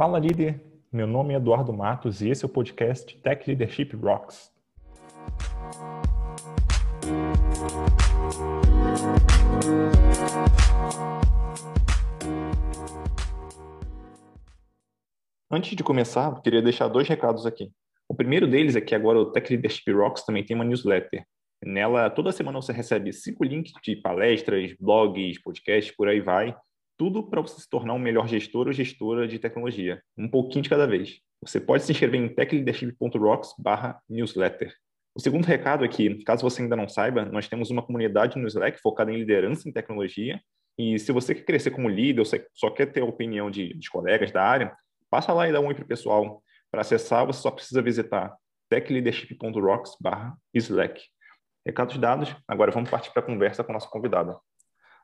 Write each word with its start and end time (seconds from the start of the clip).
Fala 0.00 0.18
líder, 0.18 0.58
meu 0.90 1.06
nome 1.06 1.34
é 1.34 1.36
Eduardo 1.36 1.74
Matos 1.74 2.22
e 2.22 2.30
esse 2.30 2.42
é 2.42 2.46
o 2.46 2.48
podcast 2.48 3.14
Tech 3.18 3.46
Leadership 3.46 3.94
Rocks. 3.96 4.50
Antes 15.50 15.76
de 15.76 15.84
começar, 15.84 16.30
eu 16.30 16.40
queria 16.40 16.62
deixar 16.62 16.88
dois 16.88 17.06
recados 17.06 17.44
aqui. 17.44 17.70
O 18.08 18.14
primeiro 18.14 18.48
deles 18.48 18.76
é 18.76 18.80
que 18.80 18.94
agora 18.94 19.18
o 19.18 19.30
Tech 19.30 19.52
Leadership 19.52 19.92
Rocks 19.92 20.24
também 20.24 20.42
tem 20.42 20.56
uma 20.56 20.64
newsletter. 20.64 21.26
Nela, 21.62 22.08
toda 22.08 22.32
semana 22.32 22.58
você 22.58 22.72
recebe 22.72 23.12
cinco 23.12 23.44
links 23.44 23.72
de 23.84 23.96
palestras, 23.96 24.74
blogs, 24.80 25.42
podcasts, 25.42 25.94
por 25.94 26.08
aí 26.08 26.22
vai, 26.22 26.56
tudo 27.00 27.22
para 27.22 27.40
você 27.40 27.58
se 27.58 27.66
tornar 27.66 27.94
um 27.94 27.98
melhor 27.98 28.28
gestor 28.28 28.66
ou 28.66 28.74
gestora 28.74 29.26
de 29.26 29.38
tecnologia, 29.38 30.02
um 30.18 30.28
pouquinho 30.28 30.62
de 30.62 30.68
cada 30.68 30.86
vez. 30.86 31.18
Você 31.40 31.58
pode 31.58 31.82
se 31.82 31.92
inscrever 31.92 32.20
em 32.20 32.28
techleadership.rocks/newsletter. 32.28 34.74
O 35.14 35.20
segundo 35.20 35.46
recado 35.46 35.82
é 35.82 35.88
que, 35.88 36.22
caso 36.24 36.42
você 36.42 36.60
ainda 36.60 36.76
não 36.76 36.86
saiba, 36.86 37.24
nós 37.24 37.48
temos 37.48 37.70
uma 37.70 37.80
comunidade 37.80 38.38
no 38.38 38.46
Slack 38.46 38.78
focada 38.82 39.10
em 39.10 39.16
liderança 39.16 39.66
em 39.66 39.72
tecnologia. 39.72 40.38
E 40.76 40.98
se 40.98 41.10
você 41.10 41.34
quer 41.34 41.44
crescer 41.44 41.70
como 41.70 41.88
líder 41.88 42.20
ou 42.20 42.26
só 42.52 42.68
quer 42.68 42.92
ter 42.92 43.00
a 43.00 43.06
opinião 43.06 43.50
de, 43.50 43.72
de 43.72 43.88
colegas 43.88 44.30
da 44.30 44.44
área, 44.44 44.76
passa 45.08 45.32
lá 45.32 45.48
e 45.48 45.52
dá 45.52 45.60
um 45.60 45.68
oi 45.68 45.74
para 45.74 45.84
o 45.84 45.88
pessoal. 45.88 46.42
Para 46.70 46.82
acessar, 46.82 47.24
você 47.24 47.40
só 47.40 47.50
precisa 47.50 47.80
visitar 47.80 48.36
techleadership.rocks/slack. 48.68 51.00
Recados 51.64 51.96
dados, 51.96 52.36
agora 52.46 52.70
vamos 52.70 52.90
partir 52.90 53.10
para 53.10 53.22
a 53.22 53.26
conversa 53.26 53.64
com 53.64 53.72
a 53.72 53.76
nossa 53.76 53.88
convidada. 53.88 54.38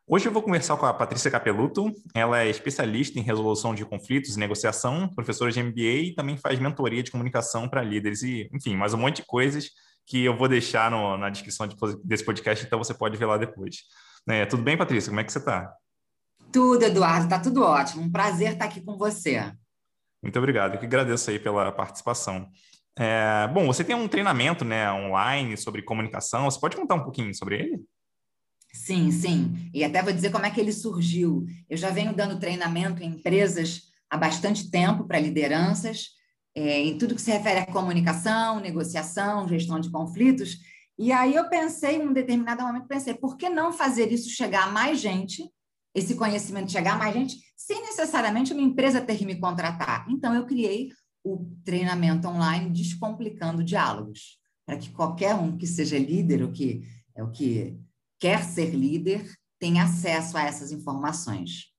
Hoje 0.09 0.29
eu 0.29 0.33
vou 0.33 0.41
conversar 0.41 0.77
com 0.77 0.87
a 0.87 0.95
Patrícia 0.95 1.29
Capeluto. 1.29 1.93
Ela 2.15 2.43
é 2.43 2.49
especialista 2.49 3.19
em 3.19 3.23
resolução 3.23 3.75
de 3.75 3.85
conflitos 3.85 4.37
e 4.37 4.39
negociação, 4.39 5.09
professora 5.09 5.51
de 5.51 5.61
MBA 5.61 5.81
e 5.81 6.15
também 6.15 6.37
faz 6.37 6.61
mentoria 6.61 7.03
de 7.03 7.11
comunicação 7.11 7.69
para 7.69 7.83
líderes 7.83 8.23
e, 8.23 8.49
enfim, 8.53 8.77
mais 8.77 8.95
um 8.95 8.99
monte 8.99 9.17
de 9.17 9.27
coisas 9.27 9.71
que 10.07 10.25
eu 10.25 10.37
vou 10.37 10.47
deixar 10.47 10.93
no, 10.93 11.19
na 11.19 11.29
descrição 11.29 11.67
de, 11.67 11.75
desse 12.05 12.25
podcast, 12.25 12.65
então 12.65 12.79
você 12.79 12.95
pode 12.95 13.17
ver 13.17 13.27
lá 13.27 13.37
depois. 13.37 13.79
É, 14.29 14.47
tudo 14.47 14.63
bem, 14.63 14.77
Patrícia? 14.77 15.11
Como 15.11 15.19
é 15.19 15.25
que 15.25 15.33
você 15.33 15.41
está? 15.41 15.75
Tudo, 16.53 16.85
Eduardo, 16.85 17.25
está 17.25 17.41
tudo 17.41 17.65
ótimo. 17.65 18.05
Um 18.05 18.11
prazer 18.13 18.53
estar 18.53 18.67
aqui 18.67 18.81
com 18.81 18.97
você. 18.97 19.53
Muito 20.23 20.39
obrigado. 20.39 20.75
Eu 20.75 20.79
que 20.79 20.87
agradeço 20.87 21.29
aí 21.31 21.41
pela 21.41 21.73
participação. 21.73 22.49
É, 22.97 23.49
bom, 23.53 23.67
você 23.67 23.83
tem 23.83 23.97
um 23.97 24.07
treinamento 24.07 24.65
né, 24.65 24.89
online 24.93 25.57
sobre 25.57 25.83
comunicação. 25.83 26.45
Você 26.45 26.61
pode 26.61 26.77
contar 26.77 26.95
um 26.95 27.03
pouquinho 27.03 27.35
sobre 27.35 27.59
ele? 27.59 27.81
Sim, 28.77 29.11
sim. 29.11 29.71
E 29.73 29.83
até 29.83 30.03
vou 30.03 30.13
dizer 30.13 30.31
como 30.31 30.45
é 30.45 30.51
que 30.51 30.61
ele 30.61 30.73
surgiu. 30.73 31.47
Eu 31.69 31.77
já 31.77 31.91
venho 31.91 32.15
dando 32.15 32.39
treinamento 32.39 33.03
em 33.03 33.09
empresas 33.09 33.83
há 34.09 34.17
bastante 34.17 34.71
tempo 34.71 35.05
para 35.05 35.19
lideranças, 35.19 36.11
é, 36.55 36.81
em 36.81 36.99
tudo 36.99 37.15
que 37.15 37.23
se 37.23 37.31
refere 37.31 37.61
à 37.61 37.67
comunicação, 37.67 38.61
negociação, 38.61 39.49
gestão 39.49 39.81
de 39.81 39.91
conflitos. 39.91 40.59
E 40.99 41.11
aí 41.11 41.35
eu 41.35 41.49
pensei, 41.49 41.97
em 41.97 42.09
um 42.09 42.13
determinado 42.13 42.63
momento, 42.63 42.87
pensei, 42.87 43.15
por 43.15 43.37
que 43.37 43.49
não 43.49 43.73
fazer 43.73 44.13
isso 44.13 44.31
chegar 44.31 44.65
a 44.65 44.71
mais 44.71 45.01
gente, 45.01 45.43
esse 45.95 46.15
conhecimento 46.15 46.71
chegar 46.71 46.95
a 46.95 46.99
mais 46.99 47.15
gente, 47.15 47.37
sem 47.57 47.81
necessariamente 47.81 48.53
uma 48.53 48.63
empresa 48.63 49.01
ter 49.01 49.17
que 49.17 49.27
me 49.27 49.41
contratar? 49.41 50.07
Então, 50.11 50.35
eu 50.35 50.47
criei 50.47 50.91
o 51.25 51.51
treinamento 51.65 52.29
online 52.29 52.71
Descomplicando 52.71 53.65
Diálogos, 53.65 54.39
para 54.65 54.77
que 54.77 54.91
qualquer 54.91 55.35
um 55.35 55.57
que 55.57 55.67
seja 55.67 55.99
líder, 55.99 56.43
o 56.43 56.53
que 56.53 56.83
é 57.15 57.25
o 57.25 57.31
que 57.31 57.79
quer 58.19 58.43
ser 58.45 58.71
líder 58.71 59.27
tem 59.59 59.81
acesso 59.81 60.37
a 60.37 60.43
essas 60.43 60.71
informações. 60.71 61.73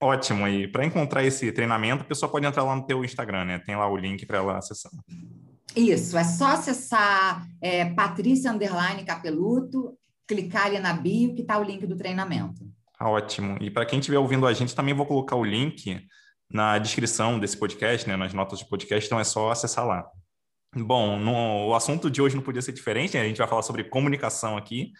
Ótimo. 0.00 0.46
E 0.46 0.68
para 0.68 0.84
encontrar 0.84 1.24
esse 1.24 1.50
treinamento, 1.52 2.02
a 2.02 2.06
pessoa 2.06 2.30
pode 2.30 2.46
entrar 2.46 2.62
lá 2.62 2.76
no 2.76 2.86
teu 2.86 3.04
Instagram, 3.04 3.44
né? 3.44 3.58
Tem 3.58 3.76
lá 3.76 3.88
o 3.88 3.96
link 3.96 4.24
para 4.26 4.38
ela 4.38 4.58
acessar. 4.58 4.92
Isso, 5.74 6.16
é 6.16 6.22
só 6.22 6.48
acessar 6.48 7.46
é, 7.60 7.86
Patrícia 7.86 8.52
Underline 8.52 9.04
Capeluto, 9.04 9.98
clicar 10.26 10.66
ali 10.66 10.78
na 10.78 10.92
bio 10.92 11.34
que 11.34 11.42
está 11.42 11.58
o 11.58 11.64
link 11.64 11.86
do 11.86 11.96
treinamento. 11.96 12.64
Ah, 12.98 13.10
ótimo. 13.10 13.58
E 13.60 13.70
para 13.70 13.84
quem 13.84 13.98
estiver 13.98 14.18
ouvindo 14.18 14.46
a 14.46 14.52
gente, 14.52 14.74
também 14.74 14.94
vou 14.94 15.06
colocar 15.06 15.36
o 15.36 15.44
link 15.44 16.00
na 16.50 16.78
descrição 16.78 17.40
desse 17.40 17.56
podcast, 17.56 18.08
né, 18.08 18.16
nas 18.16 18.32
notas 18.32 18.60
do 18.60 18.68
podcast, 18.68 19.06
então 19.06 19.18
é 19.18 19.24
só 19.24 19.50
acessar 19.50 19.84
lá. 19.84 20.06
Bom, 20.76 21.18
no, 21.18 21.68
o 21.68 21.74
assunto 21.74 22.10
de 22.10 22.22
hoje 22.22 22.36
não 22.36 22.42
podia 22.42 22.62
ser 22.62 22.72
diferente, 22.72 23.16
né? 23.16 23.22
a 23.22 23.26
gente 23.26 23.38
vai 23.38 23.48
falar 23.48 23.62
sobre 23.62 23.84
comunicação 23.84 24.56
aqui, 24.56 24.92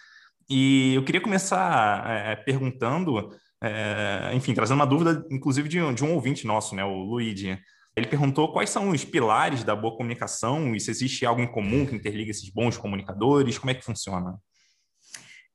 e 0.48 0.94
eu 0.94 1.04
queria 1.04 1.20
começar 1.20 2.08
é, 2.08 2.36
perguntando, 2.36 3.30
é, 3.62 4.30
enfim, 4.34 4.54
trazendo 4.54 4.76
uma 4.76 4.86
dúvida, 4.86 5.26
inclusive, 5.30 5.68
de, 5.68 5.94
de, 5.94 6.04
um 6.04 6.14
ouvinte 6.14 6.46
nosso, 6.46 6.74
né, 6.74 6.84
o 6.84 7.04
Luigi. 7.04 7.58
Ele 7.96 8.06
perguntou 8.06 8.52
quais 8.52 8.70
são 8.70 8.90
os 8.90 9.04
pilares 9.04 9.62
da 9.62 9.76
boa 9.76 9.96
comunicação 9.96 10.74
e 10.74 10.80
se 10.80 10.90
existe 10.90 11.24
algo 11.24 11.40
em 11.40 11.50
comum 11.50 11.86
que 11.86 11.94
interliga 11.94 12.30
esses 12.30 12.50
bons 12.50 12.76
comunicadores, 12.76 13.58
como 13.58 13.70
é 13.70 13.74
que 13.74 13.84
funciona? 13.84 14.36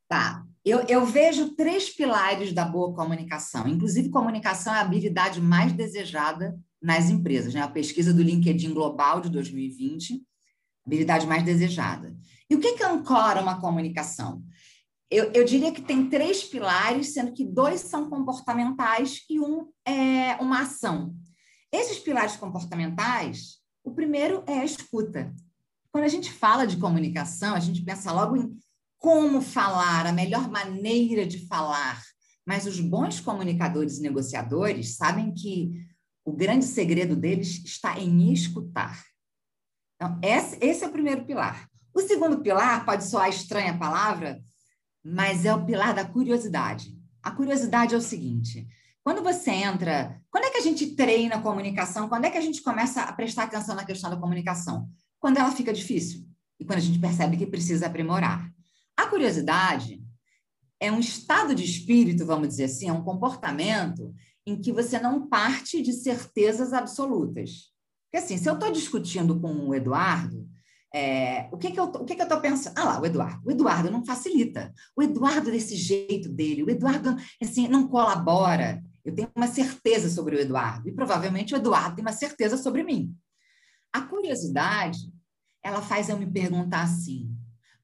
Tá, 0.07 0.43
eu, 0.65 0.79
eu 0.87 1.05
vejo 1.05 1.55
três 1.55 1.89
pilares 1.89 2.53
da 2.53 2.65
boa 2.65 2.93
comunicação. 2.95 3.67
Inclusive, 3.67 4.09
comunicação 4.09 4.73
é 4.73 4.77
a 4.77 4.81
habilidade 4.81 5.41
mais 5.41 5.73
desejada 5.73 6.57
nas 6.81 7.09
empresas, 7.09 7.53
né? 7.53 7.61
A 7.61 7.67
pesquisa 7.67 8.13
do 8.13 8.23
LinkedIn 8.23 8.73
Global 8.73 9.21
de 9.21 9.29
2020, 9.29 10.21
habilidade 10.85 11.27
mais 11.27 11.43
desejada. 11.43 12.15
E 12.49 12.55
o 12.55 12.59
que, 12.59 12.73
que 12.73 12.83
ancora 12.83 13.41
uma 13.41 13.59
comunicação? 13.59 14.41
Eu, 15.11 15.31
eu, 15.31 15.43
diria 15.43 15.71
que 15.71 15.81
tem 15.81 16.07
três 16.07 16.43
pilares, 16.43 17.13
sendo 17.13 17.33
que 17.33 17.43
dois 17.43 17.81
são 17.81 18.09
comportamentais 18.09 19.21
e 19.27 19.39
um 19.39 19.67
é 19.83 20.35
uma 20.35 20.61
ação. 20.61 21.15
Esses 21.71 21.97
pilares 21.97 22.35
comportamentais, 22.35 23.57
o 23.83 23.91
primeiro 23.91 24.43
é 24.45 24.59
a 24.59 24.65
escuta. 24.65 25.33
Quando 25.91 26.03
a 26.03 26.09
gente 26.09 26.31
fala 26.31 26.67
de 26.67 26.77
comunicação, 26.77 27.55
a 27.55 27.59
gente 27.59 27.83
pensa 27.83 28.11
logo 28.11 28.37
em 28.37 28.55
como 28.99 29.41
falar, 29.41 30.05
a 30.05 30.11
melhor 30.11 30.49
maneira 30.49 31.25
de 31.25 31.47
falar. 31.47 32.03
Mas 32.45 32.67
os 32.67 32.79
bons 32.79 33.19
comunicadores 33.19 33.97
e 33.97 34.01
negociadores 34.01 34.95
sabem 34.95 35.33
que 35.33 35.71
o 36.23 36.31
grande 36.33 36.65
segredo 36.65 37.15
deles 37.15 37.63
está 37.65 37.99
em 37.99 38.31
escutar. 38.31 39.03
Então, 39.95 40.19
esse, 40.21 40.57
esse 40.61 40.83
é 40.83 40.87
o 40.87 40.91
primeiro 40.91 41.25
pilar. 41.25 41.67
O 41.93 42.01
segundo 42.01 42.41
pilar, 42.41 42.85
pode 42.85 43.05
soar 43.05 43.29
estranha 43.29 43.71
a 43.71 43.77
palavra, 43.77 44.39
mas 45.03 45.45
é 45.45 45.53
o 45.53 45.65
pilar 45.65 45.93
da 45.93 46.05
curiosidade. 46.05 46.97
A 47.21 47.31
curiosidade 47.31 47.93
é 47.93 47.97
o 47.97 48.01
seguinte: 48.01 48.67
quando 49.03 49.23
você 49.23 49.51
entra, 49.51 50.21
quando 50.29 50.45
é 50.45 50.51
que 50.51 50.57
a 50.57 50.61
gente 50.61 50.95
treina 50.95 51.35
a 51.35 51.41
comunicação? 51.41 52.07
Quando 52.07 52.25
é 52.25 52.29
que 52.29 52.37
a 52.37 52.41
gente 52.41 52.61
começa 52.61 53.01
a 53.01 53.13
prestar 53.13 53.43
atenção 53.43 53.75
na 53.75 53.85
questão 53.85 54.09
da 54.09 54.17
comunicação? 54.17 54.89
Quando 55.19 55.37
ela 55.37 55.51
fica 55.51 55.73
difícil 55.73 56.27
e 56.59 56.65
quando 56.65 56.79
a 56.79 56.81
gente 56.81 56.99
percebe 56.99 57.37
que 57.37 57.45
precisa 57.45 57.87
aprimorar. 57.87 58.51
A 58.95 59.07
curiosidade 59.07 60.03
é 60.79 60.91
um 60.91 60.99
estado 60.99 61.55
de 61.55 61.63
espírito, 61.63 62.25
vamos 62.25 62.49
dizer 62.49 62.65
assim, 62.65 62.89
é 62.89 62.93
um 62.93 63.03
comportamento 63.03 64.13
em 64.45 64.59
que 64.59 64.71
você 64.71 64.99
não 64.99 65.27
parte 65.27 65.81
de 65.81 65.93
certezas 65.93 66.73
absolutas. 66.73 67.71
Porque 68.05 68.23
assim, 68.23 68.37
se 68.37 68.49
eu 68.49 68.55
estou 68.55 68.71
discutindo 68.71 69.39
com 69.39 69.53
o 69.69 69.75
Eduardo, 69.75 70.47
é, 70.93 71.47
o 71.51 71.57
que, 71.57 71.71
que 71.71 71.79
eu 71.79 71.85
o 71.85 72.05
que, 72.05 72.15
que 72.15 72.21
eu 72.21 72.25
estou 72.25 72.41
pensando? 72.41 72.77
Ah 72.77 72.83
lá, 72.83 73.01
o 73.01 73.05
Eduardo. 73.05 73.47
O 73.47 73.51
Eduardo 73.51 73.91
não 73.91 74.03
facilita. 74.03 74.73
O 74.95 75.03
Eduardo 75.03 75.51
desse 75.51 75.75
jeito 75.75 76.29
dele, 76.29 76.63
o 76.63 76.69
Eduardo 76.69 77.15
assim 77.41 77.67
não 77.67 77.87
colabora. 77.87 78.83
Eu 79.05 79.13
tenho 79.13 79.31
uma 79.35 79.47
certeza 79.47 80.09
sobre 80.09 80.35
o 80.35 80.39
Eduardo 80.39 80.89
e 80.89 80.91
provavelmente 80.91 81.53
o 81.53 81.57
Eduardo 81.57 81.95
tem 81.95 82.03
uma 82.03 82.13
certeza 82.13 82.57
sobre 82.57 82.83
mim. 82.83 83.15
A 83.93 84.01
curiosidade, 84.01 84.99
ela 85.63 85.81
faz 85.81 86.09
eu 86.09 86.17
me 86.17 86.25
perguntar 86.25 86.83
assim: 86.83 87.35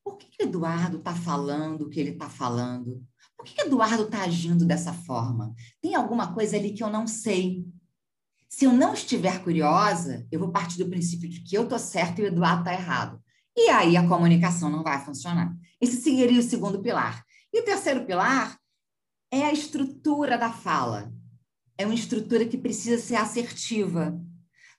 por 0.04 0.18
que, 0.18 0.28
que 0.28 0.44
o 0.44 0.48
Eduardo 0.48 0.98
está 0.98 1.14
falando 1.14 1.84
o 1.84 1.90
que 1.90 2.00
ele 2.00 2.12
está 2.12 2.30
falando? 2.30 3.04
Por 3.38 3.46
que, 3.46 3.56
que 3.56 3.64
o 3.64 3.66
Eduardo 3.68 4.04
está 4.04 4.24
agindo 4.24 4.66
dessa 4.66 4.94
forma? 4.94 5.54
Tem 5.82 5.94
alguma 5.94 6.34
coisa 6.34 6.58
ali 6.58 6.74
que 6.74 6.84
eu 6.84 6.90
não 6.90 7.06
sei. 7.06 7.66
Se 8.56 8.64
eu 8.64 8.72
não 8.72 8.94
estiver 8.94 9.44
curiosa, 9.44 10.26
eu 10.32 10.40
vou 10.40 10.50
partir 10.50 10.78
do 10.78 10.90
princípio 10.90 11.28
de 11.28 11.41
que 11.41 11.58
eu 11.58 11.64
estou 11.64 11.78
certo 11.78 12.20
e 12.20 12.24
o 12.24 12.28
Eduardo 12.28 12.62
está 12.62 12.72
errado. 12.72 13.22
E 13.53 13.70
aí 13.70 13.97
a 13.97 14.08
comunicação 14.08 14.70
não 14.70 14.82
vai 14.82 15.03
funcionar. 15.03 15.53
Esse 15.82 15.97
seria 15.97 16.40
o 16.40 16.41
segundo 16.41 16.82
pilar. 16.82 17.22
E 17.53 17.59
o 17.59 17.66
terceiro 17.66 18.06
pilar 18.06 18.58
é 19.29 19.44
a 19.44 19.52
estrutura 19.52 20.38
da 20.38 20.53
fala. 20.53 21.12
É 21.78 21.85
uma 21.85 21.94
estrutura 21.94 22.46
que 22.46 22.58
precisa 22.58 22.97
ser 22.97 23.18
assertiva, 23.18 24.18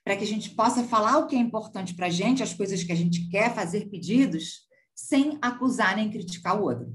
para 0.03 0.17
que 0.17 0.23
a 0.23 0.27
gente 0.27 0.49
possa 0.55 0.83
falar 0.83 1.19
o 1.19 1.27
que 1.27 1.35
é 1.35 1.39
importante 1.39 1.93
para 1.93 2.07
a 2.07 2.09
gente, 2.09 2.41
as 2.41 2.55
coisas 2.55 2.83
que 2.83 2.91
a 2.91 2.95
gente 2.95 3.29
quer, 3.29 3.53
fazer 3.53 3.91
pedidos, 3.91 4.61
sem 4.95 5.37
acusar 5.39 5.95
nem 5.95 6.09
criticar 6.09 6.59
o 6.59 6.63
outro. 6.63 6.91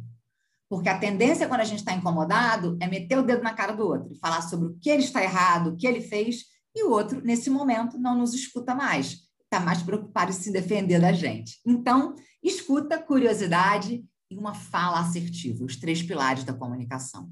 Porque 0.69 0.89
a 0.89 0.99
tendência, 0.99 1.47
quando 1.47 1.61
a 1.61 1.65
gente 1.65 1.79
está 1.79 1.93
incomodado, 1.93 2.77
é 2.81 2.89
meter 2.89 3.21
o 3.21 3.23
dedo 3.23 3.45
na 3.45 3.55
cara 3.55 3.71
do 3.71 3.87
outro 3.87 4.13
e 4.13 4.19
falar 4.19 4.43
sobre 4.43 4.67
o 4.67 4.77
que 4.81 4.91
ele 4.91 5.05
está 5.05 5.23
errado, 5.23 5.69
o 5.69 5.77
que 5.77 5.87
ele 5.87 6.01
fez, 6.01 6.51
e 6.75 6.85
o 6.85 6.91
outro, 6.91 7.21
nesse 7.23 7.51
momento, 7.51 7.99
não 7.99 8.17
nos 8.17 8.35
escuta 8.35 8.75
mais, 8.75 9.19
está 9.45 9.61
mais 9.61 9.83
preocupado 9.83 10.31
em 10.31 10.35
se 10.35 10.53
defender 10.53 11.01
da 11.01 11.13
gente. 11.13 11.61
Então, 11.67 12.15
escuta, 12.43 12.99
curiosidade 12.99 14.05
e 14.31 14.37
uma 14.37 14.55
fala 14.55 15.01
assertiva, 15.01 15.65
os 15.65 15.77
três 15.77 16.03
pilares 16.03 16.45
da 16.45 16.55
comunicação. 16.55 17.31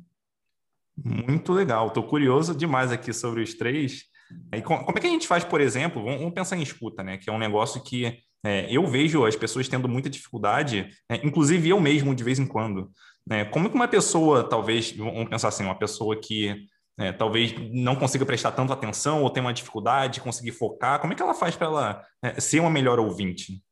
Muito 1.02 1.52
legal, 1.52 1.88
estou 1.88 2.02
curioso 2.02 2.54
demais 2.54 2.92
aqui 2.92 3.12
sobre 3.12 3.42
os 3.42 3.54
três. 3.54 4.04
E 4.52 4.60
como 4.60 4.96
é 4.96 5.00
que 5.00 5.06
a 5.06 5.10
gente 5.10 5.26
faz, 5.26 5.44
por 5.44 5.60
exemplo, 5.60 6.04
vamos 6.04 6.32
pensar 6.34 6.56
em 6.56 6.62
escuta, 6.62 7.02
né? 7.02 7.16
Que 7.16 7.30
é 7.30 7.32
um 7.32 7.38
negócio 7.38 7.82
que 7.82 8.18
é, 8.44 8.66
eu 8.70 8.86
vejo 8.86 9.24
as 9.24 9.36
pessoas 9.36 9.68
tendo 9.68 9.88
muita 9.88 10.10
dificuldade, 10.10 10.88
é, 11.08 11.26
inclusive 11.26 11.68
eu 11.68 11.80
mesmo 11.80 12.14
de 12.14 12.22
vez 12.22 12.38
em 12.38 12.46
quando. 12.46 12.90
Né? 13.26 13.44
Como 13.46 13.68
que 13.68 13.74
uma 13.74 13.88
pessoa, 13.88 14.44
talvez, 14.44 14.92
vamos 14.92 15.28
pensar 15.28 15.48
assim, 15.48 15.64
uma 15.64 15.78
pessoa 15.78 16.18
que 16.20 16.66
é, 17.00 17.12
talvez 17.12 17.54
não 17.72 17.96
consiga 17.96 18.26
prestar 18.26 18.52
tanto 18.52 18.74
atenção 18.74 19.22
ou 19.22 19.30
tem 19.30 19.42
uma 19.42 19.54
dificuldade 19.54 20.14
de 20.14 20.20
conseguir 20.20 20.52
focar, 20.52 21.00
como 21.00 21.14
é 21.14 21.16
que 21.16 21.22
ela 21.22 21.32
faz 21.32 21.56
para 21.56 21.66
ela 21.66 22.06
é, 22.22 22.38
ser 22.38 22.60
uma 22.60 22.68
melhor 22.68 23.00
ouvinte? 23.00 23.64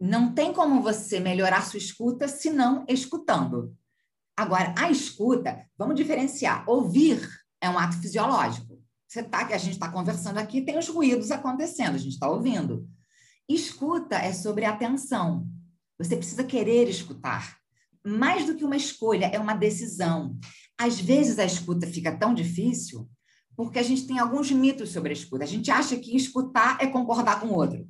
Não 0.00 0.32
tem 0.32 0.50
como 0.50 0.80
você 0.80 1.20
melhorar 1.20 1.60
sua 1.62 1.76
escuta 1.76 2.26
se 2.26 2.48
não 2.48 2.86
escutando. 2.88 3.76
Agora, 4.34 4.74
a 4.78 4.90
escuta, 4.90 5.62
vamos 5.76 5.94
diferenciar. 5.94 6.64
Ouvir 6.66 7.28
é 7.60 7.68
um 7.68 7.78
ato 7.78 8.00
fisiológico. 8.00 8.80
Você 9.06 9.22
tá, 9.22 9.46
a 9.46 9.58
gente 9.58 9.74
está 9.74 9.90
conversando 9.90 10.38
aqui, 10.38 10.62
tem 10.62 10.78
os 10.78 10.88
ruídos 10.88 11.30
acontecendo, 11.30 11.96
a 11.96 11.98
gente 11.98 12.14
está 12.14 12.30
ouvindo. 12.30 12.88
Escuta 13.46 14.16
é 14.16 14.32
sobre 14.32 14.64
atenção. 14.64 15.46
Você 15.98 16.16
precisa 16.16 16.44
querer 16.44 16.88
escutar. 16.88 17.58
Mais 18.06 18.46
do 18.46 18.54
que 18.54 18.64
uma 18.64 18.76
escolha, 18.76 19.26
é 19.26 19.38
uma 19.38 19.52
decisão. 19.52 20.38
Às 20.80 20.98
vezes 20.98 21.38
a 21.38 21.44
escuta 21.44 21.86
fica 21.86 22.16
tão 22.16 22.32
difícil 22.32 23.06
porque 23.54 23.78
a 23.78 23.82
gente 23.82 24.06
tem 24.06 24.18
alguns 24.18 24.50
mitos 24.50 24.90
sobre 24.90 25.10
a 25.10 25.12
escuta. 25.12 25.44
A 25.44 25.46
gente 25.46 25.70
acha 25.70 25.94
que 25.98 26.16
escutar 26.16 26.78
é 26.80 26.86
concordar 26.86 27.38
com 27.38 27.48
o 27.48 27.54
outro, 27.54 27.86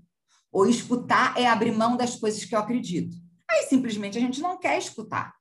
ou 0.50 0.68
escutar 0.68 1.38
é 1.38 1.46
abrir 1.46 1.70
mão 1.70 1.96
das 1.96 2.16
coisas 2.16 2.44
que 2.44 2.52
eu 2.52 2.58
acredito. 2.58 3.16
Aí 3.48 3.66
simplesmente 3.68 4.18
a 4.18 4.20
gente 4.20 4.40
não 4.40 4.58
quer 4.58 4.76
escutar. 4.76 5.32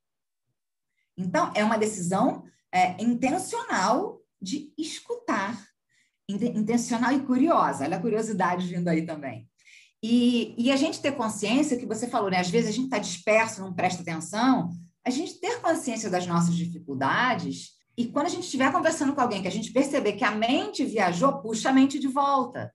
Então, 1.17 1.51
é 1.55 1.63
uma 1.63 1.79
decisão 1.79 2.43
é, 2.71 3.01
intencional 3.03 4.21
de 4.39 4.71
escutar. 4.77 5.59
Intencional 6.29 7.11
e 7.13 7.21
curiosa. 7.21 7.83
Olha 7.83 7.97
a 7.97 8.01
curiosidade 8.01 8.67
vindo 8.67 8.87
aí 8.87 9.07
também. 9.07 9.49
E, 10.03 10.53
e 10.55 10.71
a 10.71 10.75
gente 10.75 11.01
ter 11.01 11.13
consciência, 11.13 11.77
que 11.77 11.87
você 11.87 12.07
falou, 12.07 12.29
né? 12.29 12.37
Às 12.37 12.51
vezes 12.51 12.69
a 12.69 12.73
gente 12.73 12.85
está 12.85 12.99
disperso, 12.99 13.61
não 13.61 13.73
presta 13.73 14.03
atenção. 14.03 14.69
A 15.09 15.11
gente 15.11 15.39
ter 15.39 15.59
consciência 15.59 16.07
das 16.07 16.27
nossas 16.27 16.55
dificuldades 16.55 17.71
e 17.97 18.05
quando 18.05 18.27
a 18.27 18.29
gente 18.29 18.43
estiver 18.43 18.71
conversando 18.71 19.11
com 19.15 19.19
alguém 19.19 19.41
que 19.41 19.47
a 19.47 19.51
gente 19.51 19.73
perceber 19.73 20.13
que 20.13 20.23
a 20.23 20.29
mente 20.29 20.85
viajou, 20.85 21.41
puxa 21.41 21.71
a 21.71 21.73
mente 21.73 21.97
de 21.97 22.07
volta. 22.07 22.71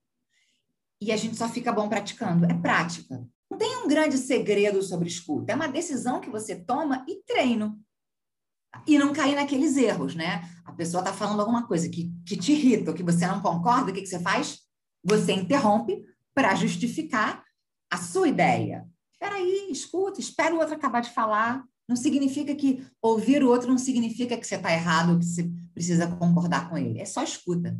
E 1.00 1.12
a 1.12 1.16
gente 1.16 1.36
só 1.36 1.48
fica 1.48 1.72
bom 1.72 1.88
praticando. 1.88 2.44
É 2.44 2.52
prática. 2.52 3.24
Não 3.48 3.56
tem 3.56 3.76
um 3.76 3.86
grande 3.86 4.18
segredo 4.18 4.82
sobre 4.82 5.06
escuta. 5.06 5.52
É 5.52 5.54
uma 5.54 5.68
decisão 5.68 6.20
que 6.20 6.28
você 6.28 6.56
toma 6.56 7.06
e 7.08 7.22
treino. 7.24 7.80
E 8.84 8.98
não 8.98 9.12
cair 9.12 9.36
naqueles 9.36 9.76
erros, 9.76 10.16
né? 10.16 10.42
A 10.64 10.72
pessoa 10.72 11.02
está 11.02 11.12
falando 11.12 11.38
alguma 11.38 11.68
coisa 11.68 11.88
que, 11.88 12.12
que 12.26 12.36
te 12.36 12.50
irrita, 12.50 12.90
ou 12.90 12.96
que 12.96 13.04
você 13.04 13.28
não 13.28 13.40
concorda, 13.40 13.92
o 13.92 13.94
que, 13.94 14.00
que 14.00 14.08
você 14.08 14.18
faz? 14.18 14.58
Você 15.04 15.30
interrompe, 15.30 16.04
para 16.34 16.56
justificar 16.56 17.44
a 17.88 17.96
sua 17.96 18.26
ideia. 18.26 18.88
Espera 19.12 19.36
aí, 19.36 19.68
escuta, 19.70 20.18
espera 20.18 20.52
o 20.52 20.58
outro 20.58 20.74
acabar 20.74 21.00
de 21.00 21.10
falar. 21.10 21.64
Não 21.88 21.96
significa 21.96 22.54
que 22.54 22.84
ouvir 23.00 23.42
o 23.42 23.48
outro 23.48 23.68
não 23.68 23.78
significa 23.78 24.36
que 24.36 24.46
você 24.46 24.54
está 24.54 24.72
errado 24.72 25.12
ou 25.12 25.18
que 25.18 25.26
você 25.26 25.50
precisa 25.74 26.06
concordar 26.06 26.70
com 26.70 26.78
ele. 26.78 27.00
É 27.00 27.04
só 27.04 27.22
escuta. 27.22 27.76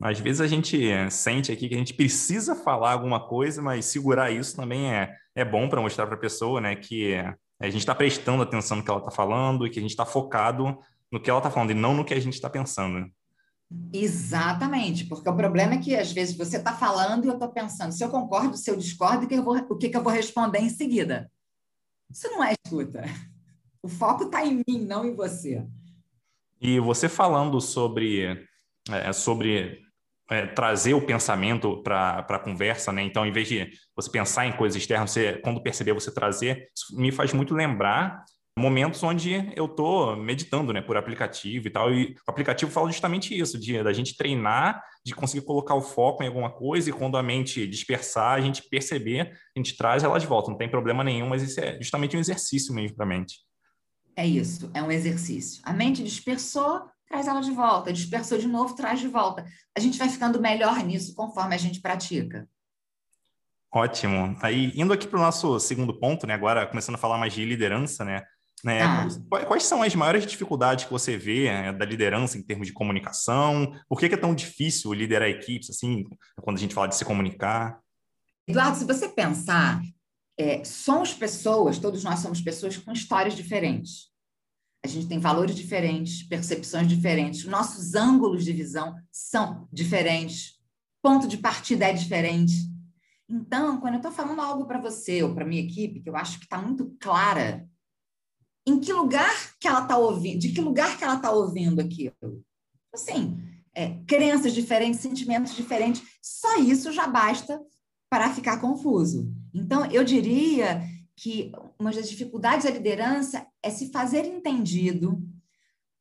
Às 0.00 0.20
vezes 0.20 0.40
a 0.40 0.46
gente 0.46 0.78
sente 1.10 1.50
aqui 1.50 1.68
que 1.68 1.74
a 1.74 1.78
gente 1.78 1.94
precisa 1.94 2.54
falar 2.54 2.92
alguma 2.92 3.26
coisa, 3.26 3.60
mas 3.60 3.84
segurar 3.84 4.30
isso 4.30 4.54
também 4.54 4.92
é, 4.92 5.12
é 5.34 5.44
bom 5.44 5.68
para 5.68 5.80
mostrar 5.80 6.06
para 6.06 6.14
a 6.14 6.20
pessoa 6.20 6.60
né, 6.60 6.76
que 6.76 7.14
a 7.60 7.68
gente 7.68 7.80
está 7.80 7.94
prestando 7.94 8.42
atenção 8.42 8.76
no 8.76 8.84
que 8.84 8.90
ela 8.90 9.00
está 9.00 9.10
falando 9.10 9.66
e 9.66 9.70
que 9.70 9.78
a 9.78 9.82
gente 9.82 9.90
está 9.90 10.06
focado 10.06 10.78
no 11.10 11.20
que 11.20 11.28
ela 11.28 11.40
está 11.40 11.50
falando 11.50 11.70
e 11.70 11.74
não 11.74 11.94
no 11.94 12.04
que 12.04 12.14
a 12.14 12.20
gente 12.20 12.34
está 12.34 12.48
pensando. 12.48 13.10
Exatamente, 13.92 15.04
porque 15.04 15.28
o 15.28 15.36
problema 15.36 15.74
é 15.74 15.78
que 15.78 15.94
às 15.94 16.12
vezes 16.12 16.36
você 16.36 16.56
está 16.56 16.72
falando 16.72 17.24
e 17.24 17.28
eu 17.28 17.34
estou 17.34 17.48
pensando 17.48 17.92
se 17.92 18.02
eu 18.02 18.08
concordo, 18.08 18.56
se 18.56 18.70
eu 18.70 18.76
discordo, 18.76 19.26
que 19.26 19.34
eu 19.34 19.42
vou, 19.42 19.56
o 19.56 19.76
que, 19.76 19.88
que 19.88 19.96
eu 19.96 20.02
vou 20.02 20.12
responder 20.12 20.60
em 20.60 20.70
seguida. 20.70 21.30
Isso 22.10 22.28
não 22.28 22.42
é 22.42 22.54
escuta. 22.64 23.04
O 23.82 23.88
foco 23.88 24.24
está 24.24 24.44
em 24.44 24.62
mim, 24.66 24.84
não 24.84 25.04
em 25.04 25.14
você. 25.14 25.66
E 26.60 26.80
você 26.80 27.08
falando 27.08 27.60
sobre, 27.60 28.46
é, 28.90 29.12
sobre 29.12 29.80
é, 30.30 30.46
trazer 30.46 30.94
o 30.94 31.04
pensamento 31.04 31.82
para 31.82 32.18
a 32.28 32.38
conversa, 32.38 32.92
né? 32.92 33.02
Então, 33.02 33.24
em 33.24 33.32
vez 33.32 33.48
de 33.48 33.70
você 33.94 34.10
pensar 34.10 34.46
em 34.46 34.56
coisas 34.56 34.80
externas, 34.80 35.10
você, 35.10 35.34
quando 35.38 35.62
perceber, 35.62 35.92
você 35.92 36.12
trazer, 36.12 36.68
isso 36.74 36.96
me 37.00 37.12
faz 37.12 37.32
muito 37.32 37.54
lembrar 37.54 38.24
momentos 38.58 39.02
onde 39.02 39.50
eu 39.56 39.66
estou 39.66 40.16
meditando, 40.16 40.72
né, 40.72 40.82
por 40.82 40.96
aplicativo 40.96 41.66
e 41.66 41.70
tal. 41.70 41.92
E 41.92 42.16
o 42.26 42.30
aplicativo 42.30 42.70
fala 42.70 42.90
justamente 42.90 43.38
isso, 43.38 43.58
de 43.58 43.82
da 43.82 43.92
gente 43.92 44.16
treinar, 44.16 44.82
de 45.04 45.14
conseguir 45.14 45.46
colocar 45.46 45.74
o 45.74 45.80
foco 45.80 46.22
em 46.22 46.26
alguma 46.26 46.50
coisa 46.50 46.90
e 46.90 46.92
quando 46.92 47.16
a 47.16 47.22
mente 47.22 47.66
dispersar, 47.66 48.34
a 48.34 48.40
gente 48.40 48.68
perceber, 48.68 49.32
a 49.56 49.58
gente 49.58 49.76
traz 49.76 50.04
ela 50.04 50.18
de 50.18 50.26
volta. 50.26 50.50
Não 50.50 50.58
tem 50.58 50.68
problema 50.68 51.02
nenhum, 51.04 51.28
mas 51.28 51.42
isso 51.42 51.60
é 51.60 51.78
justamente 51.80 52.16
um 52.16 52.20
exercício 52.20 52.74
mesmo 52.74 52.96
para 52.96 53.06
a 53.06 53.08
mente. 53.08 53.38
É 54.16 54.26
isso, 54.26 54.70
é 54.74 54.82
um 54.82 54.90
exercício. 54.90 55.62
A 55.64 55.72
mente 55.72 56.02
dispersou, 56.02 56.82
traz 57.08 57.28
ela 57.28 57.40
de 57.40 57.52
volta. 57.52 57.92
Dispersou 57.92 58.36
de 58.36 58.48
novo, 58.48 58.74
traz 58.74 58.98
de 58.98 59.06
volta. 59.06 59.46
A 59.76 59.80
gente 59.80 59.96
vai 59.96 60.08
ficando 60.08 60.40
melhor 60.40 60.82
nisso 60.84 61.14
conforme 61.14 61.54
a 61.54 61.58
gente 61.58 61.80
pratica. 61.80 62.48
Ótimo. 63.70 64.36
Aí, 64.40 64.72
indo 64.74 64.92
aqui 64.92 65.06
para 65.06 65.18
o 65.18 65.22
nosso 65.22 65.60
segundo 65.60 65.92
ponto, 65.92 66.26
né? 66.26 66.34
Agora 66.34 66.66
começando 66.66 66.94
a 66.94 66.98
falar 66.98 67.18
mais 67.18 67.34
de 67.34 67.44
liderança, 67.44 68.04
né? 68.04 68.24
Né? 68.64 68.82
Ah. 68.82 69.08
Quais 69.46 69.64
são 69.64 69.82
as 69.82 69.94
maiores 69.94 70.26
dificuldades 70.26 70.84
que 70.84 70.90
você 70.90 71.16
vê 71.16 71.46
é, 71.46 71.72
da 71.72 71.84
liderança 71.84 72.36
em 72.36 72.42
termos 72.42 72.66
de 72.66 72.72
comunicação? 72.72 73.72
Por 73.88 73.98
que 73.98 74.06
é 74.06 74.16
tão 74.16 74.34
difícil 74.34 74.92
liderar 74.92 75.28
equipes, 75.28 75.70
assim, 75.70 76.04
quando 76.42 76.56
a 76.56 76.60
gente 76.60 76.74
fala 76.74 76.88
de 76.88 76.96
se 76.96 77.04
comunicar? 77.04 77.80
Eduardo, 78.46 78.78
se 78.78 78.84
você 78.84 79.08
pensar, 79.08 79.80
é, 80.38 80.64
somos 80.64 81.12
pessoas, 81.12 81.78
todos 81.78 82.02
nós 82.02 82.20
somos 82.20 82.40
pessoas 82.40 82.76
com 82.76 82.92
histórias 82.92 83.34
diferentes. 83.34 84.08
A 84.84 84.88
gente 84.88 85.08
tem 85.08 85.18
valores 85.18 85.54
diferentes, 85.54 86.22
percepções 86.22 86.86
diferentes, 86.88 87.44
nossos 87.44 87.94
ângulos 87.94 88.44
de 88.44 88.52
visão 88.52 88.94
são 89.10 89.68
diferentes, 89.72 90.58
ponto 91.02 91.26
de 91.26 91.36
partida 91.36 91.86
é 91.86 91.92
diferente. 91.92 92.54
Então, 93.28 93.80
quando 93.80 93.94
eu 93.94 93.98
estou 93.98 94.12
falando 94.12 94.40
algo 94.40 94.66
para 94.66 94.80
você 94.80 95.22
ou 95.22 95.34
para 95.34 95.44
minha 95.44 95.62
equipe, 95.62 96.00
que 96.00 96.08
eu 96.08 96.16
acho 96.16 96.38
que 96.38 96.44
está 96.44 96.56
muito 96.56 96.96
clara 97.00 97.68
em 98.68 98.78
que 98.78 98.92
lugar 98.92 99.56
que 99.58 99.66
ela 99.66 99.82
está 99.82 99.96
ouvindo, 99.96 100.40
de 100.40 100.52
que 100.52 100.60
lugar 100.60 100.98
que 100.98 101.04
ela 101.04 101.16
está 101.16 101.30
ouvindo 101.30 101.80
aquilo. 101.80 102.44
Assim, 102.92 103.38
é, 103.74 103.94
crenças 104.06 104.52
diferentes, 104.52 105.00
sentimentos 105.00 105.54
diferentes, 105.54 106.02
só 106.20 106.58
isso 106.58 106.92
já 106.92 107.06
basta 107.06 107.60
para 108.10 108.32
ficar 108.32 108.60
confuso. 108.60 109.32
Então, 109.54 109.86
eu 109.90 110.04
diria 110.04 110.82
que 111.16 111.50
uma 111.78 111.90
das 111.90 112.08
dificuldades 112.08 112.64
da 112.64 112.70
liderança 112.70 113.46
é 113.62 113.70
se 113.70 113.90
fazer 113.90 114.24
entendido 114.24 115.20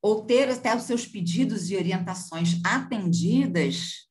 ou 0.02 0.26
ter 0.26 0.50
até 0.50 0.76
os 0.76 0.84
seus 0.84 1.08
pedidos 1.08 1.70
e 1.70 1.76
orientações 1.76 2.60
atendidas, 2.66 4.08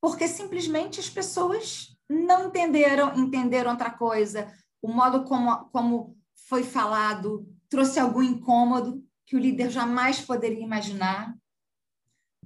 porque 0.00 0.28
simplesmente 0.28 1.00
as 1.00 1.08
pessoas 1.08 1.96
não 2.08 2.48
entenderam, 2.48 3.16
entenderam 3.18 3.70
outra 3.70 3.90
coisa, 3.90 4.52
o 4.82 4.88
modo 4.88 5.24
como, 5.24 5.64
como 5.70 6.16
foi 6.48 6.62
falado 6.62 7.46
trouxe 7.68 7.98
algum 7.98 8.22
incômodo 8.22 9.04
que 9.26 9.36
o 9.36 9.38
líder 9.38 9.70
jamais 9.70 10.20
poderia 10.20 10.62
imaginar. 10.62 11.34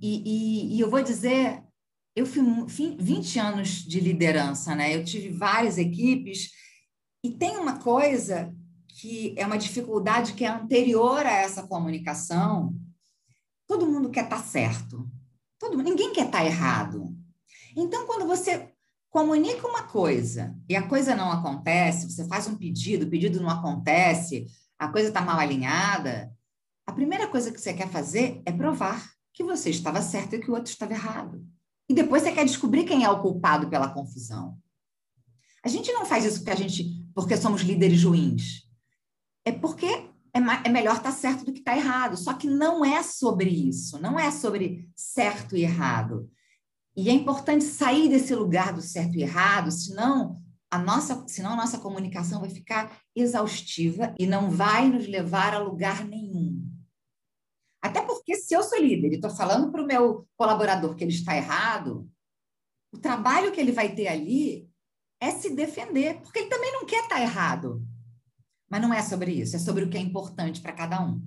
E, 0.00 0.22
e, 0.24 0.76
e 0.76 0.80
eu 0.80 0.90
vou 0.90 1.02
dizer, 1.02 1.62
eu 2.14 2.26
fui 2.26 2.42
20 2.98 3.38
anos 3.38 3.68
de 3.68 4.00
liderança, 4.00 4.74
né? 4.74 4.94
Eu 4.94 5.04
tive 5.04 5.30
várias 5.30 5.78
equipes 5.78 6.50
e 7.24 7.30
tem 7.30 7.56
uma 7.56 7.78
coisa 7.78 8.54
que 8.88 9.34
é 9.38 9.46
uma 9.46 9.56
dificuldade 9.56 10.34
que 10.34 10.44
é 10.44 10.48
anterior 10.48 11.24
a 11.24 11.32
essa 11.32 11.66
comunicação. 11.66 12.74
Todo 13.66 13.86
mundo 13.86 14.10
quer 14.10 14.24
estar 14.24 14.36
tá 14.36 14.42
certo. 14.42 15.08
Todo, 15.58 15.76
ninguém 15.82 16.12
quer 16.12 16.26
estar 16.26 16.38
tá 16.38 16.44
errado. 16.44 17.16
Então, 17.76 18.06
quando 18.06 18.26
você 18.26 18.70
comunica 19.10 19.66
uma 19.66 19.84
coisa 19.84 20.54
e 20.68 20.74
a 20.74 20.86
coisa 20.86 21.14
não 21.14 21.30
acontece, 21.30 22.10
você 22.10 22.26
faz 22.26 22.46
um 22.46 22.56
pedido, 22.56 23.06
o 23.06 23.10
pedido 23.10 23.40
não 23.40 23.48
acontece, 23.48 24.46
a 24.82 24.88
coisa 24.88 25.08
está 25.08 25.20
mal 25.20 25.38
alinhada, 25.38 26.34
a 26.84 26.92
primeira 26.92 27.28
coisa 27.28 27.52
que 27.52 27.60
você 27.60 27.72
quer 27.72 27.88
fazer 27.88 28.42
é 28.44 28.50
provar 28.50 29.12
que 29.32 29.44
você 29.44 29.70
estava 29.70 30.02
certo 30.02 30.34
e 30.34 30.40
que 30.40 30.50
o 30.50 30.54
outro 30.54 30.72
estava 30.72 30.92
errado. 30.92 31.46
E 31.88 31.94
depois 31.94 32.22
você 32.22 32.32
quer 32.32 32.44
descobrir 32.44 32.84
quem 32.84 33.04
é 33.04 33.08
o 33.08 33.22
culpado 33.22 33.68
pela 33.68 33.90
confusão. 33.90 34.58
A 35.64 35.68
gente 35.68 35.92
não 35.92 36.04
faz 36.04 36.24
isso 36.24 36.38
porque 36.38 36.50
a 36.50 36.56
gente, 36.56 36.84
porque 37.14 37.36
somos 37.36 37.62
líderes 37.62 38.02
ruins. 38.02 38.68
É 39.44 39.52
porque 39.52 39.86
é, 39.86 40.40
é 40.64 40.68
melhor 40.68 40.96
estar 40.96 41.10
tá 41.10 41.16
certo 41.16 41.44
do 41.44 41.52
que 41.52 41.60
estar 41.60 41.72
tá 41.72 41.78
errado. 41.78 42.16
Só 42.16 42.34
que 42.34 42.48
não 42.48 42.84
é 42.84 43.04
sobre 43.04 43.50
isso, 43.50 44.00
não 44.00 44.18
é 44.18 44.32
sobre 44.32 44.90
certo 44.96 45.56
e 45.56 45.62
errado. 45.62 46.28
E 46.96 47.08
é 47.08 47.12
importante 47.12 47.64
sair 47.64 48.08
desse 48.08 48.34
lugar 48.34 48.72
do 48.72 48.82
certo 48.82 49.16
e 49.16 49.22
errado, 49.22 49.70
senão 49.70 50.41
a 50.72 50.78
nossa, 50.78 51.28
senão 51.28 51.52
a 51.52 51.56
nossa 51.56 51.78
comunicação 51.78 52.40
vai 52.40 52.48
ficar 52.48 52.98
exaustiva 53.14 54.14
e 54.18 54.26
não 54.26 54.50
vai 54.50 54.88
nos 54.88 55.06
levar 55.06 55.52
a 55.52 55.58
lugar 55.58 56.02
nenhum. 56.02 56.66
Até 57.82 58.00
porque 58.00 58.34
se 58.36 58.54
eu 58.54 58.62
sou 58.62 58.80
líder 58.80 59.12
e 59.12 59.16
estou 59.16 59.28
falando 59.28 59.70
para 59.70 59.82
o 59.82 59.86
meu 59.86 60.26
colaborador 60.34 60.96
que 60.96 61.04
ele 61.04 61.12
está 61.12 61.36
errado, 61.36 62.08
o 62.90 62.96
trabalho 62.96 63.52
que 63.52 63.60
ele 63.60 63.70
vai 63.70 63.94
ter 63.94 64.08
ali 64.08 64.66
é 65.20 65.30
se 65.30 65.54
defender, 65.54 66.22
porque 66.22 66.38
ele 66.38 66.48
também 66.48 66.72
não 66.72 66.86
quer 66.86 67.02
estar 67.02 67.16
tá 67.16 67.20
errado. 67.20 67.86
Mas 68.70 68.80
não 68.80 68.94
é 68.94 69.02
sobre 69.02 69.30
isso, 69.30 69.56
é 69.56 69.58
sobre 69.58 69.84
o 69.84 69.90
que 69.90 69.98
é 69.98 70.00
importante 70.00 70.62
para 70.62 70.72
cada 70.72 71.04
um. 71.04 71.22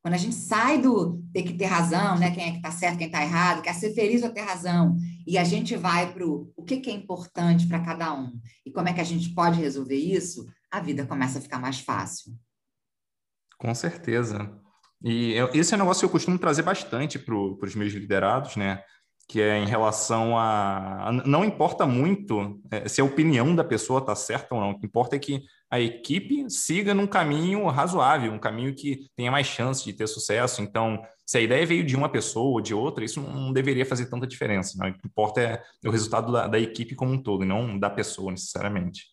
Quando 0.00 0.14
a 0.14 0.18
gente 0.18 0.36
sai 0.36 0.80
do 0.80 1.22
ter 1.34 1.42
que 1.42 1.52
ter 1.52 1.66
razão, 1.66 2.18
né? 2.18 2.30
Quem 2.30 2.44
é 2.44 2.50
que 2.52 2.56
está 2.56 2.70
certo, 2.70 2.96
quem 2.96 3.08
está 3.08 3.22
errado, 3.22 3.60
quer 3.60 3.74
ser 3.74 3.92
feliz 3.92 4.22
ou 4.22 4.30
ter 4.30 4.40
razão, 4.40 4.96
e 5.26 5.36
a 5.36 5.44
gente 5.44 5.76
vai 5.76 6.12
para 6.12 6.24
o 6.24 6.62
que, 6.64 6.78
que 6.78 6.90
é 6.90 6.92
importante 6.92 7.66
para 7.66 7.80
cada 7.80 8.14
um 8.14 8.38
e 8.64 8.70
como 8.70 8.88
é 8.88 8.92
que 8.92 9.00
a 9.00 9.04
gente 9.04 9.30
pode 9.30 9.60
resolver 9.60 9.96
isso, 9.96 10.46
a 10.70 10.80
vida 10.80 11.04
começa 11.06 11.38
a 11.38 11.42
ficar 11.42 11.58
mais 11.58 11.80
fácil. 11.80 12.32
Com 13.58 13.74
certeza. 13.74 14.52
E 15.02 15.34
esse 15.54 15.74
é 15.74 15.76
um 15.76 15.80
negócio 15.80 16.00
que 16.00 16.06
eu 16.06 16.10
costumo 16.10 16.38
trazer 16.38 16.62
bastante 16.62 17.18
para 17.18 17.34
os 17.34 17.74
meus 17.74 17.92
liderados, 17.92 18.56
né? 18.56 18.82
que 19.28 19.40
é 19.40 19.58
em 19.58 19.66
relação 19.66 20.38
a. 20.38 21.10
Não 21.24 21.44
importa 21.44 21.84
muito 21.84 22.60
é, 22.70 22.88
se 22.88 23.00
a 23.00 23.04
opinião 23.04 23.54
da 23.54 23.64
pessoa 23.64 23.98
está 23.98 24.14
certa 24.14 24.54
ou 24.54 24.60
não, 24.60 24.70
o 24.70 24.78
que 24.78 24.86
importa 24.86 25.16
é 25.16 25.18
que 25.18 25.42
a 25.68 25.80
equipe 25.80 26.48
siga 26.48 26.94
num 26.94 27.08
caminho 27.08 27.66
razoável, 27.66 28.32
um 28.32 28.38
caminho 28.38 28.74
que 28.74 29.08
tenha 29.16 29.30
mais 29.32 29.46
chance 29.46 29.84
de 29.84 29.92
ter 29.92 30.06
sucesso. 30.06 30.62
Então, 30.62 31.02
se 31.26 31.38
a 31.38 31.40
ideia 31.40 31.66
veio 31.66 31.84
de 31.84 31.96
uma 31.96 32.08
pessoa 32.08 32.52
ou 32.52 32.60
de 32.60 32.72
outra, 32.72 33.04
isso 33.04 33.20
não 33.20 33.52
deveria 33.52 33.84
fazer 33.84 34.06
tanta 34.06 34.26
diferença. 34.26 34.78
Né? 34.78 34.90
O 34.90 34.94
que 34.94 35.06
importa 35.06 35.40
é 35.40 35.62
o 35.84 35.90
resultado 35.90 36.32
da, 36.32 36.46
da 36.46 36.58
equipe 36.58 36.94
como 36.94 37.12
um 37.12 37.22
todo, 37.22 37.44
e 37.44 37.46
não 37.46 37.76
da 37.76 37.90
pessoa 37.90 38.30
necessariamente. 38.30 39.06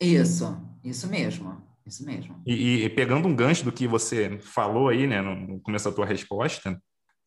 Isso, 0.00 0.56
isso 0.84 1.08
mesmo. 1.08 1.60
Isso 1.84 2.04
mesmo. 2.04 2.42
E, 2.44 2.84
e, 2.84 2.90
pegando 2.90 3.28
um 3.28 3.34
gancho 3.34 3.64
do 3.64 3.70
que 3.70 3.86
você 3.86 4.38
falou 4.40 4.88
aí, 4.88 5.06
né, 5.06 5.22
no 5.22 5.60
começo 5.60 5.88
da 5.88 5.94
tua 5.94 6.04
resposta, 6.04 6.80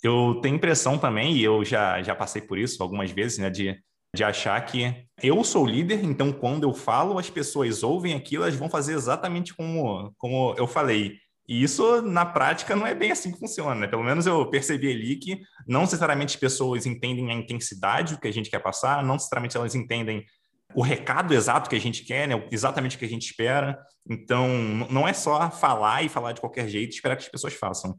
eu 0.04 0.40
tenho 0.42 0.56
impressão 0.56 0.98
também, 0.98 1.34
e 1.34 1.44
eu 1.44 1.64
já, 1.64 2.02
já 2.02 2.14
passei 2.14 2.42
por 2.42 2.58
isso 2.58 2.82
algumas 2.84 3.10
vezes, 3.10 3.38
né, 3.38 3.50
de, 3.50 3.78
de 4.14 4.24
achar 4.24 4.60
que 4.66 5.06
eu 5.24 5.42
sou 5.46 5.66
líder, 5.66 6.04
então 6.04 6.34
quando 6.34 6.64
eu 6.64 6.74
falo, 6.74 7.18
as 7.18 7.30
pessoas 7.30 7.84
ouvem 7.84 8.14
aquilo, 8.14 8.44
elas 8.44 8.56
vão 8.56 8.70
fazer 8.70 8.94
exatamente 8.94 9.54
como, 9.54 10.14
como 10.18 10.54
eu 10.58 10.68
falei. 10.68 11.18
E 11.50 11.64
isso, 11.64 12.04
na 12.04 12.28
prática, 12.28 12.76
não 12.76 12.86
é 12.86 12.94
bem 12.94 13.12
assim 13.12 13.32
que 13.32 13.40
funciona, 13.40 13.74
né? 13.74 13.88
Pelo 13.88 14.04
menos 14.04 14.28
eu 14.28 14.48
percebi 14.52 14.92
ali 14.92 15.16
que 15.16 15.42
não 15.68 15.82
necessariamente 15.82 16.36
as 16.36 16.40
pessoas 16.40 16.86
entendem 16.86 17.32
a 17.32 17.34
intensidade 17.34 18.20
que 18.20 18.28
a 18.28 18.32
gente 18.32 18.52
quer 18.52 18.60
passar, 18.60 19.04
não 19.04 19.16
necessariamente 19.16 19.58
elas 19.58 19.74
entendem 19.74 20.24
o 20.76 20.84
recado 20.84 21.34
exato 21.34 21.68
que 21.68 21.76
a 21.76 21.82
gente 21.82 22.04
quer, 22.04 22.28
né? 22.28 22.48
exatamente 22.52 22.96
o 22.96 23.00
que 23.00 23.06
a 23.06 23.10
gente 23.10 23.26
espera. 23.26 23.84
Então, 24.08 24.48
não 24.92 25.08
é 25.08 25.14
só 25.14 25.50
falar 25.50 26.04
e 26.04 26.10
falar 26.10 26.34
de 26.34 26.40
qualquer 26.40 26.70
jeito 26.70 26.92
e 26.92 26.96
esperar 26.96 27.16
que 27.16 27.24
as 27.24 27.30
pessoas 27.30 27.56
façam. 27.56 27.98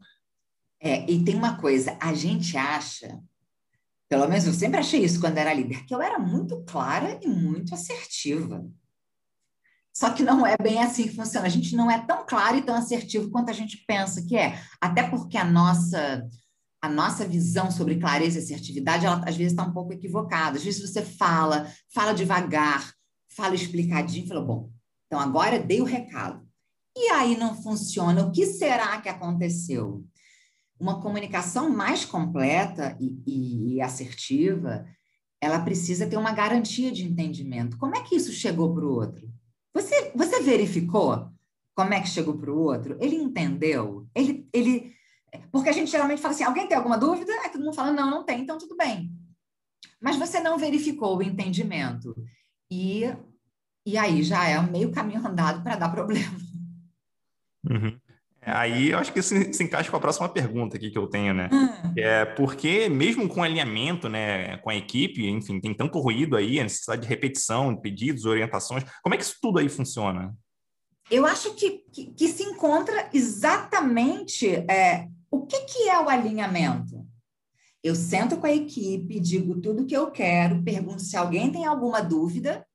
É, 0.79 1.05
e 1.11 1.21
tem 1.21 1.35
uma 1.35 1.57
coisa, 1.57 1.97
a 1.99 2.13
gente 2.13 2.55
acha, 2.55 3.19
pelo 4.07 4.29
menos 4.29 4.47
eu 4.47 4.53
sempre 4.53 4.79
achei 4.79 5.03
isso 5.03 5.19
quando 5.19 5.37
era 5.37 5.53
líder, 5.53 5.85
que 5.85 5.93
eu 5.93 6.01
era 6.01 6.17
muito 6.17 6.63
clara 6.63 7.19
e 7.21 7.27
muito 7.27 7.73
assertiva. 7.73 8.65
Só 9.93 10.11
que 10.11 10.23
não 10.23 10.45
é 10.45 10.55
bem 10.57 10.81
assim 10.81 11.03
que 11.03 11.15
funciona. 11.15 11.45
A 11.45 11.49
gente 11.49 11.75
não 11.75 11.89
é 11.89 11.99
tão 12.05 12.25
claro 12.25 12.57
e 12.57 12.61
tão 12.61 12.75
assertivo 12.75 13.29
quanto 13.29 13.49
a 13.49 13.53
gente 13.53 13.83
pensa 13.85 14.25
que 14.25 14.35
é. 14.35 14.59
Até 14.79 15.03
porque 15.03 15.37
a 15.37 15.45
nossa 15.45 16.27
a 16.83 16.89
nossa 16.89 17.27
visão 17.27 17.69
sobre 17.69 17.99
clareza 17.99 18.39
e 18.39 18.41
assertividade, 18.41 19.05
ela 19.05 19.23
às 19.27 19.37
vezes 19.37 19.53
está 19.53 19.63
um 19.63 19.71
pouco 19.71 19.93
equivocada. 19.93 20.57
Às 20.57 20.63
vezes 20.63 20.81
você 20.81 21.03
fala, 21.03 21.71
fala 21.93 22.11
devagar, 22.11 22.91
fala 23.29 23.53
explicadinho, 23.53 24.27
fala, 24.27 24.41
bom, 24.41 24.71
então 25.05 25.19
agora 25.19 25.59
dei 25.59 25.79
o 25.79 25.85
recado. 25.85 26.43
E 26.97 27.11
aí 27.11 27.37
não 27.37 27.61
funciona. 27.61 28.23
O 28.25 28.31
que 28.31 28.47
será 28.47 28.99
que 28.99 29.07
aconteceu? 29.07 30.03
uma 30.81 30.99
comunicação 30.99 31.69
mais 31.69 32.03
completa 32.03 32.97
e, 32.99 33.75
e, 33.75 33.81
assertiva, 33.81 34.83
ela 35.39 35.59
precisa 35.59 36.07
ter 36.07 36.17
uma 36.17 36.33
garantia 36.33 36.91
de 36.91 37.05
entendimento. 37.05 37.77
Como 37.77 37.95
é 37.95 38.01
que 38.01 38.15
isso 38.15 38.33
chegou 38.33 38.73
para 38.73 38.85
o 38.85 38.91
outro? 38.91 39.31
Você, 39.73 40.11
você 40.15 40.41
verificou 40.41 41.31
como 41.75 41.93
é 41.93 42.01
que 42.01 42.09
chegou 42.09 42.37
para 42.37 42.51
o 42.51 42.59
outro? 42.59 42.97
Ele 42.99 43.15
entendeu? 43.15 44.07
Ele, 44.13 44.47
ele, 44.53 44.93
porque 45.51 45.69
a 45.69 45.71
gente 45.71 45.89
geralmente 45.89 46.21
fala 46.21 46.33
assim: 46.33 46.43
alguém 46.43 46.67
tem 46.67 46.77
alguma 46.77 46.97
dúvida? 46.97 47.31
Aí 47.41 47.49
todo 47.49 47.63
mundo 47.63 47.75
fala: 47.75 47.91
não, 47.91 48.09
não 48.09 48.23
tem, 48.23 48.41
então 48.41 48.57
tudo 48.57 48.75
bem. 48.75 49.11
Mas 49.99 50.15
você 50.15 50.39
não 50.39 50.57
verificou 50.57 51.17
o 51.17 51.23
entendimento. 51.23 52.15
E, 52.69 53.03
e 53.85 53.97
aí 53.97 54.23
já 54.23 54.47
é 54.47 54.61
meio 54.61 54.91
caminho 54.91 55.25
andado 55.25 55.63
para 55.63 55.75
dar 55.75 55.89
problema. 55.89 56.37
Uhum. 57.69 58.00
Aí 58.43 58.89
eu 58.89 58.97
acho 58.97 59.13
que 59.13 59.19
isso 59.19 59.35
se 59.53 59.63
encaixa 59.63 59.91
com 59.91 59.97
a 59.97 59.99
próxima 59.99 60.27
pergunta 60.27 60.75
aqui 60.75 60.89
que 60.89 60.97
eu 60.97 61.07
tenho, 61.07 61.33
né? 61.33 61.47
Hum. 61.53 61.93
É 61.95 62.25
porque 62.25 62.89
mesmo 62.89 63.29
com 63.29 63.43
alinhamento, 63.43 64.09
né, 64.09 64.57
com 64.57 64.69
a 64.71 64.75
equipe, 64.75 65.27
enfim, 65.27 65.59
tem 65.59 65.73
tanto 65.73 65.99
ruído 65.99 66.35
aí, 66.35 66.59
a 66.59 66.63
necessidade 66.63 67.03
de 67.03 67.07
repetição, 67.07 67.73
de 67.73 67.81
pedidos, 67.81 68.25
orientações. 68.25 68.83
Como 69.03 69.13
é 69.13 69.17
que 69.17 69.23
isso 69.23 69.37
tudo 69.39 69.59
aí 69.59 69.69
funciona? 69.69 70.35
Eu 71.09 71.25
acho 71.25 71.53
que, 71.53 71.83
que, 71.91 72.13
que 72.13 72.27
se 72.27 72.41
encontra 72.41 73.09
exatamente 73.13 74.47
é, 74.47 75.07
o 75.29 75.45
que, 75.45 75.59
que 75.65 75.89
é 75.89 75.99
o 75.99 76.09
alinhamento. 76.09 77.05
Eu 77.83 77.93
sento 77.95 78.37
com 78.37 78.47
a 78.47 78.51
equipe, 78.51 79.19
digo 79.19 79.59
tudo 79.59 79.83
o 79.83 79.85
que 79.85 79.95
eu 79.95 80.09
quero, 80.09 80.63
pergunto 80.63 81.01
se 81.01 81.17
alguém 81.17 81.51
tem 81.51 81.65
alguma 81.65 82.01
dúvida 82.01 82.65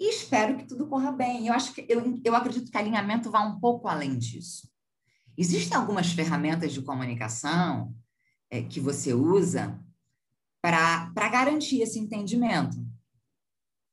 e 0.00 0.10
espero 0.10 0.56
que 0.56 0.66
tudo 0.66 0.86
corra 0.86 1.12
bem. 1.12 1.46
Eu 1.46 1.54
acho 1.54 1.72
que 1.72 1.86
eu, 1.88 2.20
eu 2.24 2.34
acredito 2.34 2.70
que 2.70 2.76
alinhamento 2.76 3.30
vai 3.30 3.46
um 3.46 3.58
pouco 3.58 3.88
além 3.88 4.16
disso. 4.18 4.68
Existem 5.38 5.78
algumas 5.78 6.10
ferramentas 6.10 6.72
de 6.72 6.82
comunicação 6.82 7.94
é, 8.50 8.60
que 8.60 8.80
você 8.80 9.14
usa 9.14 9.78
para 10.60 11.28
garantir 11.30 11.80
esse 11.80 11.96
entendimento, 11.96 12.76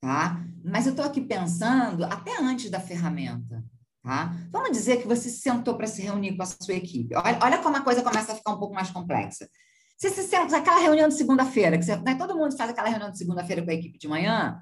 tá? 0.02 0.44
Mas 0.64 0.88
eu 0.88 0.92
estou 0.94 1.06
aqui 1.06 1.22
pensando 1.22 2.04
até 2.06 2.42
antes 2.42 2.72
da 2.72 2.80
ferramenta, 2.80 3.64
tá? 4.02 4.36
Vamos 4.52 4.72
dizer 4.72 5.00
que 5.00 5.08
você 5.08 5.30
se 5.30 5.38
sentou 5.38 5.78
para 5.78 5.86
se 5.86 6.02
reunir 6.02 6.36
com 6.36 6.42
a 6.42 6.48
sua 6.48 6.74
equipe. 6.74 7.16
Olha, 7.16 7.40
olha 7.44 7.58
como 7.60 7.78
a 7.78 7.82
coisa 7.82 8.02
começa 8.02 8.32
a 8.32 8.36
ficar 8.36 8.54
um 8.54 8.60
pouco 8.60 8.74
mais 8.74 8.90
complexa. 8.90 9.48
Você 9.96 10.10
se 10.10 10.24
senta, 10.24 10.58
aquela 10.58 10.80
reunião 10.80 11.08
de 11.08 11.14
segunda-feira, 11.14 11.78
que 11.78 11.86
você, 11.86 11.96
né, 11.98 12.16
todo 12.16 12.36
mundo 12.36 12.58
faz 12.58 12.72
aquela 12.72 12.90
reunião 12.90 13.12
de 13.12 13.20
segunda-feira 13.20 13.64
com 13.64 13.70
a 13.70 13.76
equipe 13.76 14.00
de 14.00 14.08
manhã. 14.08 14.60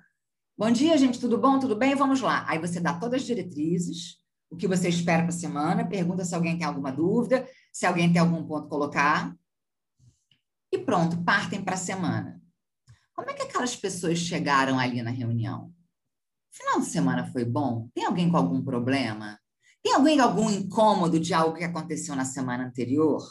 Bom 0.57 0.69
dia, 0.69 0.97
gente, 0.97 1.17
tudo 1.17 1.37
bom? 1.37 1.59
Tudo 1.59 1.77
bem? 1.77 1.95
Vamos 1.95 2.19
lá. 2.19 2.45
Aí 2.45 2.59
você 2.59 2.81
dá 2.81 2.93
todas 2.93 3.21
as 3.21 3.25
diretrizes, 3.25 4.17
o 4.53 4.57
que 4.57 4.67
você 4.67 4.87
espera 4.87 5.23
para 5.23 5.29
a 5.29 5.37
semana, 5.37 5.87
pergunta 5.87 6.23
se 6.23 6.35
alguém 6.35 6.57
tem 6.57 6.65
alguma 6.65 6.91
dúvida, 6.91 7.47
se 7.71 7.85
alguém 7.85 8.11
tem 8.11 8.21
algum 8.21 8.45
ponto 8.45 8.67
colocar. 8.67 9.35
E 10.71 10.77
pronto, 10.77 11.23
partem 11.23 11.63
para 11.63 11.73
a 11.73 11.77
semana. 11.77 12.41
Como 13.15 13.29
é 13.29 13.33
que 13.33 13.43
aquelas 13.43 13.75
pessoas 13.75 14.19
chegaram 14.19 14.79
ali 14.79 15.01
na 15.01 15.11
reunião? 15.11 15.73
Final 16.51 16.79
de 16.79 16.85
semana 16.85 17.25
foi 17.31 17.43
bom? 17.43 17.89
Tem 17.93 18.05
alguém 18.05 18.29
com 18.29 18.37
algum 18.37 18.63
problema? 18.63 19.39
Tem 19.81 19.93
alguém 19.93 20.17
com 20.17 20.23
algum 20.23 20.49
incômodo 20.49 21.19
de 21.19 21.33
algo 21.33 21.57
que 21.57 21.63
aconteceu 21.63 22.15
na 22.15 22.25
semana 22.25 22.65
anterior? 22.65 23.21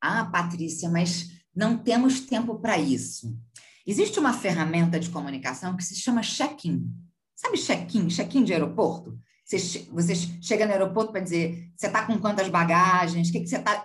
Ah, 0.00 0.24
Patrícia, 0.24 0.88
mas 0.88 1.30
não 1.54 1.76
temos 1.76 2.20
tempo 2.20 2.60
para 2.60 2.78
isso. 2.78 3.36
Existe 3.84 4.20
uma 4.20 4.32
ferramenta 4.32 5.00
de 5.00 5.10
comunicação 5.10 5.76
que 5.76 5.84
se 5.84 5.96
chama 5.96 6.22
check-in. 6.22 6.88
Sabe 7.34 7.58
check-in? 7.58 8.08
Check-in 8.08 8.44
de 8.44 8.52
aeroporto? 8.52 9.18
Você, 9.58 9.86
você 9.90 10.14
chega 10.14 10.66
no 10.66 10.72
aeroporto 10.72 11.12
para 11.12 11.20
dizer, 11.20 11.70
você 11.76 11.86
está 11.86 12.06
com 12.06 12.18
quantas 12.18 12.48
bagagens? 12.48 13.30
Que 13.30 13.40
que 13.40 13.46
você 13.46 13.58
tá, 13.58 13.84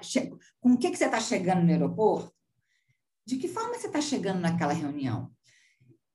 com 0.60 0.74
o 0.74 0.78
que, 0.78 0.92
que 0.92 0.98
você 0.98 1.06
está 1.06 1.20
chegando 1.20 1.64
no 1.64 1.72
aeroporto? 1.72 2.32
De 3.26 3.38
que 3.38 3.48
forma 3.48 3.76
você 3.76 3.88
está 3.88 4.02
chegando 4.02 4.40
naquela 4.40 4.74
reunião? 4.74 5.32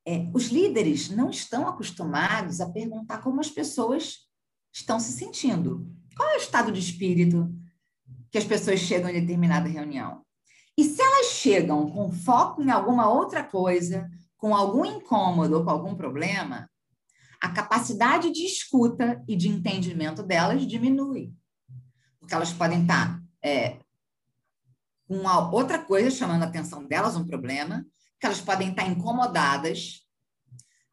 É, 0.06 0.28
os 0.34 0.46
líderes 0.46 1.10
não 1.10 1.30
estão 1.30 1.68
acostumados 1.68 2.60
a 2.60 2.70
perguntar 2.70 3.18
como 3.18 3.40
as 3.40 3.50
pessoas 3.50 4.20
estão 4.72 4.98
se 4.98 5.12
sentindo. 5.12 5.86
Qual 6.16 6.28
é 6.30 6.36
o 6.36 6.40
estado 6.40 6.72
de 6.72 6.80
espírito 6.80 7.54
que 8.30 8.38
as 8.38 8.44
pessoas 8.44 8.80
chegam 8.80 9.10
em 9.10 9.20
determinada 9.20 9.68
reunião? 9.68 10.24
E 10.76 10.84
se 10.84 11.02
elas 11.02 11.26
chegam 11.26 11.90
com 11.90 12.10
foco 12.10 12.62
em 12.62 12.70
alguma 12.70 13.08
outra 13.10 13.44
coisa, 13.44 14.10
com 14.38 14.56
algum 14.56 14.84
incômodo 14.84 15.58
ou 15.58 15.64
com 15.64 15.70
algum 15.70 15.94
problema, 15.94 16.68
a 17.42 17.50
capacidade 17.50 18.30
de 18.30 18.44
escuta 18.44 19.20
e 19.26 19.34
de 19.34 19.48
entendimento 19.48 20.22
delas 20.22 20.64
diminui. 20.64 21.34
Porque 22.20 22.32
elas 22.32 22.52
podem 22.52 22.82
estar 22.82 23.20
é, 23.42 23.80
com 25.08 25.16
uma 25.18 25.50
outra 25.50 25.80
coisa 25.80 26.08
chamando 26.08 26.44
a 26.44 26.46
atenção 26.46 26.86
delas, 26.86 27.16
um 27.16 27.26
problema, 27.26 27.84
que 28.20 28.26
elas 28.26 28.40
podem 28.40 28.70
estar 28.70 28.86
incomodadas. 28.86 30.06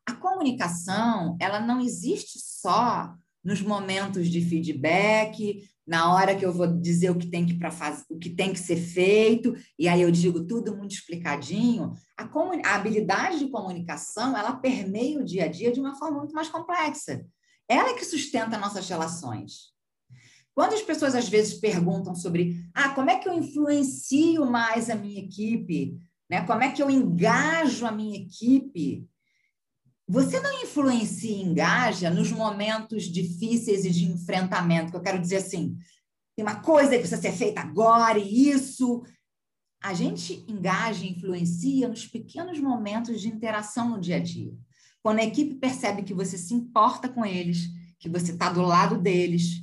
A 0.08 0.15
comunicação, 0.15 1.38
ela 1.39 1.60
não 1.60 1.79
existe 1.79 2.39
só 2.39 3.13
nos 3.43 3.62
momentos 3.62 4.27
de 4.27 4.41
feedback, 4.41 5.63
na 5.88 6.13
hora 6.13 6.36
que 6.36 6.46
eu 6.46 6.53
vou 6.53 6.67
dizer 6.67 7.10
o 7.10 7.17
que 7.17 7.25
tem 7.25 7.46
que 7.46 7.55
para 7.55 7.72
fazer, 7.72 8.03
o 8.10 8.19
que 8.19 8.29
tem 8.29 8.53
que 8.53 8.60
ser 8.60 8.75
feito, 8.75 9.55
e 9.77 9.88
aí 9.88 10.01
eu 10.01 10.12
digo 10.12 10.46
tudo 10.46 10.77
muito 10.77 10.93
explicadinho, 10.93 11.93
a, 12.15 12.29
a 12.65 12.75
habilidade 12.75 13.39
de 13.39 13.50
comunicação, 13.50 14.38
ela 14.38 14.53
permeia 14.53 15.19
o 15.19 15.25
dia 15.25 15.46
a 15.46 15.48
dia 15.48 15.72
de 15.72 15.79
uma 15.79 15.96
forma 15.96 16.19
muito 16.19 16.34
mais 16.34 16.48
complexa. 16.48 17.25
Ela 17.67 17.89
é 17.89 17.93
que 17.93 18.05
sustenta 18.05 18.58
nossas 18.58 18.88
relações. 18.88 19.74
Quando 20.53 20.74
as 20.74 20.81
pessoas 20.81 21.15
às 21.15 21.27
vezes 21.27 21.60
perguntam 21.60 22.13
sobre, 22.13 22.63
ah, 22.74 22.89
como 22.89 23.10
é 23.10 23.17
que 23.17 23.29
eu 23.29 23.34
influencio 23.34 24.46
mais 24.46 24.89
a 24.89 24.96
minha 24.96 25.22
equipe? 25.22 25.98
Né? 26.29 26.46
Como 26.46 26.62
é 26.62 26.72
que 26.72 26.84
eu 26.84 26.89
engajo 26.89 27.86
a 27.86 27.91
minha 27.91 28.17
equipe? 28.17 29.08
Você 30.12 30.39
não 30.39 30.63
influencia 30.63 31.30
e 31.30 31.44
engaja 31.44 32.10
nos 32.10 32.32
momentos 32.32 33.04
difíceis 33.04 33.86
e 33.86 33.92
de 33.92 34.06
enfrentamento, 34.06 34.89
que 34.89 34.98
eu 34.98 35.04
quero 35.04 35.22
dizer 35.22 35.36
assim, 35.36 35.78
tem 36.36 36.44
uma 36.44 36.62
coisa 36.62 36.94
que 36.94 37.01
precisa 37.01 37.22
ser 37.22 37.32
feita 37.32 37.62
agora 37.62 38.18
e 38.18 38.50
isso. 38.50 39.04
A 39.80 39.94
gente 39.94 40.44
engaja 40.48 41.06
e 41.06 41.12
influencia 41.12 41.88
nos 41.88 42.08
pequenos 42.08 42.60
momentos 42.60 43.22
de 43.22 43.28
interação 43.28 43.88
no 43.88 44.01
dia 44.01 44.16
a 44.16 44.20
dia. 44.20 44.51
Quando 45.04 45.20
a 45.20 45.24
equipe 45.24 45.54
percebe 45.56 46.01
que 46.01 46.13
você 46.16 46.39
se 46.39 46.56
importa 46.56 47.08
com 47.08 47.24
eles, 47.24 47.68
que 48.00 48.10
você 48.10 48.32
está 48.32 48.51
do 48.51 48.63
lado 48.63 48.98
deles, 48.98 49.62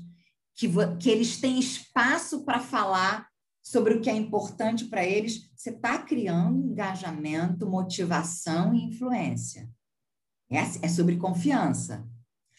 que, 0.55 0.69
que 1.01 1.11
eles 1.11 1.41
têm 1.41 1.59
espaço 1.59 2.45
para 2.45 2.61
falar 2.61 3.27
sobre 3.65 3.95
o 3.95 4.01
que 4.01 4.09
é 4.09 4.15
importante 4.15 4.85
para 4.85 5.05
eles, 5.05 5.51
você 5.57 5.71
está 5.71 5.99
criando 5.99 6.71
engajamento, 6.71 7.69
motivação 7.69 8.73
e 8.73 8.85
influência. 8.85 9.69
É, 10.51 10.59
é 10.59 10.89
sobre 10.89 11.17
confiança. 11.17 12.07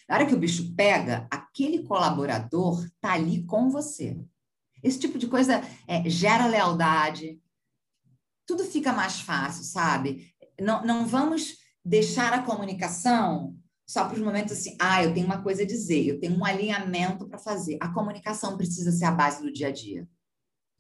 Na 0.08 0.16
hora 0.16 0.26
que 0.26 0.34
o 0.34 0.40
bicho 0.40 0.74
pega, 0.76 1.28
aquele 1.30 1.84
colaborador 1.84 2.86
está 2.86 3.14
ali 3.14 3.44
com 3.44 3.70
você. 3.70 4.18
Esse 4.82 5.00
tipo 5.00 5.18
de 5.18 5.28
coisa 5.28 5.62
é, 5.88 6.10
gera 6.10 6.48
lealdade, 6.48 7.42
tudo 8.46 8.64
fica 8.64 8.94
mais 8.94 9.20
fácil, 9.20 9.64
sabe? 9.64 10.34
Não, 10.60 10.84
não 10.86 11.06
vamos 11.06 11.58
deixar 11.84 12.34
a 12.34 12.44
comunicação 12.44 13.58
só 13.86 14.06
para 14.06 14.16
os 14.16 14.22
momentos 14.22 14.52
assim, 14.52 14.76
ah, 14.80 15.02
eu 15.04 15.14
tenho 15.14 15.26
uma 15.26 15.42
coisa 15.42 15.64
a 15.64 15.66
dizer, 15.66 16.06
eu 16.06 16.20
tenho 16.20 16.38
um 16.38 16.44
alinhamento 16.44 17.28
para 17.28 17.38
fazer. 17.38 17.78
A 17.82 17.88
comunicação 17.94 18.58
precisa 18.58 18.92
ser 18.92 19.06
a 19.06 19.12
base 19.12 19.42
do 19.42 19.52
dia 19.52 19.70
a 19.70 19.72
dia. 19.72 20.08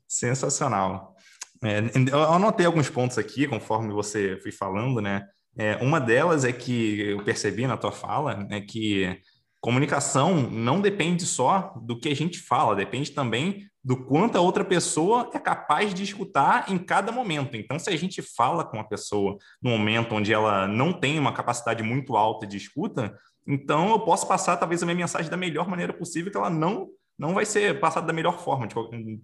Sensacional. 0.08 1.16
É, 1.64 1.80
eu 2.12 2.24
anotei 2.34 2.66
alguns 2.66 2.90
pontos 2.90 3.18
aqui, 3.18 3.48
conforme 3.48 3.94
você 3.94 4.38
foi 4.42 4.52
falando, 4.52 5.02
né? 5.02 5.26
É, 5.58 5.78
uma 5.78 6.00
delas 6.00 6.46
é 6.46 6.52
que 6.52 7.02
eu 7.02 7.24
percebi 7.24 7.66
na 7.66 7.78
tua 7.78 7.92
fala 7.92 8.48
é 8.52 8.62
que 8.62 9.20
comunicação 9.60 10.50
não 10.50 10.80
depende 10.80 11.26
só 11.26 11.74
do 11.82 12.00
que 12.00 12.10
a 12.10 12.16
gente 12.16 12.40
fala, 12.40 12.76
depende 12.76 13.12
também 13.12 13.68
do 13.84 14.06
quanto 14.06 14.38
a 14.38 14.42
outra 14.42 14.64
pessoa 14.64 15.32
é 15.34 15.40
capaz 15.40 15.94
de 15.94 16.04
escutar 16.04 16.70
em 16.70 16.78
cada 16.78 17.12
momento. 17.12 17.56
Então, 17.56 17.80
se 17.80 17.90
a 17.90 17.96
gente 17.96 18.22
fala 18.22 18.64
com 18.64 18.80
a 18.80 18.84
pessoa 18.84 19.38
no 19.62 19.70
momento 19.72 20.14
onde 20.14 20.32
ela 20.32 20.68
não 20.68 20.94
tem 20.94 21.18
uma 21.18 21.34
capacidade 21.34 21.82
muito 21.82 22.16
alta 22.16 22.46
de 22.46 22.58
escuta, 22.58 23.18
então 23.48 23.92
eu 23.92 24.00
posso 24.02 24.28
passar 24.28 24.58
talvez 24.58 24.84
a 24.84 24.86
minha 24.86 24.98
mensagem 24.98 25.32
da 25.32 25.38
melhor 25.38 25.68
maneira 25.70 25.94
possível 25.94 26.30
que 26.30 26.38
ela 26.38 26.50
não 26.50 26.90
não 27.17 27.33
vai 27.33 27.45
ser 27.45 27.79
passado 27.79 28.05
da 28.05 28.13
melhor 28.13 28.39
forma, 28.39 28.67
de 28.67 28.75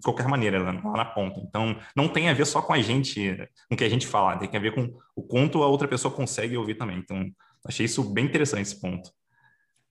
qualquer 0.04 0.28
maneira, 0.28 0.62
lá 0.62 0.74
na 0.74 1.06
ponta. 1.06 1.40
Então, 1.40 1.78
não 1.96 2.08
tem 2.08 2.30
a 2.30 2.34
ver 2.34 2.46
só 2.46 2.62
com 2.62 2.74
a 2.74 2.82
gente, 2.82 3.38
com 3.70 3.76
o 3.76 3.78
que 3.78 3.84
a 3.84 3.90
gente 3.90 4.08
fala, 4.08 4.38
tem 4.38 4.50
a 4.54 4.62
ver 4.62 4.74
com 4.74 4.92
o 5.16 5.22
quanto 5.22 5.62
a 5.62 5.68
outra 5.68 5.88
pessoa 5.88 6.14
consegue 6.14 6.58
ouvir 6.58 6.76
também. 6.76 6.98
Então, 6.98 7.24
achei 7.66 7.86
isso 7.86 8.04
bem 8.04 8.26
interessante 8.26 8.64
esse 8.64 8.82
ponto. 8.82 9.12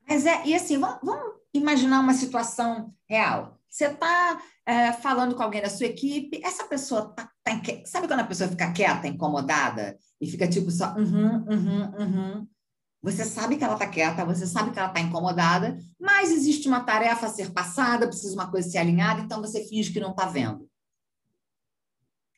Mas 0.08 0.26
é, 0.26 0.44
e 0.44 0.54
assim, 0.54 0.78
vamos, 0.78 0.98
vamos 1.02 1.32
imaginar 1.54 2.00
uma 2.00 2.14
situação 2.14 2.92
real. 3.08 3.58
Você 3.68 3.86
está 3.86 4.42
é, 4.66 4.92
falando 4.92 5.34
com 5.34 5.42
alguém 5.42 5.62
da 5.62 5.70
sua 5.70 5.86
equipe, 5.86 6.40
essa 6.44 6.64
pessoa 6.64 7.14
tá, 7.14 7.30
tá, 7.42 7.52
sabe 7.84 8.06
quando 8.06 8.20
a 8.20 8.24
pessoa 8.24 8.50
fica 8.50 8.72
quieta, 8.72 9.08
incomodada, 9.08 9.96
e 10.20 10.26
fica 10.26 10.46
tipo 10.46 10.70
só, 10.70 10.94
uhum, 10.94 11.44
uhum, 11.48 11.94
uhum. 11.98 12.48
Você 13.02 13.24
sabe 13.24 13.56
que 13.56 13.64
ela 13.64 13.74
está 13.74 13.88
quieta, 13.88 14.24
você 14.24 14.46
sabe 14.46 14.70
que 14.70 14.78
ela 14.78 14.88
está 14.88 15.00
incomodada, 15.00 15.76
mas 15.98 16.30
existe 16.30 16.68
uma 16.68 16.84
tarefa 16.84 17.26
a 17.26 17.28
ser 17.28 17.50
passada, 17.50 18.06
precisa 18.06 18.34
uma 18.34 18.48
coisa 18.48 18.70
ser 18.70 18.78
alinhada, 18.78 19.20
então 19.20 19.40
você 19.40 19.64
finge 19.64 19.92
que 19.92 19.98
não 19.98 20.12
está 20.12 20.26
vendo. 20.26 20.70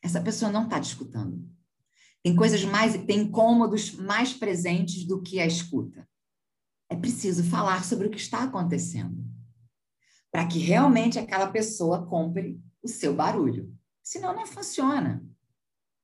Essa 0.02 0.22
pessoa 0.22 0.50
não 0.50 0.64
está 0.64 0.80
te 0.80 0.88
escutando. 0.88 1.46
Tem 2.22 2.34
coisas 2.34 2.64
mais, 2.64 2.96
tem 3.04 3.20
incômodos 3.20 3.92
mais 3.92 4.32
presentes 4.32 5.04
do 5.04 5.20
que 5.20 5.38
a 5.38 5.46
escuta. 5.46 6.08
É 6.88 6.96
preciso 6.96 7.44
falar 7.44 7.84
sobre 7.84 8.06
o 8.06 8.10
que 8.10 8.16
está 8.16 8.44
acontecendo, 8.44 9.22
para 10.32 10.46
que 10.46 10.58
realmente 10.58 11.18
aquela 11.18 11.48
pessoa 11.48 12.06
compre 12.06 12.58
o 12.82 12.88
seu 12.88 13.14
barulho. 13.14 13.70
Senão 14.02 14.34
não 14.34 14.46
funciona. 14.46 15.22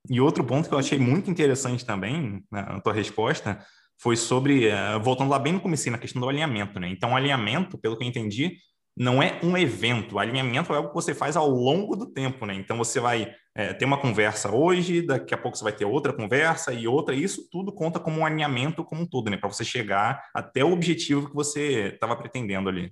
E 0.08 0.20
outro 0.20 0.44
ponto 0.44 0.68
que 0.68 0.74
eu 0.74 0.78
achei 0.78 0.98
muito 0.98 1.30
interessante 1.30 1.84
também 1.84 2.44
né, 2.50 2.62
na 2.62 2.80
tua 2.80 2.92
resposta 2.92 3.64
foi 4.00 4.16
sobre, 4.16 4.68
uh, 4.68 4.98
voltando 5.02 5.30
lá 5.30 5.38
bem 5.38 5.52
no 5.52 5.60
começo, 5.60 5.90
na 5.90 5.98
questão 5.98 6.20
do 6.20 6.28
alinhamento, 6.28 6.80
né? 6.80 6.88
Então, 6.88 7.14
alinhamento, 7.14 7.76
pelo 7.76 7.98
que 7.98 8.02
eu 8.02 8.08
entendi, 8.08 8.56
não 8.96 9.22
é 9.22 9.38
um 9.42 9.56
evento. 9.56 10.18
Alinhamento 10.18 10.72
é 10.72 10.76
algo 10.76 10.88
que 10.88 10.94
você 10.94 11.14
faz 11.14 11.36
ao 11.36 11.48
longo 11.48 11.94
do 11.94 12.06
tempo, 12.06 12.46
né? 12.46 12.54
Então, 12.54 12.78
você 12.78 12.98
vai 12.98 13.30
é, 13.54 13.74
ter 13.74 13.84
uma 13.84 13.98
conversa 13.98 14.50
hoje, 14.50 15.02
daqui 15.02 15.34
a 15.34 15.38
pouco 15.38 15.56
você 15.56 15.64
vai 15.64 15.72
ter 15.72 15.84
outra 15.84 16.14
conversa 16.14 16.72
e 16.72 16.88
outra, 16.88 17.14
isso 17.14 17.46
tudo 17.50 17.72
conta 17.72 18.00
como 18.00 18.20
um 18.20 18.26
alinhamento 18.26 18.84
como 18.84 19.02
um 19.02 19.06
todo, 19.06 19.30
né? 19.30 19.36
Para 19.36 19.50
você 19.50 19.64
chegar 19.64 20.22
até 20.34 20.64
o 20.64 20.72
objetivo 20.72 21.28
que 21.28 21.34
você 21.34 21.88
estava 21.92 22.16
pretendendo 22.16 22.70
ali. 22.70 22.90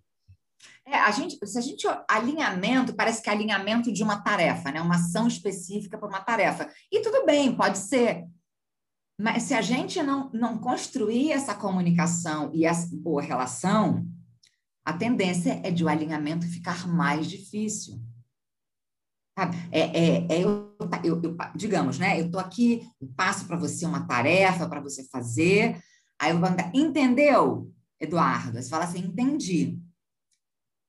É, 0.87 0.99
a 0.99 1.11
gente, 1.11 1.39
se 1.47 1.59
a 1.59 1.63
gente 1.63 1.87
alinhamento 2.09 2.95
parece 2.95 3.23
que 3.23 3.31
é 3.31 3.33
alinhamento 3.33 3.93
de 3.93 4.03
uma 4.03 4.23
tarefa, 4.23 4.71
né? 4.71 4.81
Uma 4.81 4.97
ação 4.97 5.27
específica 5.27 5.97
para 5.97 6.09
uma 6.09 6.21
tarefa. 6.21 6.69
E 6.93 7.01
tudo 7.01 7.25
bem, 7.25 7.55
pode 7.55 7.79
ser 7.79 8.25
mas 9.19 9.43
se 9.43 9.55
a 9.55 9.61
gente 9.61 10.01
não, 10.01 10.31
não 10.33 10.59
construir 10.59 11.33
essa 11.33 11.55
comunicação 11.55 12.51
e 12.55 12.65
essa 12.65 12.89
boa 12.95 13.21
relação, 13.21 14.07
a 14.85 14.93
tendência 14.93 15.61
é 15.65 15.73
de 15.73 15.85
o 15.85 15.89
alinhamento 15.89 16.47
ficar 16.47 16.87
mais 16.87 17.27
difícil. 17.29 18.01
É, 19.71 19.81
é, 19.81 20.27
é 20.33 20.45
eu, 20.45 20.77
eu, 21.05 21.23
eu, 21.23 21.37
digamos, 21.55 21.99
né? 21.99 22.21
Eu 22.21 22.27
estou 22.27 22.41
aqui, 22.41 22.89
passo 23.17 23.47
para 23.47 23.57
você 23.57 23.85
uma 23.85 24.07
tarefa 24.07 24.69
para 24.69 24.81
você 24.81 25.03
fazer, 25.09 25.81
aí 26.19 26.31
eu 26.31 26.39
vou 26.39 26.49
perguntar, 26.49 26.71
entendeu, 26.73 27.73
Eduardo? 28.01 28.63
Você 28.63 28.69
fala 28.69 28.85
assim, 28.85 29.01
entendi. 29.01 29.81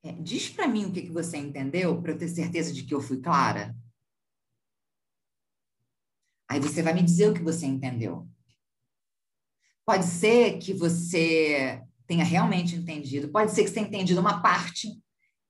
É, 0.04 0.14
diz 0.14 0.50
para 0.50 0.68
mim 0.68 0.86
o 0.86 0.92
que, 0.92 1.02
que 1.02 1.12
você 1.12 1.38
entendeu, 1.38 2.00
para 2.02 2.12
eu 2.12 2.18
ter 2.18 2.28
certeza 2.28 2.72
de 2.72 2.84
que 2.84 2.94
eu 2.94 3.02
fui 3.02 3.20
clara. 3.20 3.76
Aí 6.50 6.60
você 6.60 6.82
vai 6.82 6.94
me 6.94 7.04
dizer 7.04 7.30
o 7.30 7.34
que 7.34 7.44
você 7.44 7.66
entendeu. 7.66 8.28
Pode 9.86 10.06
ser 10.06 10.58
que 10.58 10.74
você 10.74 11.82
tenha 12.08 12.24
realmente 12.24 12.76
entendido, 12.76 13.30
pode 13.30 13.52
ser 13.52 13.64
que 13.64 13.70
você 13.70 13.76
tenha 13.76 13.88
entendido 13.88 14.20
uma 14.20 14.42
parte 14.42 14.90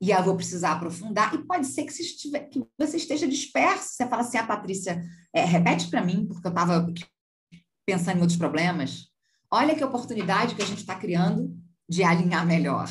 e 0.01 0.11
eu 0.11 0.23
vou 0.23 0.35
precisar 0.35 0.73
aprofundar, 0.73 1.33
e 1.33 1.39
pode 1.39 1.67
ser 1.67 1.83
que 1.83 1.91
você, 1.91 2.03
estiver, 2.03 2.47
que 2.47 2.63
você 2.77 2.95
esteja 2.95 3.27
disperso. 3.27 3.89
Você 3.89 4.07
fala 4.07 4.21
assim, 4.21 4.37
ah, 4.37 4.45
Patrícia, 4.45 5.03
é, 5.33 5.43
repete 5.43 5.89
para 5.89 6.03
mim, 6.03 6.25
porque 6.25 6.47
eu 6.47 6.51
estava 6.51 6.87
pensando 7.85 8.17
em 8.17 8.21
outros 8.21 8.37
problemas. 8.37 9.09
Olha 9.51 9.75
que 9.75 9.83
oportunidade 9.83 10.55
que 10.55 10.61
a 10.61 10.65
gente 10.65 10.79
está 10.79 10.95
criando 10.95 11.53
de 11.87 12.03
alinhar 12.03 12.45
melhor. 12.45 12.89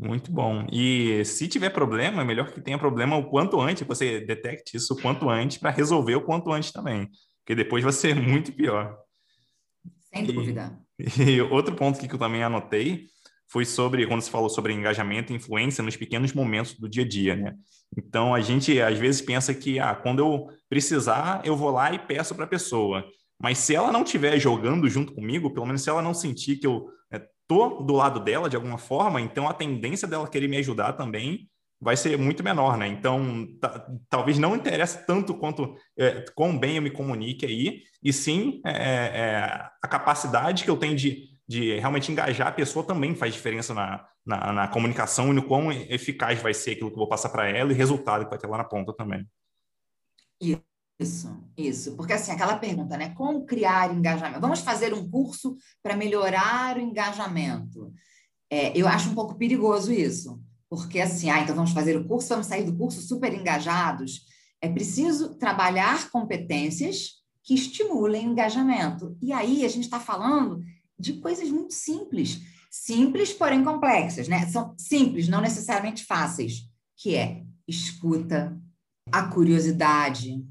Muito 0.00 0.32
bom. 0.32 0.66
E 0.72 1.22
se 1.26 1.46
tiver 1.46 1.68
problema, 1.68 2.22
é 2.22 2.24
melhor 2.24 2.50
que 2.50 2.60
tenha 2.60 2.78
problema 2.78 3.16
o 3.16 3.28
quanto 3.28 3.60
antes, 3.60 3.86
você 3.86 4.20
detecte 4.20 4.78
isso 4.78 4.94
o 4.94 4.96
quanto 4.96 5.28
antes 5.28 5.58
para 5.58 5.70
resolver 5.70 6.14
o 6.14 6.22
quanto 6.22 6.50
antes 6.50 6.72
também, 6.72 7.06
porque 7.40 7.54
depois 7.54 7.84
vai 7.84 7.92
ser 7.92 8.14
muito 8.16 8.50
pior. 8.52 8.96
Sem 10.12 10.24
dúvida. 10.24 10.78
E, 10.98 11.22
e 11.36 11.42
outro 11.42 11.74
ponto 11.76 12.00
que 12.00 12.12
eu 12.12 12.18
também 12.18 12.42
anotei 12.42 13.08
foi 13.46 13.66
sobre 13.66 14.06
quando 14.06 14.22
você 14.22 14.30
falou 14.30 14.48
sobre 14.48 14.72
engajamento 14.72 15.32
e 15.32 15.36
influência 15.36 15.84
nos 15.84 15.96
pequenos 15.96 16.32
momentos 16.32 16.74
do 16.74 16.88
dia 16.88 17.04
a 17.04 17.08
dia, 17.08 17.36
né? 17.36 17.54
Então 17.96 18.34
a 18.34 18.40
gente 18.40 18.80
às 18.80 18.96
vezes 18.96 19.20
pensa 19.20 19.52
que 19.52 19.78
ah, 19.78 19.94
quando 19.94 20.20
eu 20.20 20.48
precisar, 20.68 21.42
eu 21.44 21.56
vou 21.56 21.70
lá 21.70 21.92
e 21.92 21.98
peço 21.98 22.34
para 22.34 22.44
a 22.44 22.48
pessoa. 22.48 23.04
Mas 23.42 23.58
se 23.58 23.74
ela 23.74 23.92
não 23.92 24.02
estiver 24.02 24.38
jogando 24.38 24.88
junto 24.88 25.12
comigo, 25.12 25.52
pelo 25.52 25.66
menos 25.66 25.82
se 25.82 25.90
ela 25.90 26.00
não 26.00 26.14
sentir 26.14 26.56
que 26.56 26.66
eu 26.66 26.88
tô 27.50 27.82
do 27.82 27.94
lado 27.94 28.20
dela 28.20 28.48
de 28.48 28.54
alguma 28.54 28.78
forma, 28.78 29.20
então 29.20 29.48
a 29.48 29.52
tendência 29.52 30.06
dela 30.06 30.28
querer 30.28 30.46
me 30.46 30.56
ajudar 30.58 30.92
também 30.92 31.50
vai 31.80 31.96
ser 31.96 32.16
muito 32.16 32.44
menor, 32.44 32.76
né? 32.76 32.86
Então, 32.86 33.48
talvez 34.08 34.38
não 34.38 34.54
interesse 34.54 35.04
tanto 35.04 35.34
quanto 35.34 35.74
é, 35.98 36.24
quão 36.36 36.56
bem 36.56 36.76
eu 36.76 36.82
me 36.82 36.92
comunique 36.92 37.44
aí, 37.44 37.82
e 38.00 38.12
sim 38.12 38.60
é, 38.64 38.70
é, 38.70 39.70
a 39.82 39.88
capacidade 39.88 40.62
que 40.62 40.70
eu 40.70 40.76
tenho 40.76 40.94
de, 40.94 41.24
de 41.48 41.76
realmente 41.80 42.12
engajar 42.12 42.46
a 42.46 42.52
pessoa 42.52 42.86
também 42.86 43.16
faz 43.16 43.34
diferença 43.34 43.74
na, 43.74 44.06
na, 44.24 44.52
na 44.52 44.68
comunicação 44.68 45.30
e 45.30 45.34
no 45.34 45.42
quão 45.42 45.72
eficaz 45.72 46.40
vai 46.40 46.54
ser 46.54 46.72
aquilo 46.72 46.90
que 46.90 46.94
eu 46.94 47.00
vou 47.00 47.08
passar 47.08 47.30
para 47.30 47.48
ela 47.48 47.72
e 47.72 47.74
resultado 47.74 48.24
que 48.24 48.30
vai 48.30 48.38
ter 48.38 48.46
lá 48.46 48.58
na 48.58 48.64
ponta 48.64 48.92
também. 48.94 49.26
Isso, 51.00 51.34
isso. 51.56 51.96
Porque 51.96 52.12
assim, 52.12 52.30
aquela 52.30 52.58
pergunta, 52.58 52.96
né? 52.96 53.14
Como 53.14 53.46
criar 53.46 53.94
engajamento? 53.94 54.40
Vamos 54.40 54.60
fazer 54.60 54.92
um 54.92 55.08
curso 55.08 55.56
para 55.82 55.96
melhorar 55.96 56.76
o 56.76 56.80
engajamento. 56.80 57.90
É, 58.50 58.76
eu 58.76 58.86
acho 58.86 59.08
um 59.08 59.14
pouco 59.14 59.34
perigoso 59.34 59.90
isso. 59.90 60.38
Porque 60.68 61.00
assim, 61.00 61.30
ah, 61.30 61.40
então 61.40 61.56
vamos 61.56 61.72
fazer 61.72 61.96
o 61.96 62.06
curso, 62.06 62.28
vamos 62.28 62.46
sair 62.46 62.64
do 62.64 62.76
curso 62.76 63.00
super 63.00 63.32
engajados. 63.32 64.26
É 64.60 64.68
preciso 64.68 65.34
trabalhar 65.36 66.10
competências 66.10 67.20
que 67.42 67.54
estimulem 67.54 68.28
o 68.28 68.32
engajamento. 68.32 69.16
E 69.22 69.32
aí 69.32 69.64
a 69.64 69.68
gente 69.68 69.84
está 69.84 69.98
falando 69.98 70.62
de 70.98 71.14
coisas 71.14 71.48
muito 71.48 71.72
simples. 71.72 72.42
simples, 72.70 73.32
porém 73.32 73.64
complexas, 73.64 74.28
né? 74.28 74.46
São 74.48 74.74
simples, 74.76 75.28
não 75.28 75.40
necessariamente 75.40 76.04
fáceis, 76.04 76.68
que 76.96 77.16
é 77.16 77.42
escuta, 77.66 78.56
a 79.10 79.24
curiosidade. 79.24 80.44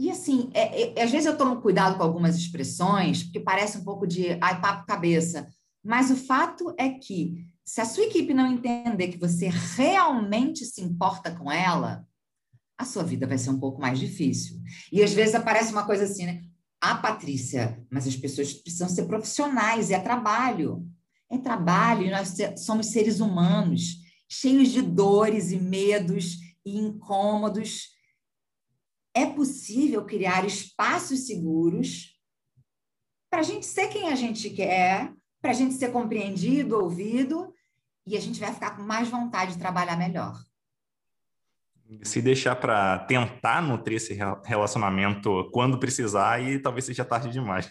E 0.00 0.10
assim, 0.10 0.48
é, 0.54 0.98
é, 0.98 1.02
às 1.02 1.10
vezes 1.10 1.26
eu 1.26 1.36
tomo 1.36 1.60
cuidado 1.60 1.98
com 1.98 2.02
algumas 2.02 2.34
expressões, 2.34 3.22
porque 3.22 3.38
parece 3.38 3.76
um 3.76 3.84
pouco 3.84 4.06
de 4.06 4.30
ai, 4.40 4.58
papo 4.58 4.86
cabeça. 4.86 5.46
Mas 5.84 6.10
o 6.10 6.16
fato 6.16 6.74
é 6.78 6.88
que, 6.88 7.44
se 7.62 7.82
a 7.82 7.84
sua 7.84 8.04
equipe 8.04 8.32
não 8.32 8.50
entender 8.50 9.08
que 9.08 9.18
você 9.18 9.50
realmente 9.76 10.64
se 10.64 10.80
importa 10.80 11.30
com 11.30 11.52
ela, 11.52 12.02
a 12.78 12.84
sua 12.86 13.02
vida 13.02 13.26
vai 13.26 13.36
ser 13.36 13.50
um 13.50 13.60
pouco 13.60 13.78
mais 13.78 13.98
difícil. 13.98 14.58
E 14.90 15.02
às 15.02 15.12
vezes 15.12 15.34
aparece 15.34 15.70
uma 15.70 15.84
coisa 15.84 16.04
assim, 16.04 16.24
né? 16.24 16.44
Ah, 16.80 16.94
Patrícia, 16.94 17.78
mas 17.90 18.06
as 18.06 18.16
pessoas 18.16 18.54
precisam 18.54 18.88
ser 18.88 19.04
profissionais, 19.04 19.90
é 19.90 20.00
trabalho. 20.00 20.82
É 21.30 21.36
trabalho, 21.36 22.10
nós 22.10 22.34
somos 22.56 22.86
seres 22.86 23.20
humanos, 23.20 23.98
cheios 24.26 24.70
de 24.70 24.80
dores 24.80 25.52
e 25.52 25.60
medos 25.60 26.38
e 26.64 26.78
incômodos. 26.78 27.99
É 29.14 29.26
possível 29.26 30.04
criar 30.04 30.44
espaços 30.44 31.26
seguros 31.26 32.16
para 33.30 33.40
a 33.40 33.44
gente 33.44 33.66
ser 33.66 33.88
quem 33.88 34.08
a 34.08 34.14
gente 34.14 34.50
quer, 34.50 35.12
para 35.40 35.50
a 35.50 35.54
gente 35.54 35.74
ser 35.74 35.92
compreendido, 35.92 36.78
ouvido, 36.78 37.54
e 38.06 38.16
a 38.16 38.20
gente 38.20 38.40
vai 38.40 38.52
ficar 38.52 38.76
com 38.76 38.82
mais 38.82 39.08
vontade 39.08 39.52
de 39.52 39.58
trabalhar 39.58 39.96
melhor 39.96 40.36
se 42.02 42.22
deixar 42.22 42.56
para 42.56 42.98
tentar 43.00 43.60
nutrir 43.60 43.96
esse 43.96 44.16
relacionamento 44.44 45.48
quando 45.52 45.78
precisar 45.78 46.40
e 46.40 46.58
talvez 46.58 46.84
seja 46.84 47.04
tarde 47.04 47.30
demais. 47.30 47.70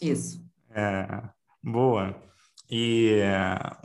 Isso. 0.00 0.44
É, 0.70 1.22
boa. 1.62 2.20
E 2.68 3.20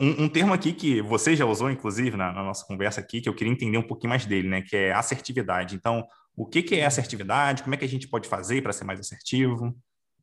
um, 0.00 0.24
um, 0.24 0.28
termo 0.28 0.52
aqui 0.52 0.72
que 0.72 1.00
você 1.00 1.36
já 1.36 1.46
usou, 1.46 1.70
inclusive, 1.70 2.16
na, 2.16 2.32
na, 2.32 2.42
nossa 2.42 2.66
conversa 2.66 3.00
aqui, 3.00 3.20
que 3.20 3.28
eu 3.28 3.34
queria 3.34 3.52
entender 3.52 3.78
um 3.78 3.86
pouquinho 3.86 4.10
mais 4.10 4.26
dele, 4.26 4.48
né? 4.48 4.60
Que 4.60 4.76
é 4.76 4.92
assertividade. 4.92 5.76
Então, 5.76 6.04
o 6.42 6.46
que, 6.46 6.62
que 6.62 6.74
é 6.74 6.86
assertividade? 6.86 7.62
Como 7.62 7.74
é 7.74 7.78
que 7.78 7.84
a 7.84 7.88
gente 7.88 8.08
pode 8.08 8.28
fazer 8.28 8.62
para 8.62 8.72
ser 8.72 8.84
mais 8.84 9.00
assertivo? 9.00 9.76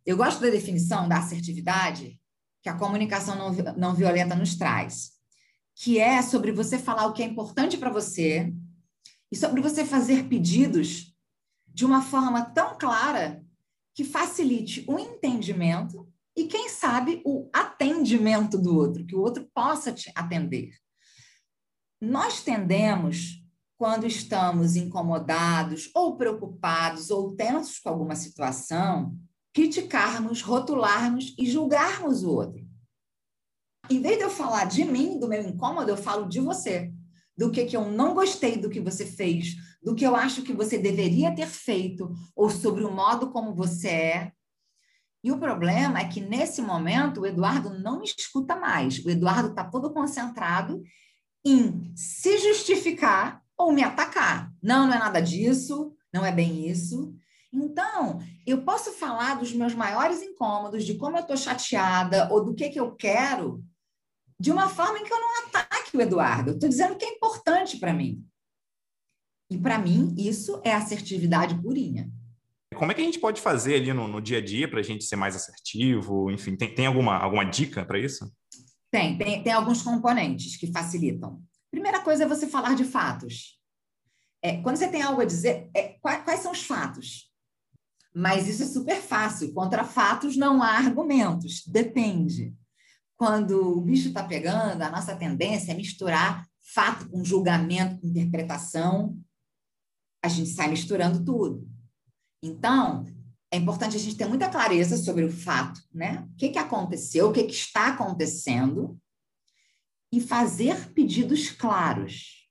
Eu 0.05 0.17
gosto 0.17 0.41
da 0.41 0.49
definição 0.49 1.07
da 1.07 1.17
assertividade 1.17 2.19
que 2.61 2.69
a 2.69 2.77
comunicação 2.77 3.35
não, 3.37 3.51
não 3.75 3.95
violenta 3.95 4.35
nos 4.35 4.55
traz, 4.55 5.11
que 5.75 5.97
é 5.99 6.21
sobre 6.21 6.51
você 6.51 6.77
falar 6.77 7.05
o 7.05 7.13
que 7.13 7.23
é 7.23 7.25
importante 7.25 7.77
para 7.77 7.89
você, 7.89 8.53
e 9.31 9.35
sobre 9.35 9.61
você 9.61 9.85
fazer 9.85 10.27
pedidos 10.27 11.15
de 11.67 11.85
uma 11.85 12.01
forma 12.01 12.43
tão 12.45 12.77
clara 12.77 13.43
que 13.93 14.03
facilite 14.03 14.83
o 14.87 14.97
entendimento 14.97 16.11
e, 16.35 16.47
quem 16.47 16.69
sabe, 16.69 17.21
o 17.25 17.49
atendimento 17.53 18.57
do 18.57 18.75
outro, 18.75 19.05
que 19.05 19.15
o 19.15 19.21
outro 19.21 19.47
possa 19.53 19.91
te 19.91 20.11
atender. 20.15 20.73
Nós 22.01 22.41
tendemos, 22.41 23.38
quando 23.79 24.05
estamos 24.05 24.75
incomodados 24.75 25.89
ou 25.95 26.17
preocupados 26.17 27.09
ou 27.09 27.33
tensos 27.33 27.79
com 27.79 27.87
alguma 27.87 28.13
situação, 28.13 29.17
criticarmos, 29.53 30.41
rotularmos 30.41 31.33
e 31.39 31.49
julgarmos 31.49 32.21
o 32.21 32.29
outro. 32.29 32.67
Em 33.89 34.01
vez 34.01 34.17
de 34.17 34.25
eu 34.25 34.29
falar 34.29 34.65
de 34.65 34.83
mim, 34.83 35.17
do 35.17 35.29
meu 35.29 35.41
incômodo, 35.41 35.89
eu 35.89 35.95
falo 35.95 36.27
de 36.27 36.41
você 36.41 36.91
do 37.37 37.49
que, 37.49 37.63
que 37.63 37.77
eu 37.77 37.89
não 37.89 38.13
gostei 38.13 38.57
do 38.57 38.69
que 38.69 38.81
você 38.81 39.05
fez, 39.05 39.55
do 39.81 39.95
que 39.95 40.05
eu 40.05 40.13
acho 40.13 40.41
que 40.41 40.51
você 40.51 40.77
deveria 40.77 41.33
ter 41.33 41.47
feito, 41.47 42.11
ou 42.35 42.49
sobre 42.49 42.83
o 42.83 42.91
modo 42.91 43.31
como 43.31 43.55
você 43.55 43.87
é. 43.87 44.31
E 45.23 45.31
o 45.31 45.39
problema 45.39 45.99
é 45.99 46.07
que, 46.09 46.19
nesse 46.19 46.61
momento, 46.61 47.21
o 47.21 47.25
Eduardo 47.25 47.79
não 47.79 47.99
me 47.99 48.05
escuta 48.05 48.57
mais. 48.57 48.99
O 49.05 49.09
Eduardo 49.09 49.51
está 49.51 49.63
todo 49.63 49.93
concentrado 49.93 50.83
em 51.45 51.93
se 51.95 52.37
justificar 52.39 53.41
ou 53.59 53.73
me 53.73 53.83
atacar. 53.83 54.51
Não, 54.63 54.87
não 54.87 54.93
é 54.93 54.99
nada 54.99 55.21
disso, 55.21 55.93
não 56.13 56.25
é 56.25 56.31
bem 56.31 56.67
isso. 56.69 57.13
Então, 57.51 58.19
eu 58.47 58.63
posso 58.63 58.93
falar 58.93 59.35
dos 59.35 59.51
meus 59.51 59.75
maiores 59.75 60.21
incômodos, 60.21 60.85
de 60.85 60.95
como 60.95 61.17
eu 61.17 61.21
estou 61.21 61.35
chateada 61.35 62.29
ou 62.31 62.43
do 62.45 62.55
que, 62.55 62.69
que 62.69 62.79
eu 62.79 62.95
quero, 62.95 63.61
de 64.39 64.51
uma 64.51 64.69
forma 64.69 64.99
em 64.99 65.03
que 65.03 65.11
eu 65.11 65.19
não 65.19 65.47
ataque 65.47 65.97
o 65.97 66.01
Eduardo. 66.01 66.51
Eu 66.51 66.53
estou 66.53 66.69
dizendo 66.69 66.95
que 66.95 67.03
é 67.03 67.09
importante 67.09 67.77
para 67.77 67.93
mim. 67.93 68.23
E 69.51 69.57
para 69.57 69.77
mim, 69.77 70.15
isso 70.17 70.61
é 70.63 70.71
assertividade 70.71 71.59
purinha. 71.61 72.09
Como 72.75 72.91
é 72.91 72.95
que 72.95 73.01
a 73.01 73.03
gente 73.03 73.19
pode 73.19 73.41
fazer 73.41 73.75
ali 73.75 73.91
no, 73.91 74.07
no 74.07 74.21
dia 74.21 74.37
a 74.37 74.45
dia 74.45 74.69
para 74.69 74.79
a 74.79 74.83
gente 74.83 75.03
ser 75.03 75.15
mais 75.15 75.35
assertivo? 75.35 76.31
Enfim, 76.31 76.55
tem, 76.55 76.73
tem 76.73 76.85
alguma, 76.85 77.17
alguma 77.17 77.43
dica 77.43 77.83
para 77.83 77.99
isso? 77.99 78.31
Tem, 78.91 79.17
tem, 79.17 79.43
tem 79.43 79.51
alguns 79.51 79.81
componentes 79.81 80.55
que 80.55 80.71
facilitam. 80.71 81.41
Primeira 81.71 82.01
coisa 82.01 82.23
é 82.23 82.27
você 82.27 82.47
falar 82.47 82.75
de 82.75 82.83
fatos. 82.83 83.59
É, 84.41 84.61
quando 84.61 84.77
você 84.77 84.87
tem 84.87 85.01
algo 85.01 85.21
a 85.21 85.25
dizer, 85.25 85.69
é, 85.75 85.97
quais, 85.99 86.23
quais 86.23 86.39
são 86.39 86.51
os 86.51 86.63
fatos? 86.63 87.29
Mas 88.13 88.47
isso 88.47 88.63
é 88.63 88.65
super 88.65 89.01
fácil. 89.01 89.53
Contra 89.53 89.83
fatos 89.83 90.35
não 90.35 90.63
há 90.63 90.77
argumentos. 90.77 91.63
Depende 91.67 92.55
quando 93.19 93.77
o 93.77 93.81
bicho 93.81 94.07
está 94.07 94.23
pegando, 94.23 94.81
a 94.81 94.89
nossa 94.89 95.13
tendência 95.13 95.73
é 95.73 95.75
misturar 95.75 96.47
fato 96.73 97.09
com 97.09 97.23
julgamento, 97.23 97.99
com 97.99 98.07
interpretação. 98.07 99.19
A 100.23 100.29
gente 100.29 100.49
sai 100.51 100.69
misturando 100.69 101.23
tudo. 101.25 101.67
Então, 102.41 103.05
é 103.51 103.57
importante 103.57 103.97
a 103.97 103.99
gente 103.99 104.15
ter 104.15 104.25
muita 104.25 104.47
clareza 104.47 104.95
sobre 104.97 105.25
o 105.25 105.31
fato, 105.31 105.81
né? 105.93 106.25
O 106.31 106.35
que, 106.37 106.49
que 106.49 106.57
aconteceu, 106.57 107.27
o 107.27 107.33
que, 107.33 107.43
que 107.43 107.53
está 107.53 107.87
acontecendo, 107.87 108.97
e 110.11 110.19
fazer 110.19 110.91
pedidos 110.93 111.49
claros. 111.51 112.47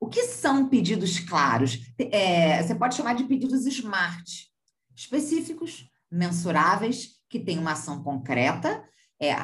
O 0.00 0.08
que 0.08 0.24
são 0.24 0.68
pedidos 0.68 1.20
claros? 1.20 1.78
É, 1.98 2.62
você 2.62 2.74
pode 2.74 2.94
chamar 2.94 3.14
de 3.14 3.24
pedidos 3.24 3.66
SMART, 3.66 4.48
específicos, 4.96 5.88
mensuráveis, 6.10 7.20
que 7.28 7.40
têm 7.40 7.58
uma 7.58 7.72
ação 7.72 8.02
concreta, 8.02 8.84
é, 9.20 9.34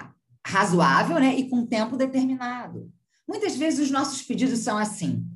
razoável 0.47 1.19
né, 1.19 1.35
e 1.37 1.49
com 1.49 1.67
tempo 1.67 1.97
determinado. 1.97 2.93
Muitas 3.27 3.57
vezes 3.57 3.81
os 3.81 3.91
nossos 3.91 4.23
pedidos 4.23 4.59
são 4.61 4.79
assim: 4.79 5.27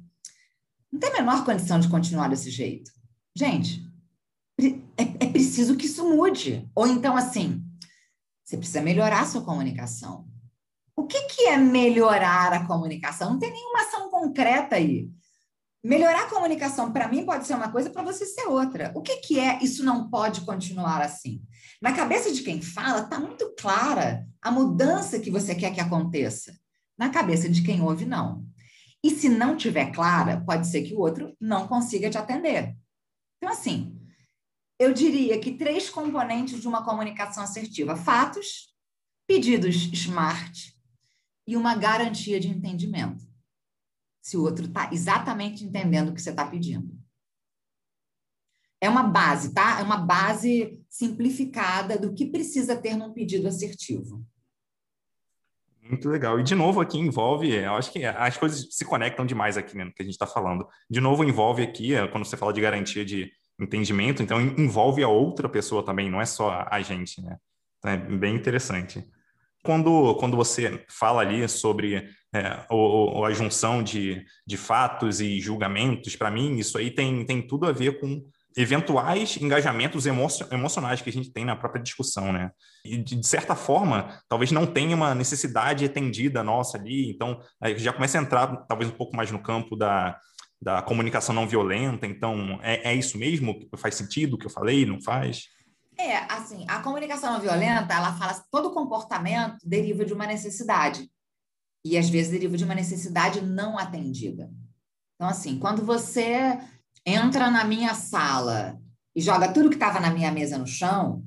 não 0.91 0.99
tem 0.99 1.11
a 1.11 1.15
menor 1.15 1.45
condição 1.45 1.79
de 1.79 1.89
continuar 1.89 2.29
desse 2.29 2.51
jeito. 2.51 2.91
Gente, 3.37 3.83
é, 4.97 5.25
é 5.25 5.27
preciso 5.29 5.77
que 5.77 5.87
isso 5.87 6.09
mude. 6.09 6.69
Ou 6.75 6.87
então, 6.87 7.17
assim, 7.17 7.65
você 8.45 8.57
precisa 8.57 8.81
melhorar 8.81 9.23
a 9.23 9.27
sua 9.27 9.43
comunicação. 9.43 10.29
O 10.95 11.07
que, 11.07 11.21
que 11.23 11.47
é 11.47 11.57
melhorar 11.57 12.53
a 12.53 12.67
comunicação? 12.67 13.31
Não 13.31 13.39
tem 13.39 13.51
nenhuma 13.51 13.81
ação 13.81 14.11
concreta 14.11 14.77
aí. 14.77 15.09
Melhorar 15.83 16.25
a 16.25 16.31
comunicação, 16.31 16.93
para 16.93 17.09
mim, 17.09 17.25
pode 17.25 17.47
ser 17.47 17.55
uma 17.55 17.71
coisa, 17.71 17.91
para 17.91 18.03
você 18.03 18.25
ser 18.25 18.47
outra. 18.47 18.93
O 18.95 19.03
que, 19.03 19.17
que 19.17 19.41
é 19.41 19.59
isso 19.63 19.85
não 19.85 20.09
pode 20.09 20.43
continuar 20.43 21.01
assim? 21.01 21.43
Na 21.81 21.93
cabeça 21.93 22.33
de 22.33 22.43
quem 22.43 22.63
fala, 22.63 23.01
está 23.01 23.19
muito 23.19 23.53
clara 23.59 24.25
a 24.41 24.51
mudança 24.51 25.19
que 25.19 25.31
você 25.31 25.55
quer 25.55 25.73
que 25.75 25.81
aconteça. 25.81 26.57
Na 26.97 27.09
cabeça 27.09 27.49
de 27.49 27.63
quem 27.63 27.83
ouve, 27.83 28.05
não. 28.05 28.47
E 29.03 29.11
se 29.11 29.29
não 29.29 29.57
tiver 29.57 29.91
clara, 29.91 30.41
pode 30.47 30.69
ser 30.69 30.83
que 30.83 30.95
o 30.95 31.01
outro 31.01 31.35
não 31.41 31.67
consiga 31.67 32.09
te 32.09 32.19
atender. 32.19 32.77
Então, 33.39 33.51
assim, 33.51 33.99
eu 34.79 34.93
diria 34.93 35.41
que 35.41 35.57
três 35.57 35.91
componentes 35.91 36.61
de 36.61 36.69
uma 36.69 36.85
comunicação 36.85 37.43
assertiva: 37.43 37.97
fatos, 37.97 38.73
pedidos 39.27 39.75
smart 39.93 40.73
e 41.47 41.57
uma 41.57 41.75
garantia 41.75 42.39
de 42.39 42.49
entendimento 42.49 43.33
se 44.23 44.37
o 44.37 44.43
outro 44.43 44.67
está 44.67 44.89
exatamente 44.93 45.65
entendendo 45.65 46.11
o 46.11 46.15
que 46.15 46.23
você 46.23 46.31
está 46.31 46.47
pedindo. 46.47 46.97
É 48.81 48.89
uma 48.89 49.03
base, 49.03 49.53
tá? 49.53 49.81
É 49.81 49.83
uma 49.83 49.97
base 49.97 50.81
simplificada 50.89 51.99
do 51.99 52.15
que 52.15 52.27
precisa 52.27 52.77
ter 52.77 52.97
num 52.97 53.13
pedido 53.13 53.49
assertivo. 53.49 54.25
Muito 55.83 56.09
legal. 56.09 56.39
E, 56.39 56.45
de 56.45 56.55
novo, 56.55 56.81
aqui 56.81 56.99
envolve, 56.99 57.53
eu 57.53 57.75
acho 57.75 57.93
que 57.93 58.05
as 58.05 58.37
coisas 58.37 58.69
se 58.71 58.85
conectam 58.85 59.27
demais 59.27 59.57
aqui 59.57 59.77
né, 59.77 59.85
no 59.85 59.93
que 59.93 60.03
a 60.03 60.05
gente 60.05 60.15
está 60.15 60.27
falando. 60.27 60.67
De 60.89 61.01
novo, 61.01 61.25
envolve 61.25 61.63
aqui, 61.63 61.95
é, 61.95 62.07
quando 62.07 62.25
você 62.25 62.37
fala 62.37 62.53
de 62.53 62.61
garantia 62.61 63.05
de 63.05 63.31
entendimento, 63.61 64.23
então 64.23 64.41
envolve 64.41 65.03
a 65.03 65.09
outra 65.09 65.49
pessoa 65.49 65.85
também, 65.85 66.11
não 66.11 66.21
é 66.21 66.25
só 66.25 66.67
a 66.71 66.81
gente, 66.81 67.21
né? 67.21 67.37
Então, 67.79 67.91
é 67.91 67.97
bem 67.97 68.35
interessante. 68.35 69.05
Quando, 69.63 70.15
quando 70.17 70.37
você 70.37 70.85
fala 70.89 71.21
ali 71.21 71.49
sobre 71.49 72.09
é, 72.35 72.47
a 72.69 73.33
junção 73.33 73.83
de, 73.83 74.25
de 74.47 74.57
fatos 74.57 75.21
e 75.21 75.41
julgamentos, 75.41 76.17
para 76.17 76.31
mim, 76.31 76.57
isso 76.57 76.77
aí 76.79 76.91
tem, 76.91 77.25
tem 77.25 77.47
tudo 77.47 77.67
a 77.67 77.73
ver 77.73 78.01
com 78.01 78.25
eventuais 78.57 79.37
engajamentos 79.39 80.05
emocionais 80.07 81.01
que 81.01 81.09
a 81.09 81.13
gente 81.13 81.33
tem 81.33 81.45
na 81.45 81.57
própria 81.57 81.83
discussão, 81.83 82.33
né? 82.33 82.51
E 82.85 82.99
de 82.99 83.27
certa 83.27 83.55
forma, 83.55 84.21
talvez 84.29 84.51
não 84.51 84.67
tenha 84.67 84.95
uma 84.95 85.15
necessidade 85.15 85.85
atendida 85.85 86.43
nossa 86.43 86.77
ali, 86.77 87.11
então 87.11 87.41
já 87.77 87.93
começa 87.93 88.19
a 88.19 88.23
entrar 88.23 88.57
talvez 88.67 88.91
um 88.91 88.95
pouco 88.95 89.17
mais 89.17 89.31
no 89.31 89.43
campo 89.43 89.77
da, 89.77 90.19
da 90.61 90.83
comunicação 90.83 91.35
não 91.35 91.49
violenta, 91.49 92.07
então 92.07 92.59
é, 92.63 92.93
é 92.93 92.95
isso 92.95 93.17
mesmo? 93.17 93.59
Faz 93.77 93.95
sentido 93.95 94.35
o 94.35 94.39
que 94.39 94.47
eu 94.47 94.51
falei? 94.51 94.85
Não 94.85 95.01
faz? 95.01 95.45
É, 95.99 96.17
assim, 96.33 96.65
a 96.69 96.81
comunicação 96.81 97.33
não 97.33 97.41
violenta, 97.41 97.95
ela 97.95 98.17
fala 98.17 98.35
que 98.35 98.51
todo 98.51 98.73
comportamento 98.73 99.59
deriva 99.65 100.05
de 100.05 100.13
uma 100.13 100.27
necessidade. 100.27 101.11
E 101.85 101.99
às 101.99 102.09
vezes 102.09 102.31
deriva 102.31 102.57
de 102.57 102.65
uma 102.65 102.75
necessidade 102.75 103.41
não 103.41 103.79
atendida. 103.79 104.51
Então, 105.17 105.29
assim, 105.29 105.59
quando 105.59 105.85
você 105.85 106.59
entra 107.07 107.51
na 107.51 107.65
minha 107.65 107.95
sala 107.95 108.81
e 109.15 109.21
joga 109.21 109.53
tudo 109.53 109.69
que 109.69 109.77
estava 109.77 110.01
na 110.01 110.11
minha 110.11 110.31
mesa 110.31 110.59
no 110.59 110.67
chão, 110.67 111.25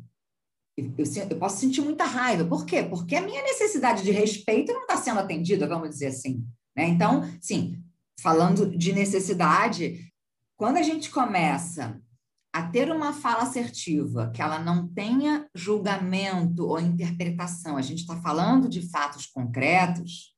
eu, 0.77 0.93
eu, 0.97 1.05
eu, 1.29 1.37
posso 1.37 1.57
sentir 1.57 1.81
muita 1.81 2.05
raiva. 2.05 2.45
Por 2.45 2.65
quê? 2.65 2.83
Porque 2.83 3.15
a 3.15 3.21
minha 3.21 3.41
necessidade 3.43 4.03
de 4.03 4.11
respeito 4.11 4.73
não 4.73 4.81
está 4.81 4.97
sendo 4.97 5.19
atendida, 5.19 5.67
vamos 5.67 5.89
dizer 5.89 6.07
assim. 6.07 6.45
Né? 6.75 6.87
Então, 6.87 7.23
sim, 7.39 7.81
falando 8.19 8.69
de 8.77 8.91
necessidade, 8.91 10.11
quando 10.57 10.77
a 10.77 10.83
gente 10.83 11.09
começa 11.09 12.01
a 12.55 12.63
ter 12.63 12.89
uma 12.89 13.11
fala 13.11 13.43
assertiva, 13.43 14.31
que 14.33 14.41
ela 14.41 14.57
não 14.57 14.87
tenha 14.87 15.45
julgamento 15.53 16.65
ou 16.65 16.79
interpretação, 16.79 17.75
a 17.75 17.81
gente 17.81 17.99
está 17.99 18.15
falando 18.21 18.69
de 18.69 18.89
fatos 18.89 19.25
concretos, 19.25 20.33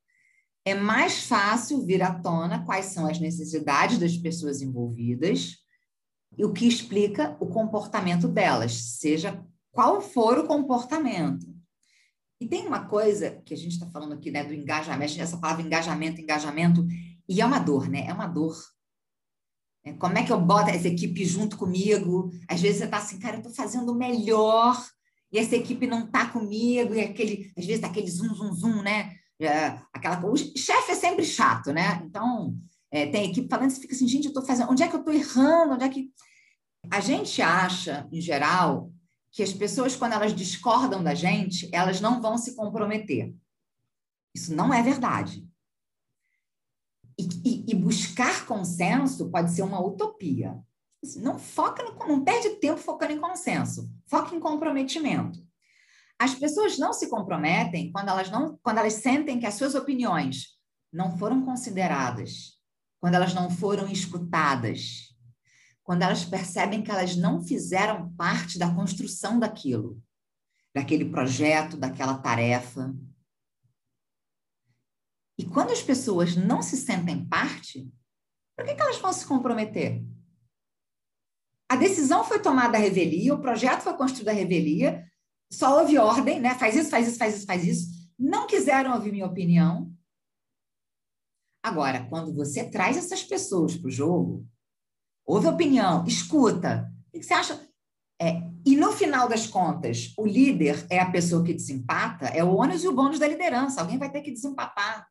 é 0.65 0.73
mais 0.73 1.27
fácil 1.27 1.85
vir 1.85 2.01
à 2.01 2.11
tona 2.11 2.65
quais 2.65 2.87
são 2.87 3.05
as 3.05 3.19
necessidades 3.19 3.99
das 3.99 4.17
pessoas 4.17 4.63
envolvidas 4.63 5.57
e 6.35 6.43
o 6.43 6.51
que 6.51 6.67
explica 6.67 7.37
o 7.39 7.45
comportamento 7.45 8.27
delas, 8.27 8.73
seja 8.97 9.39
qual 9.71 10.01
for 10.01 10.39
o 10.39 10.47
comportamento. 10.47 11.45
E 12.41 12.47
tem 12.47 12.65
uma 12.65 12.87
coisa 12.87 13.29
que 13.45 13.53
a 13.53 13.57
gente 13.57 13.73
está 13.73 13.85
falando 13.91 14.13
aqui, 14.13 14.31
né, 14.31 14.43
do 14.43 14.55
engajamento, 14.55 15.21
essa 15.21 15.37
palavra 15.37 15.61
engajamento, 15.61 16.19
engajamento, 16.19 16.83
e 17.29 17.41
é 17.41 17.45
uma 17.45 17.59
dor, 17.59 17.87
né? 17.87 18.07
É 18.07 18.13
uma 18.13 18.25
dor 18.25 18.57
como 19.93 20.17
é 20.17 20.23
que 20.23 20.31
eu 20.31 20.39
boto 20.39 20.69
essa 20.69 20.87
equipe 20.87 21.25
junto 21.25 21.57
comigo? 21.57 22.31
Às 22.47 22.61
vezes 22.61 22.79
você 22.79 22.85
está 22.85 22.97
assim, 22.97 23.19
cara, 23.19 23.35
eu 23.35 23.39
estou 23.39 23.53
fazendo 23.53 23.91
o 23.91 23.95
melhor 23.95 24.75
e 25.31 25.37
essa 25.37 25.55
equipe 25.55 25.85
não 25.87 26.05
está 26.05 26.27
comigo, 26.27 26.93
e 26.93 27.01
aquele, 27.01 27.51
às 27.57 27.65
vezes 27.65 27.81
tá 27.81 27.87
aquele 27.87 28.09
zum, 28.09 28.33
zum, 28.33 28.53
zum, 28.53 28.81
né? 28.81 29.15
É, 29.39 29.79
aquela, 29.93 30.25
o 30.25 30.35
chefe 30.35 30.91
é 30.91 30.95
sempre 30.95 31.25
chato, 31.25 31.71
né? 31.71 32.01
Então, 32.05 32.55
é, 32.89 33.05
tem 33.07 33.29
equipe 33.29 33.49
falando, 33.49 33.69
você 33.69 33.81
fica 33.81 33.93
assim, 33.93 34.07
gente, 34.07 34.25
eu 34.25 34.29
estou 34.29 34.45
fazendo, 34.45 34.71
onde 34.71 34.83
é 34.83 34.87
que 34.87 34.95
eu 34.95 34.99
estou 34.99 35.13
errando? 35.13 35.73
Onde 35.73 35.83
é 35.83 35.89
que. 35.89 36.09
A 36.89 37.01
gente 37.01 37.41
acha, 37.41 38.07
em 38.11 38.21
geral, 38.21 38.89
que 39.31 39.43
as 39.43 39.51
pessoas, 39.51 39.95
quando 39.95 40.13
elas 40.13 40.33
discordam 40.33 41.03
da 41.03 41.13
gente, 41.13 41.69
elas 41.73 41.99
não 41.99 42.21
vão 42.21 42.37
se 42.37 42.55
comprometer. 42.55 43.33
Isso 44.33 44.55
não 44.55 44.73
é 44.73 44.81
verdade. 44.81 45.45
E, 47.19 47.65
e, 47.71 47.75
buscar 47.75 48.45
consenso 48.45 49.31
pode 49.31 49.51
ser 49.51 49.63
uma 49.63 49.83
utopia. 49.83 50.59
Assim, 51.03 51.19
não 51.21 51.39
foca, 51.39 51.83
no, 51.83 51.97
não 52.07 52.23
perde 52.23 52.49
tempo 52.59 52.79
focando 52.79 53.13
em 53.13 53.19
consenso, 53.19 53.89
foca 54.05 54.35
em 54.35 54.39
comprometimento. 54.39 55.39
As 56.19 56.35
pessoas 56.35 56.77
não 56.77 56.93
se 56.93 57.09
comprometem 57.09 57.91
quando 57.91 58.09
elas 58.09 58.29
não, 58.29 58.59
quando 58.61 58.79
elas 58.79 58.93
sentem 58.93 59.39
que 59.39 59.45
as 59.45 59.55
suas 59.55 59.75
opiniões 59.75 60.57
não 60.91 61.17
foram 61.17 61.43
consideradas, 61.43 62.57
quando 62.99 63.15
elas 63.15 63.33
não 63.33 63.49
foram 63.49 63.87
escutadas, 63.87 65.13
quando 65.83 66.01
elas 66.01 66.25
percebem 66.25 66.81
que 66.81 66.91
elas 66.91 67.15
não 67.15 67.41
fizeram 67.41 68.11
parte 68.15 68.59
da 68.59 68.73
construção 68.73 69.39
daquilo, 69.39 70.01
daquele 70.75 71.05
projeto, 71.05 71.77
daquela 71.77 72.17
tarefa. 72.17 72.93
E 75.37 75.45
quando 75.45 75.71
as 75.71 75.83
pessoas 75.83 76.35
não 76.35 76.61
se 76.61 76.75
sentem 76.75 77.27
parte, 77.27 77.91
por 78.57 78.65
que, 78.65 78.73
que 78.73 78.81
elas 78.81 78.97
vão 78.97 79.13
se 79.13 79.25
comprometer? 79.25 80.03
A 81.69 81.75
decisão 81.75 82.23
foi 82.23 82.41
tomada 82.41 82.77
à 82.77 82.81
revelia, 82.81 83.33
o 83.33 83.41
projeto 83.41 83.81
foi 83.81 83.95
construído 83.95 84.29
à 84.29 84.31
revelia, 84.31 85.05
só 85.51 85.79
houve 85.79 85.97
ordem, 85.97 86.39
né? 86.39 86.55
Faz 86.55 86.75
isso, 86.75 86.89
faz 86.89 87.07
isso, 87.07 87.17
faz 87.17 87.35
isso, 87.35 87.45
faz 87.45 87.63
isso. 87.65 87.87
Não 88.17 88.47
quiseram 88.47 88.95
ouvir 88.95 89.11
minha 89.11 89.25
opinião. 89.25 89.93
Agora, 91.63 92.07
quando 92.09 92.33
você 92.33 92.69
traz 92.69 92.97
essas 92.97 93.23
pessoas 93.23 93.75
para 93.75 93.87
o 93.87 93.91
jogo, 93.91 94.47
ouve 95.25 95.47
opinião, 95.47 96.05
escuta. 96.05 96.91
O 97.13 97.19
que 97.19 97.23
você 97.23 97.33
acha? 97.33 97.67
É, 98.19 98.41
e 98.65 98.75
no 98.75 98.91
final 98.91 99.29
das 99.29 99.45
contas, 99.45 100.13
o 100.17 100.25
líder 100.25 100.87
é 100.89 100.99
a 100.99 101.11
pessoa 101.11 101.43
que 101.43 101.53
desempata, 101.53 102.25
é 102.27 102.43
o 102.43 102.55
ônus 102.55 102.83
e 102.83 102.87
o 102.87 102.95
bônus 102.95 103.19
da 103.19 103.27
liderança. 103.27 103.81
Alguém 103.81 103.97
vai 103.97 104.11
ter 104.11 104.21
que 104.21 104.31
desempatar 104.31 105.07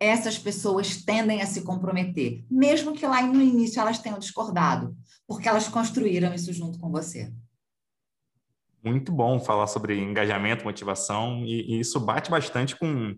essas 0.00 0.38
pessoas 0.38 1.04
tendem 1.04 1.42
a 1.42 1.46
se 1.46 1.62
comprometer, 1.62 2.42
mesmo 2.50 2.94
que 2.94 3.06
lá 3.06 3.20
no 3.20 3.42
início 3.42 3.78
elas 3.78 3.98
tenham 3.98 4.18
discordado, 4.18 4.96
porque 5.28 5.46
elas 5.46 5.68
construíram 5.68 6.32
isso 6.32 6.50
junto 6.54 6.78
com 6.78 6.90
você. 6.90 7.30
Muito 8.82 9.12
bom 9.12 9.38
falar 9.38 9.66
sobre 9.66 9.98
engajamento, 9.98 10.64
motivação, 10.64 11.44
e, 11.44 11.74
e 11.74 11.80
isso 11.80 12.00
bate 12.00 12.30
bastante 12.30 12.74
com, 12.76 13.14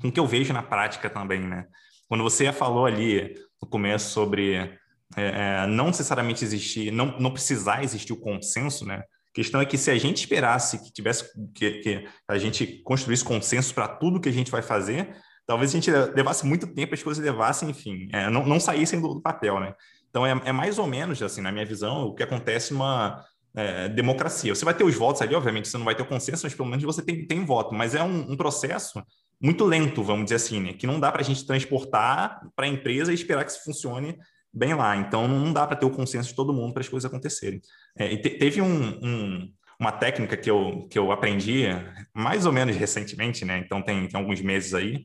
com 0.00 0.08
o 0.08 0.12
que 0.12 0.18
eu 0.18 0.26
vejo 0.26 0.52
na 0.52 0.64
prática 0.64 1.08
também, 1.08 1.40
né? 1.40 1.66
Quando 2.08 2.24
você 2.24 2.52
falou 2.52 2.86
ali 2.86 3.34
no 3.62 3.68
começo 3.68 4.10
sobre 4.10 4.56
é, 4.56 5.60
é, 5.62 5.66
não 5.68 5.86
necessariamente 5.86 6.44
existir, 6.44 6.90
não, 6.90 7.18
não 7.20 7.30
precisar 7.30 7.84
existir 7.84 8.12
o 8.12 8.20
consenso, 8.20 8.84
né? 8.84 8.96
A 8.96 9.32
questão 9.32 9.60
é 9.60 9.66
que 9.66 9.78
se 9.78 9.90
a 9.90 9.98
gente 9.98 10.18
esperasse 10.18 10.82
que 10.82 10.92
tivesse 10.92 11.30
que, 11.54 11.70
que 11.78 12.08
a 12.26 12.38
gente 12.38 12.82
construísse 12.82 13.24
consenso 13.24 13.72
para 13.72 13.86
tudo 13.86 14.20
que 14.20 14.28
a 14.28 14.32
gente 14.32 14.50
vai 14.50 14.62
fazer, 14.62 15.16
talvez 15.46 15.70
a 15.70 15.74
gente 15.74 15.90
levasse 15.90 16.44
muito 16.44 16.66
tempo, 16.66 16.94
as 16.94 17.02
coisas 17.02 17.24
levassem, 17.24 17.70
enfim, 17.70 18.08
é, 18.12 18.28
não, 18.28 18.44
não 18.44 18.58
saíssem 18.58 19.00
do, 19.00 19.14
do, 19.14 19.20
papel, 19.20 19.60
né? 19.60 19.74
Então, 20.10 20.26
é, 20.26 20.30
é, 20.44 20.52
mais 20.52 20.78
ou 20.78 20.86
menos, 20.86 21.22
assim, 21.22 21.40
na 21.40 21.52
minha 21.52 21.64
visão, 21.64 22.04
o 22.04 22.14
que 22.14 22.22
acontece 22.22 22.72
numa 22.72 23.24
é, 23.54 23.88
democracia. 23.88 24.54
Você 24.54 24.64
vai 24.64 24.74
ter 24.74 24.84
os 24.84 24.94
votos 24.94 25.22
ali, 25.22 25.34
obviamente, 25.34 25.68
você 25.68 25.78
não 25.78 25.84
vai 25.84 25.94
ter 25.94 26.02
o 26.02 26.06
consenso, 26.06 26.44
mas 26.44 26.54
pelo 26.54 26.68
menos 26.68 26.84
você 26.84 27.02
tem, 27.02 27.26
tem 27.26 27.44
voto. 27.44 27.74
Mas 27.74 27.94
é 27.94 28.02
um, 28.02 28.32
um 28.32 28.36
processo 28.36 29.02
muito 29.40 29.64
lento, 29.64 30.02
vamos 30.02 30.24
dizer 30.24 30.36
assim, 30.36 30.60
né? 30.60 30.72
Que 30.72 30.86
não 30.86 30.98
dá 30.98 31.12
para 31.12 31.20
a 31.20 31.24
gente 31.24 31.46
transportar 31.46 32.40
para 32.54 32.66
a 32.66 32.68
empresa 32.68 33.12
e 33.12 33.14
esperar 33.14 33.44
que 33.44 33.50
isso 33.50 33.64
funcione 33.64 34.18
bem 34.52 34.74
lá. 34.74 34.96
Então, 34.96 35.28
não 35.28 35.52
dá 35.52 35.66
para 35.66 35.76
ter 35.76 35.86
o 35.86 35.90
consenso 35.90 36.30
de 36.30 36.34
todo 36.34 36.52
mundo 36.52 36.72
para 36.72 36.82
as 36.82 36.88
coisas 36.88 37.10
acontecerem. 37.10 37.60
É, 37.96 38.16
te, 38.16 38.30
teve 38.30 38.62
um, 38.62 38.88
um, 39.02 39.52
uma 39.78 39.92
técnica 39.92 40.36
que 40.36 40.50
eu, 40.50 40.86
que 40.90 40.98
eu 40.98 41.12
aprendi 41.12 41.64
mais 42.14 42.46
ou 42.46 42.52
menos 42.52 42.76
recentemente, 42.76 43.44
né? 43.44 43.58
Então, 43.58 43.82
tem, 43.82 44.08
tem 44.08 44.18
alguns 44.18 44.40
meses 44.40 44.72
aí, 44.72 45.04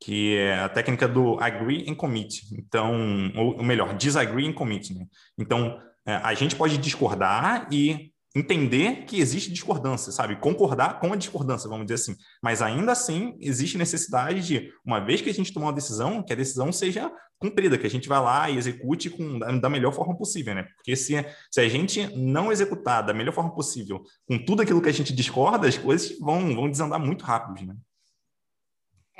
que 0.00 0.36
é 0.36 0.60
a 0.60 0.68
técnica 0.68 1.06
do 1.06 1.38
agree 1.40 1.84
and 1.88 1.94
commit. 1.94 2.42
Então, 2.52 3.30
ou 3.36 3.62
melhor, 3.62 3.94
disagree 3.96 4.48
and 4.48 4.54
commit. 4.54 4.94
Né? 4.94 5.06
Então, 5.38 5.78
é, 6.06 6.14
a 6.14 6.32
gente 6.34 6.56
pode 6.56 6.78
discordar 6.78 7.68
e 7.70 8.10
entender 8.34 9.04
que 9.04 9.20
existe 9.20 9.50
discordância, 9.50 10.12
sabe? 10.12 10.36
Concordar 10.36 11.00
com 11.00 11.12
a 11.12 11.16
discordância, 11.16 11.68
vamos 11.68 11.86
dizer 11.86 11.96
assim. 11.96 12.16
Mas 12.42 12.62
ainda 12.62 12.92
assim, 12.92 13.36
existe 13.40 13.76
necessidade 13.76 14.46
de, 14.46 14.72
uma 14.84 15.00
vez 15.00 15.20
que 15.20 15.28
a 15.28 15.34
gente 15.34 15.52
tomar 15.52 15.66
uma 15.66 15.72
decisão, 15.72 16.22
que 16.22 16.32
a 16.32 16.36
decisão 16.36 16.72
seja 16.72 17.12
cumprida, 17.38 17.76
que 17.76 17.86
a 17.86 17.90
gente 17.90 18.08
vá 18.08 18.20
lá 18.20 18.48
e 18.48 18.56
execute 18.56 19.10
com, 19.10 19.38
da 19.38 19.68
melhor 19.68 19.92
forma 19.92 20.16
possível, 20.16 20.54
né? 20.54 20.62
Porque 20.76 20.94
se, 20.94 21.24
se 21.50 21.60
a 21.60 21.68
gente 21.68 22.06
não 22.16 22.52
executar 22.52 23.04
da 23.04 23.12
melhor 23.12 23.32
forma 23.32 23.52
possível 23.52 24.02
com 24.28 24.38
tudo 24.38 24.62
aquilo 24.62 24.80
que 24.80 24.88
a 24.88 24.92
gente 24.92 25.12
discorda, 25.12 25.66
as 25.66 25.76
coisas 25.76 26.16
vão, 26.20 26.54
vão 26.54 26.70
desandar 26.70 27.00
muito 27.00 27.24
rápido, 27.24 27.66
né? 27.66 27.74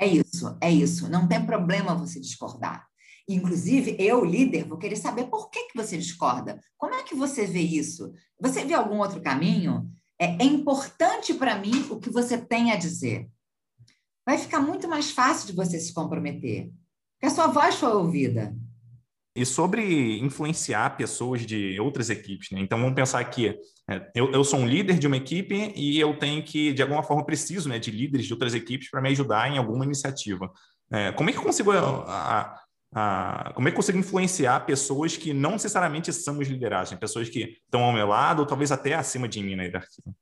É 0.01 0.07
isso, 0.07 0.57
é 0.59 0.71
isso. 0.71 1.07
Não 1.07 1.27
tem 1.27 1.45
problema 1.45 1.93
você 1.93 2.19
discordar. 2.19 2.87
Inclusive, 3.29 3.95
eu, 3.99 4.25
líder, 4.25 4.67
vou 4.67 4.79
querer 4.79 4.95
saber 4.95 5.25
por 5.25 5.51
que, 5.51 5.67
que 5.67 5.77
você 5.77 5.95
discorda. 5.95 6.59
Como 6.75 6.95
é 6.95 7.03
que 7.03 7.13
você 7.13 7.45
vê 7.45 7.61
isso? 7.61 8.11
Você 8.39 8.65
vê 8.65 8.73
algum 8.73 8.97
outro 8.97 9.21
caminho? 9.21 9.87
É, 10.19 10.25
é 10.25 10.43
importante 10.43 11.35
para 11.35 11.59
mim 11.59 11.87
o 11.91 11.99
que 11.99 12.09
você 12.09 12.35
tem 12.35 12.71
a 12.71 12.77
dizer. 12.77 13.29
Vai 14.25 14.39
ficar 14.39 14.59
muito 14.59 14.87
mais 14.87 15.11
fácil 15.11 15.45
de 15.45 15.53
você 15.53 15.79
se 15.79 15.93
comprometer, 15.93 16.71
porque 17.13 17.27
a 17.27 17.29
sua 17.29 17.47
voz 17.47 17.75
foi 17.75 17.93
ouvida. 17.93 18.57
E 19.33 19.45
sobre 19.45 20.19
influenciar 20.19 20.97
pessoas 20.97 21.45
de 21.45 21.79
outras 21.79 22.09
equipes, 22.09 22.49
né? 22.51 22.59
Então 22.59 22.77
vamos 22.79 22.95
pensar 22.95 23.23
que 23.23 23.57
é, 23.89 24.11
eu, 24.13 24.31
eu, 24.31 24.43
sou 24.43 24.59
um 24.59 24.67
líder 24.67 24.99
de 24.99 25.07
uma 25.07 25.17
equipe 25.17 25.73
e 25.75 25.99
eu 25.99 26.17
tenho 26.17 26.43
que, 26.43 26.73
de 26.73 26.81
alguma 26.81 27.01
forma, 27.01 27.25
preciso 27.25 27.69
né, 27.69 27.79
de 27.79 27.91
líderes 27.91 28.27
de 28.27 28.33
outras 28.33 28.53
equipes 28.53 28.89
para 28.89 29.01
me 29.01 29.09
ajudar 29.09 29.49
em 29.49 29.57
alguma 29.57 29.85
iniciativa. 29.85 30.51
É, 30.91 31.11
como 31.13 31.29
é 31.29 31.33
que 31.33 31.39
eu 31.39 31.43
consigo 31.43 31.71
a, 31.71 31.79
a, 32.07 32.61
a, 32.93 33.53
como 33.53 33.67
é 33.67 33.71
que 33.71 33.75
consigo 33.77 33.97
influenciar 33.97 34.65
pessoas 34.65 35.15
que 35.15 35.33
não 35.33 35.51
necessariamente 35.51 36.11
são 36.11 36.37
os 36.37 36.47
liderados, 36.47 36.91
né? 36.91 36.97
pessoas 36.97 37.29
que 37.29 37.57
estão 37.63 37.83
ao 37.83 37.93
meu 37.93 38.07
lado 38.07 38.39
ou 38.39 38.45
talvez 38.45 38.71
até 38.71 38.93
acima 38.93 39.27
de 39.27 39.41
mim 39.41 39.55
na 39.55 39.63
hierarquia? 39.63 40.13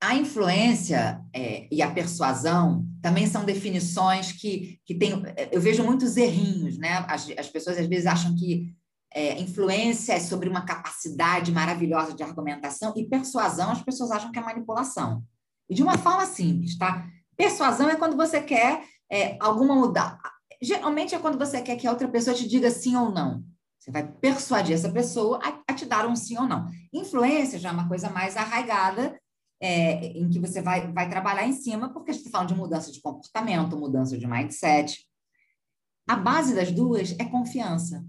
A 0.00 0.14
influência 0.14 1.20
é, 1.32 1.66
e 1.70 1.80
a 1.80 1.90
persuasão 1.90 2.86
também 3.00 3.26
são 3.26 3.44
definições 3.44 4.32
que, 4.32 4.78
que 4.84 4.94
tem. 4.94 5.22
Eu 5.50 5.60
vejo 5.60 5.82
muitos 5.82 6.16
errinhos, 6.16 6.76
né? 6.76 7.04
As, 7.08 7.28
as 7.38 7.48
pessoas 7.48 7.78
às 7.78 7.86
vezes 7.86 8.06
acham 8.06 8.34
que 8.34 8.74
é, 9.14 9.40
influência 9.40 10.12
é 10.12 10.20
sobre 10.20 10.48
uma 10.48 10.66
capacidade 10.66 11.50
maravilhosa 11.50 12.12
de 12.12 12.22
argumentação 12.22 12.92
e 12.94 13.08
persuasão 13.08 13.70
as 13.70 13.82
pessoas 13.82 14.10
acham 14.10 14.30
que 14.30 14.38
é 14.38 14.42
manipulação. 14.42 15.24
E 15.70 15.74
de 15.74 15.82
uma 15.82 15.96
forma 15.96 16.26
simples, 16.26 16.76
tá? 16.76 17.06
Persuasão 17.34 17.88
é 17.88 17.96
quando 17.96 18.16
você 18.16 18.42
quer 18.42 18.84
é, 19.10 19.36
alguma 19.40 19.74
mudança. 19.74 20.18
Geralmente 20.60 21.14
é 21.14 21.18
quando 21.18 21.38
você 21.38 21.62
quer 21.62 21.76
que 21.76 21.86
a 21.86 21.90
outra 21.90 22.08
pessoa 22.08 22.36
te 22.36 22.46
diga 22.46 22.70
sim 22.70 22.94
ou 22.96 23.10
não. 23.10 23.42
Você 23.78 23.90
vai 23.90 24.06
persuadir 24.06 24.74
essa 24.74 24.90
pessoa 24.90 25.40
a, 25.42 25.72
a 25.72 25.74
te 25.74 25.86
dar 25.86 26.06
um 26.06 26.16
sim 26.16 26.36
ou 26.36 26.46
não. 26.46 26.68
Influência 26.92 27.58
já 27.58 27.70
é 27.70 27.72
uma 27.72 27.88
coisa 27.88 28.10
mais 28.10 28.36
arraigada, 28.36 29.18
é, 29.60 30.06
em 30.18 30.28
que 30.28 30.38
você 30.38 30.60
vai, 30.60 30.92
vai 30.92 31.08
trabalhar 31.08 31.46
em 31.46 31.52
cima, 31.52 31.92
porque 31.92 32.10
a 32.10 32.14
gente 32.14 32.26
está 32.26 32.38
falando 32.38 32.54
de 32.54 32.60
mudança 32.60 32.92
de 32.92 33.00
comportamento, 33.00 33.76
mudança 33.76 34.16
de 34.18 34.26
mindset. 34.26 35.06
A 36.06 36.16
base 36.16 36.54
das 36.54 36.70
duas 36.70 37.14
é 37.18 37.24
confiança. 37.24 38.06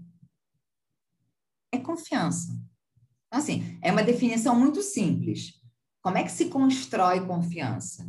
É 1.72 1.78
confiança. 1.78 2.52
Então, 3.26 3.40
assim, 3.40 3.78
é 3.82 3.90
uma 3.90 4.02
definição 4.02 4.58
muito 4.58 4.82
simples. 4.82 5.60
Como 6.02 6.16
é 6.16 6.22
que 6.22 6.32
se 6.32 6.46
constrói 6.46 7.26
confiança? 7.26 8.08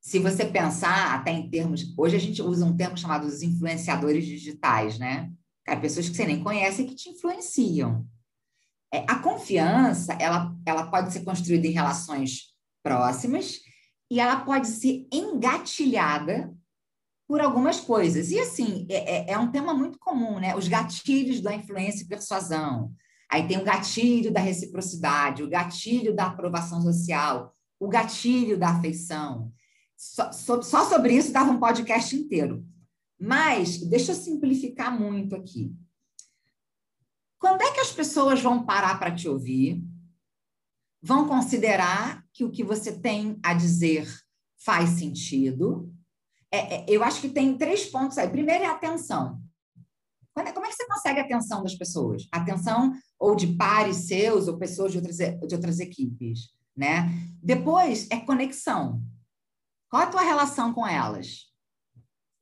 Se 0.00 0.18
você 0.18 0.44
pensar 0.44 1.14
até 1.14 1.30
em 1.30 1.50
termos. 1.50 1.94
Hoje 1.96 2.16
a 2.16 2.20
gente 2.20 2.40
usa 2.40 2.64
um 2.64 2.76
termo 2.76 2.96
chamado 2.96 3.26
os 3.26 3.42
influenciadores 3.42 4.24
digitais, 4.24 4.98
né? 4.98 5.30
Cara, 5.64 5.80
pessoas 5.80 6.08
que 6.08 6.16
você 6.16 6.24
nem 6.24 6.42
conhece 6.42 6.84
que 6.84 6.94
te 6.94 7.10
influenciam. 7.10 8.06
É, 8.92 9.04
a 9.06 9.18
confiança, 9.18 10.14
ela, 10.14 10.54
ela 10.64 10.86
pode 10.90 11.12
ser 11.12 11.24
construída 11.24 11.66
em 11.66 11.72
relações 11.72 12.54
próximas 12.82 13.60
e 14.10 14.18
ela 14.18 14.40
pode 14.40 14.68
ser 14.68 15.06
engatilhada 15.12 16.54
por 17.28 17.40
algumas 17.40 17.78
coisas. 17.78 18.30
E, 18.30 18.40
assim, 18.40 18.86
é, 18.88 19.16
é, 19.16 19.32
é 19.32 19.38
um 19.38 19.50
tema 19.50 19.74
muito 19.74 19.98
comum, 19.98 20.40
né? 20.40 20.56
Os 20.56 20.66
gatilhos 20.66 21.42
da 21.42 21.54
influência 21.54 22.02
e 22.02 22.08
persuasão. 22.08 22.92
Aí 23.30 23.46
tem 23.46 23.58
o 23.58 23.64
gatilho 23.64 24.32
da 24.32 24.40
reciprocidade, 24.40 25.42
o 25.42 25.50
gatilho 25.50 26.16
da 26.16 26.26
aprovação 26.26 26.80
social, 26.80 27.54
o 27.78 27.86
gatilho 27.86 28.58
da 28.58 28.70
afeição. 28.70 29.52
Só, 29.94 30.62
só 30.62 30.88
sobre 30.88 31.14
isso 31.14 31.32
dava 31.32 31.50
um 31.50 31.60
podcast 31.60 32.16
inteiro. 32.16 32.64
Mas, 33.20 33.78
deixa 33.78 34.12
eu 34.12 34.16
simplificar 34.16 34.98
muito 34.98 35.34
aqui. 35.34 35.74
Quando 37.38 37.62
é 37.62 37.72
que 37.72 37.80
as 37.80 37.92
pessoas 37.92 38.40
vão 38.40 38.64
parar 38.64 38.98
para 38.98 39.14
te 39.14 39.28
ouvir? 39.28 39.82
Vão 41.00 41.28
considerar 41.28 42.24
que 42.32 42.44
o 42.44 42.50
que 42.50 42.64
você 42.64 42.92
tem 42.98 43.38
a 43.42 43.54
dizer 43.54 44.08
faz 44.58 44.90
sentido? 44.90 45.92
É, 46.50 46.76
é, 46.76 46.86
eu 46.88 47.04
acho 47.04 47.20
que 47.20 47.28
tem 47.28 47.56
três 47.56 47.86
pontos 47.86 48.18
aí. 48.18 48.28
Primeiro 48.28 48.64
é 48.64 48.66
atenção. 48.66 49.40
É, 50.36 50.52
como 50.52 50.66
é 50.66 50.68
que 50.68 50.76
você 50.76 50.86
consegue 50.86 51.20
a 51.20 51.24
atenção 51.24 51.62
das 51.62 51.74
pessoas? 51.74 52.26
Atenção 52.32 52.92
ou 53.18 53.34
de 53.34 53.46
pares 53.48 54.08
seus 54.08 54.48
ou 54.48 54.58
pessoas 54.58 54.92
de 54.92 54.98
outras, 54.98 55.16
de 55.16 55.54
outras 55.54 55.80
equipes, 55.80 56.50
né? 56.76 57.08
Depois 57.42 58.08
é 58.10 58.18
conexão. 58.18 59.02
Qual 59.90 60.02
a 60.02 60.06
tua 60.06 60.22
relação 60.22 60.72
com 60.72 60.86
elas? 60.86 61.48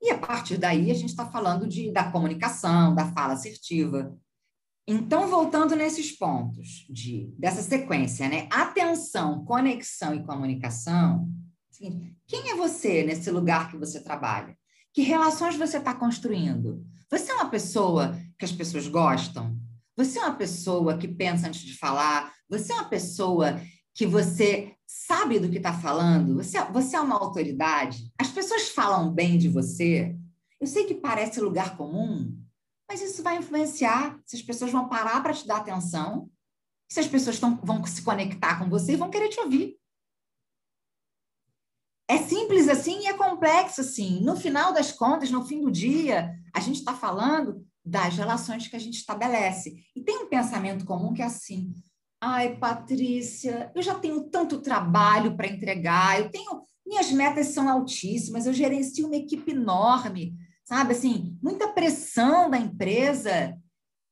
E 0.03 0.11
a 0.11 0.19
partir 0.19 0.59
daí 0.59 0.91
a 0.91 0.95
gente 0.95 1.11
está 1.11 1.27
falando 1.27 1.67
de, 1.67 1.91
da 1.91 2.11
comunicação, 2.11 2.95
da 2.95 3.11
fala 3.13 3.33
assertiva. 3.33 4.17
Então, 4.87 5.29
voltando 5.29 5.75
nesses 5.75 6.13
pontos 6.13 6.87
de, 6.89 7.35
dessa 7.37 7.61
sequência, 7.61 8.29
né? 8.29 8.47
Atenção, 8.51 9.45
conexão 9.45 10.15
e 10.15 10.23
comunicação. 10.23 11.29
Quem 12.27 12.51
é 12.51 12.55
você 12.55 13.03
nesse 13.03 13.31
lugar 13.31 13.71
que 13.71 13.77
você 13.77 14.01
trabalha? 14.01 14.57
Que 14.95 15.03
relações 15.03 15.57
você 15.57 15.79
está 15.79 15.93
construindo? 15.93 16.87
Você 17.11 17.33
é 17.33 17.35
uma 17.35 17.51
pessoa 17.51 18.17
que 18.39 18.45
as 18.45 18.53
pessoas 18.53 18.87
gostam? 18.87 19.59
Você 19.97 20.19
é 20.19 20.23
uma 20.23 20.37
pessoa 20.37 20.97
que 20.97 21.09
pensa 21.09 21.49
antes 21.49 21.63
de 21.63 21.77
falar? 21.77 22.33
Você 22.49 22.73
é 22.73 22.77
uma 22.77 22.89
pessoa 22.89 23.61
que 23.93 24.07
você 24.07 24.77
sabe 24.87 25.41
do 25.41 25.49
que 25.49 25.57
está 25.57 25.73
falando, 25.73 26.37
você, 26.37 26.63
você 26.67 26.97
é 26.97 27.01
uma 27.01 27.19
autoridade, 27.19 28.13
as 28.19 28.29
pessoas 28.29 28.69
falam 28.69 29.13
bem 29.13 29.37
de 29.37 29.49
você. 29.49 30.15
Eu 30.61 30.67
sei 30.67 30.85
que 30.85 30.95
parece 30.95 31.41
lugar 31.41 31.77
comum, 31.77 32.37
mas 32.89 33.03
isso 33.03 33.23
vai 33.23 33.37
influenciar 33.39 34.19
se 34.25 34.37
as 34.37 34.43
pessoas 34.43 34.71
vão 34.71 34.89
parar 34.89 35.23
para 35.23 35.35
te 35.35 35.47
dar 35.47 35.59
atenção, 35.59 36.31
se 36.89 37.01
as 37.01 37.09
pessoas 37.09 37.39
tão, 37.39 37.57
vão 37.57 37.85
se 37.85 38.03
conectar 38.03 38.59
com 38.59 38.69
você 38.69 38.93
e 38.93 38.97
vão 38.97 39.11
querer 39.11 39.29
te 39.29 39.41
ouvir. 39.41 39.77
É 42.09 42.19
simples 42.19 42.69
assim 42.69 43.01
e 43.01 43.07
é 43.07 43.15
complexo 43.15 43.81
assim. 43.81 44.21
No 44.21 44.37
final 44.37 44.73
das 44.73 44.93
contas, 44.93 45.31
no 45.31 45.45
fim 45.45 45.61
do 45.61 45.71
dia, 45.71 46.33
a 46.55 46.61
gente 46.61 46.77
está 46.77 46.95
falando 46.95 47.67
das 47.85 48.17
relações 48.17 48.69
que 48.69 48.77
a 48.77 48.79
gente 48.79 48.99
estabelece. 48.99 49.77
E 49.95 50.01
tem 50.03 50.19
um 50.19 50.29
pensamento 50.29 50.85
comum 50.85 51.13
que 51.13 51.23
é 51.23 51.25
assim: 51.25 51.75
Ai, 52.21 52.57
Patrícia, 52.57 53.71
eu 53.75 53.83
já 53.83 53.95
tenho 53.95 54.25
tanto 54.31 54.61
trabalho 54.61 55.37
para 55.37 55.49
entregar, 55.49 56.21
eu 56.21 56.31
tenho. 56.31 56.65
Minhas 56.87 57.11
metas 57.11 57.49
são 57.49 57.69
altíssimas, 57.69 58.47
eu 58.47 58.53
gerencio 58.53 59.09
uma 59.09 59.17
equipe 59.17 59.51
enorme, 59.51 60.37
sabe? 60.67 60.93
Assim, 60.93 61.39
muita 61.43 61.69
pressão 61.69 62.51
da 62.51 62.59
empresa. 62.59 63.57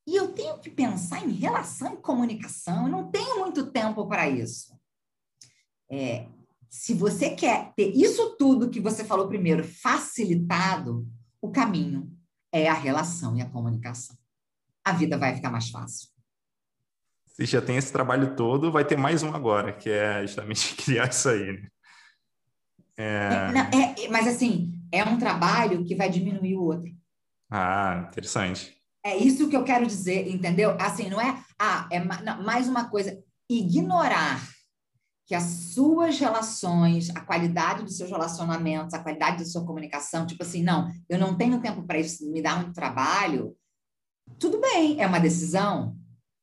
E 0.07 0.17
eu 0.17 0.33
tenho 0.33 0.59
que 0.59 0.71
pensar 0.71 1.23
em 1.23 1.33
relação 1.33 1.95
e 1.95 1.99
comunicação, 1.99 2.87
eu 2.87 2.93
não 2.93 3.11
tenho 3.11 3.41
muito 3.41 3.71
tempo 3.71 4.07
para 4.07 4.29
isso. 4.29 4.75
É, 5.91 6.27
se 6.71 6.95
você 6.95 7.31
quer 7.31 7.75
ter 7.75 7.91
isso 7.95 8.37
tudo 8.37 8.71
que 8.71 8.81
você 8.81 9.05
falou 9.05 9.29
primeiro 9.29 9.65
facilitado, 9.65 11.07
o 11.41 11.51
caminho 11.51 12.11
é 12.51 12.69
a 12.69 12.75
relação 12.75 13.37
e 13.37 13.43
a 13.43 13.49
comunicação. 13.51 14.17
A 14.83 14.93
vida 14.93 15.19
vai 15.19 15.35
ficar 15.35 15.51
mais 15.51 15.69
fácil 15.69 16.15
se 17.35 17.47
já 17.47 17.61
tem 17.61 17.77
esse 17.77 17.93
trabalho 17.93 18.37
todo, 18.37 18.71
vai 18.71 18.85
ter 18.85 18.97
mais 18.97 19.25
um 19.25 19.35
agora, 19.35 19.73
que 19.73 19.91
é 19.91 20.23
justamente 20.23 20.75
criar 20.79 21.09
isso 21.09 21.29
aí. 21.29 21.53
Né? 21.53 21.69
É... 22.97 23.53
Não, 23.53 23.61
é, 23.61 24.09
mas 24.09 24.29
assim, 24.29 24.74
é 24.95 25.05
um 25.05 25.19
trabalho 25.19 25.85
que 25.85 25.95
vai 25.95 26.09
diminuir 26.09 26.57
o 26.57 26.63
outro. 26.63 26.93
Ah, 27.51 28.07
interessante. 28.09 28.75
É 29.05 29.17
isso 29.17 29.49
que 29.49 29.57
eu 29.57 29.65
quero 29.65 29.87
dizer, 29.87 30.29
entendeu? 30.29 30.77
Assim, 30.81 31.11
não 31.11 31.21
é, 31.21 31.43
ah, 31.59 31.89
é 31.91 32.03
não, 32.03 32.43
mais 32.43 32.69
uma 32.69 32.89
coisa, 32.89 33.23
ignorar 33.49 34.41
que 35.27 35.35
as 35.35 35.43
suas 35.75 36.19
relações, 36.19 37.11
a 37.11 37.21
qualidade 37.21 37.83
dos 37.83 37.97
seus 37.97 38.11
relacionamentos, 38.11 38.95
a 38.95 39.03
qualidade 39.03 39.39
da 39.39 39.45
sua 39.45 39.65
comunicação, 39.65 40.27
tipo 40.27 40.43
assim, 40.43 40.63
não, 40.63 40.91
eu 41.09 41.19
não 41.19 41.37
tenho 41.37 41.61
tempo 41.61 41.83
para 41.83 41.99
isso, 41.99 42.31
me 42.31 42.43
dá 42.43 42.57
muito 42.57 42.75
trabalho. 42.75 43.57
Tudo 44.39 44.61
bem, 44.61 45.01
é 45.01 45.07
uma 45.07 45.19
decisão, 45.19 45.97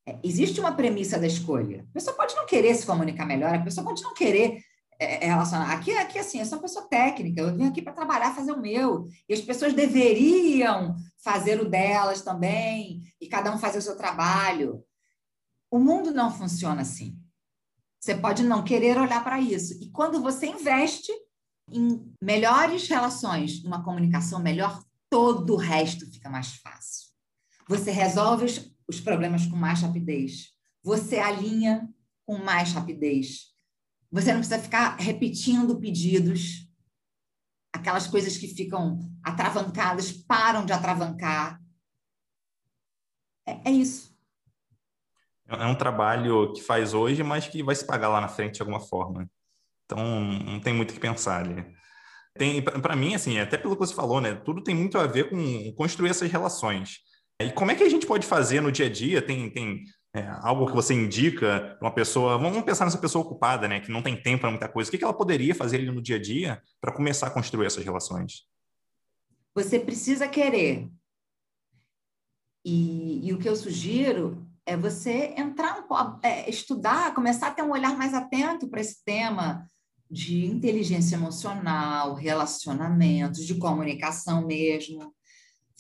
é, 0.07 0.17
existe 0.23 0.59
uma 0.59 0.71
premissa 0.71 1.19
da 1.19 1.27
escolha. 1.27 1.85
A 1.89 1.93
pessoa 1.93 2.15
pode 2.15 2.35
não 2.35 2.45
querer 2.45 2.73
se 2.75 2.85
comunicar 2.85 3.25
melhor, 3.25 3.53
a 3.53 3.61
pessoa 3.61 3.85
pode 3.85 4.01
não 4.03 4.13
querer 4.13 4.61
é, 5.03 5.25
é 5.25 5.27
relacionar. 5.27 5.71
Aqui, 5.71 5.91
aqui, 5.97 6.19
assim, 6.19 6.39
eu 6.39 6.45
sou 6.45 6.57
uma 6.57 6.63
pessoa 6.63 6.87
técnica, 6.87 7.41
eu 7.41 7.55
vim 7.55 7.65
aqui 7.65 7.81
para 7.81 7.93
trabalhar, 7.93 8.35
fazer 8.35 8.51
o 8.51 8.61
meu. 8.61 9.07
E 9.27 9.33
as 9.33 9.41
pessoas 9.41 9.73
deveriam 9.73 10.95
fazer 11.23 11.59
o 11.61 11.69
delas 11.69 12.21
também, 12.21 13.01
e 13.19 13.27
cada 13.27 13.53
um 13.53 13.57
fazer 13.57 13.79
o 13.79 13.81
seu 13.81 13.97
trabalho. 13.97 14.83
O 15.69 15.79
mundo 15.79 16.11
não 16.11 16.31
funciona 16.31 16.81
assim. 16.81 17.17
Você 17.99 18.15
pode 18.15 18.43
não 18.43 18.63
querer 18.63 18.97
olhar 18.97 19.23
para 19.23 19.39
isso. 19.39 19.73
E 19.81 19.89
quando 19.91 20.21
você 20.21 20.47
investe 20.47 21.11
em 21.71 22.13
melhores 22.21 22.87
relações, 22.87 23.63
uma 23.63 23.83
comunicação 23.83 24.41
melhor, 24.41 24.83
todo 25.09 25.53
o 25.53 25.57
resto 25.57 26.05
fica 26.11 26.29
mais 26.29 26.55
fácil. 26.55 27.09
Você 27.67 27.91
resolve 27.91 28.45
os 28.45 28.71
os 28.91 28.99
problemas 28.99 29.45
com 29.45 29.55
mais 29.55 29.81
rapidez. 29.81 30.49
Você 30.83 31.17
alinha 31.17 31.89
com 32.25 32.37
mais 32.37 32.73
rapidez. 32.73 33.50
Você 34.11 34.33
não 34.33 34.39
precisa 34.39 34.59
ficar 34.59 34.97
repetindo 34.97 35.79
pedidos. 35.79 36.67
Aquelas 37.73 38.07
coisas 38.07 38.37
que 38.37 38.47
ficam 38.47 38.99
atravancadas 39.23 40.11
param 40.11 40.65
de 40.65 40.73
atravancar. 40.73 41.61
É, 43.47 43.69
é 43.69 43.71
isso. 43.71 44.11
É 45.47 45.65
um 45.65 45.75
trabalho 45.75 46.53
que 46.53 46.61
faz 46.61 46.93
hoje, 46.93 47.23
mas 47.23 47.47
que 47.47 47.63
vai 47.63 47.75
se 47.75 47.85
pagar 47.85 48.09
lá 48.09 48.21
na 48.21 48.27
frente 48.27 48.55
de 48.55 48.61
alguma 48.61 48.79
forma. 48.79 49.29
Então, 49.85 50.21
não 50.21 50.59
tem 50.59 50.73
muito 50.73 50.91
o 50.91 50.93
que 50.93 50.99
pensar 50.99 51.45
ali. 51.45 51.65
Tem, 52.37 52.61
para 52.61 52.95
mim, 52.95 53.13
assim, 53.13 53.39
até 53.39 53.57
pelo 53.57 53.75
que 53.75 53.85
você 53.85 53.93
falou, 53.93 54.21
né? 54.21 54.35
Tudo 54.35 54.63
tem 54.63 54.73
muito 54.73 54.97
a 54.97 55.05
ver 55.05 55.29
com 55.29 55.73
construir 55.73 56.09
essas 56.09 56.31
relações. 56.31 56.99
E 57.41 57.51
como 57.51 57.71
é 57.71 57.75
que 57.75 57.83
a 57.83 57.89
gente 57.89 58.05
pode 58.05 58.25
fazer 58.25 58.61
no 58.61 58.71
dia 58.71 58.85
a 58.85 58.89
dia? 58.89 59.21
Tem, 59.21 59.49
tem 59.49 59.83
é, 60.13 60.27
algo 60.41 60.65
que 60.65 60.73
você 60.73 60.93
indica 60.93 61.75
para 61.79 61.87
uma 61.87 61.93
pessoa? 61.93 62.37
Vamos 62.37 62.61
pensar 62.63 62.85
nessa 62.85 62.97
pessoa 62.97 63.23
ocupada, 63.23 63.67
né? 63.67 63.79
Que 63.79 63.91
não 63.91 64.01
tem 64.01 64.21
tempo 64.21 64.41
para 64.41 64.49
muita 64.49 64.67
coisa. 64.67 64.89
O 64.89 64.91
que, 64.91 64.97
que 64.97 65.03
ela 65.03 65.13
poderia 65.13 65.55
fazer 65.55 65.77
ali 65.77 65.85
no 65.85 66.01
dia 66.01 66.17
a 66.17 66.21
dia 66.21 66.61
para 66.81 66.91
começar 66.91 67.27
a 67.27 67.31
construir 67.31 67.65
essas 67.65 67.83
relações? 67.83 68.45
Você 69.55 69.79
precisa 69.79 70.27
querer. 70.27 70.89
E, 72.65 73.25
e 73.27 73.33
o 73.33 73.39
que 73.39 73.47
eu 73.47 73.55
sugiro 73.55 74.45
é 74.65 74.75
você 74.75 75.33
entrar 75.37 75.79
um 75.79 75.83
pouco, 75.83 76.19
é, 76.23 76.49
estudar, 76.49 77.13
começar 77.13 77.47
a 77.47 77.51
ter 77.51 77.63
um 77.63 77.71
olhar 77.71 77.97
mais 77.97 78.13
atento 78.13 78.67
para 78.67 78.81
esse 78.81 79.03
tema 79.03 79.65
de 80.09 80.45
inteligência 80.45 81.15
emocional, 81.15 82.13
relacionamentos, 82.15 83.45
de 83.45 83.55
comunicação 83.55 84.45
mesmo 84.45 85.13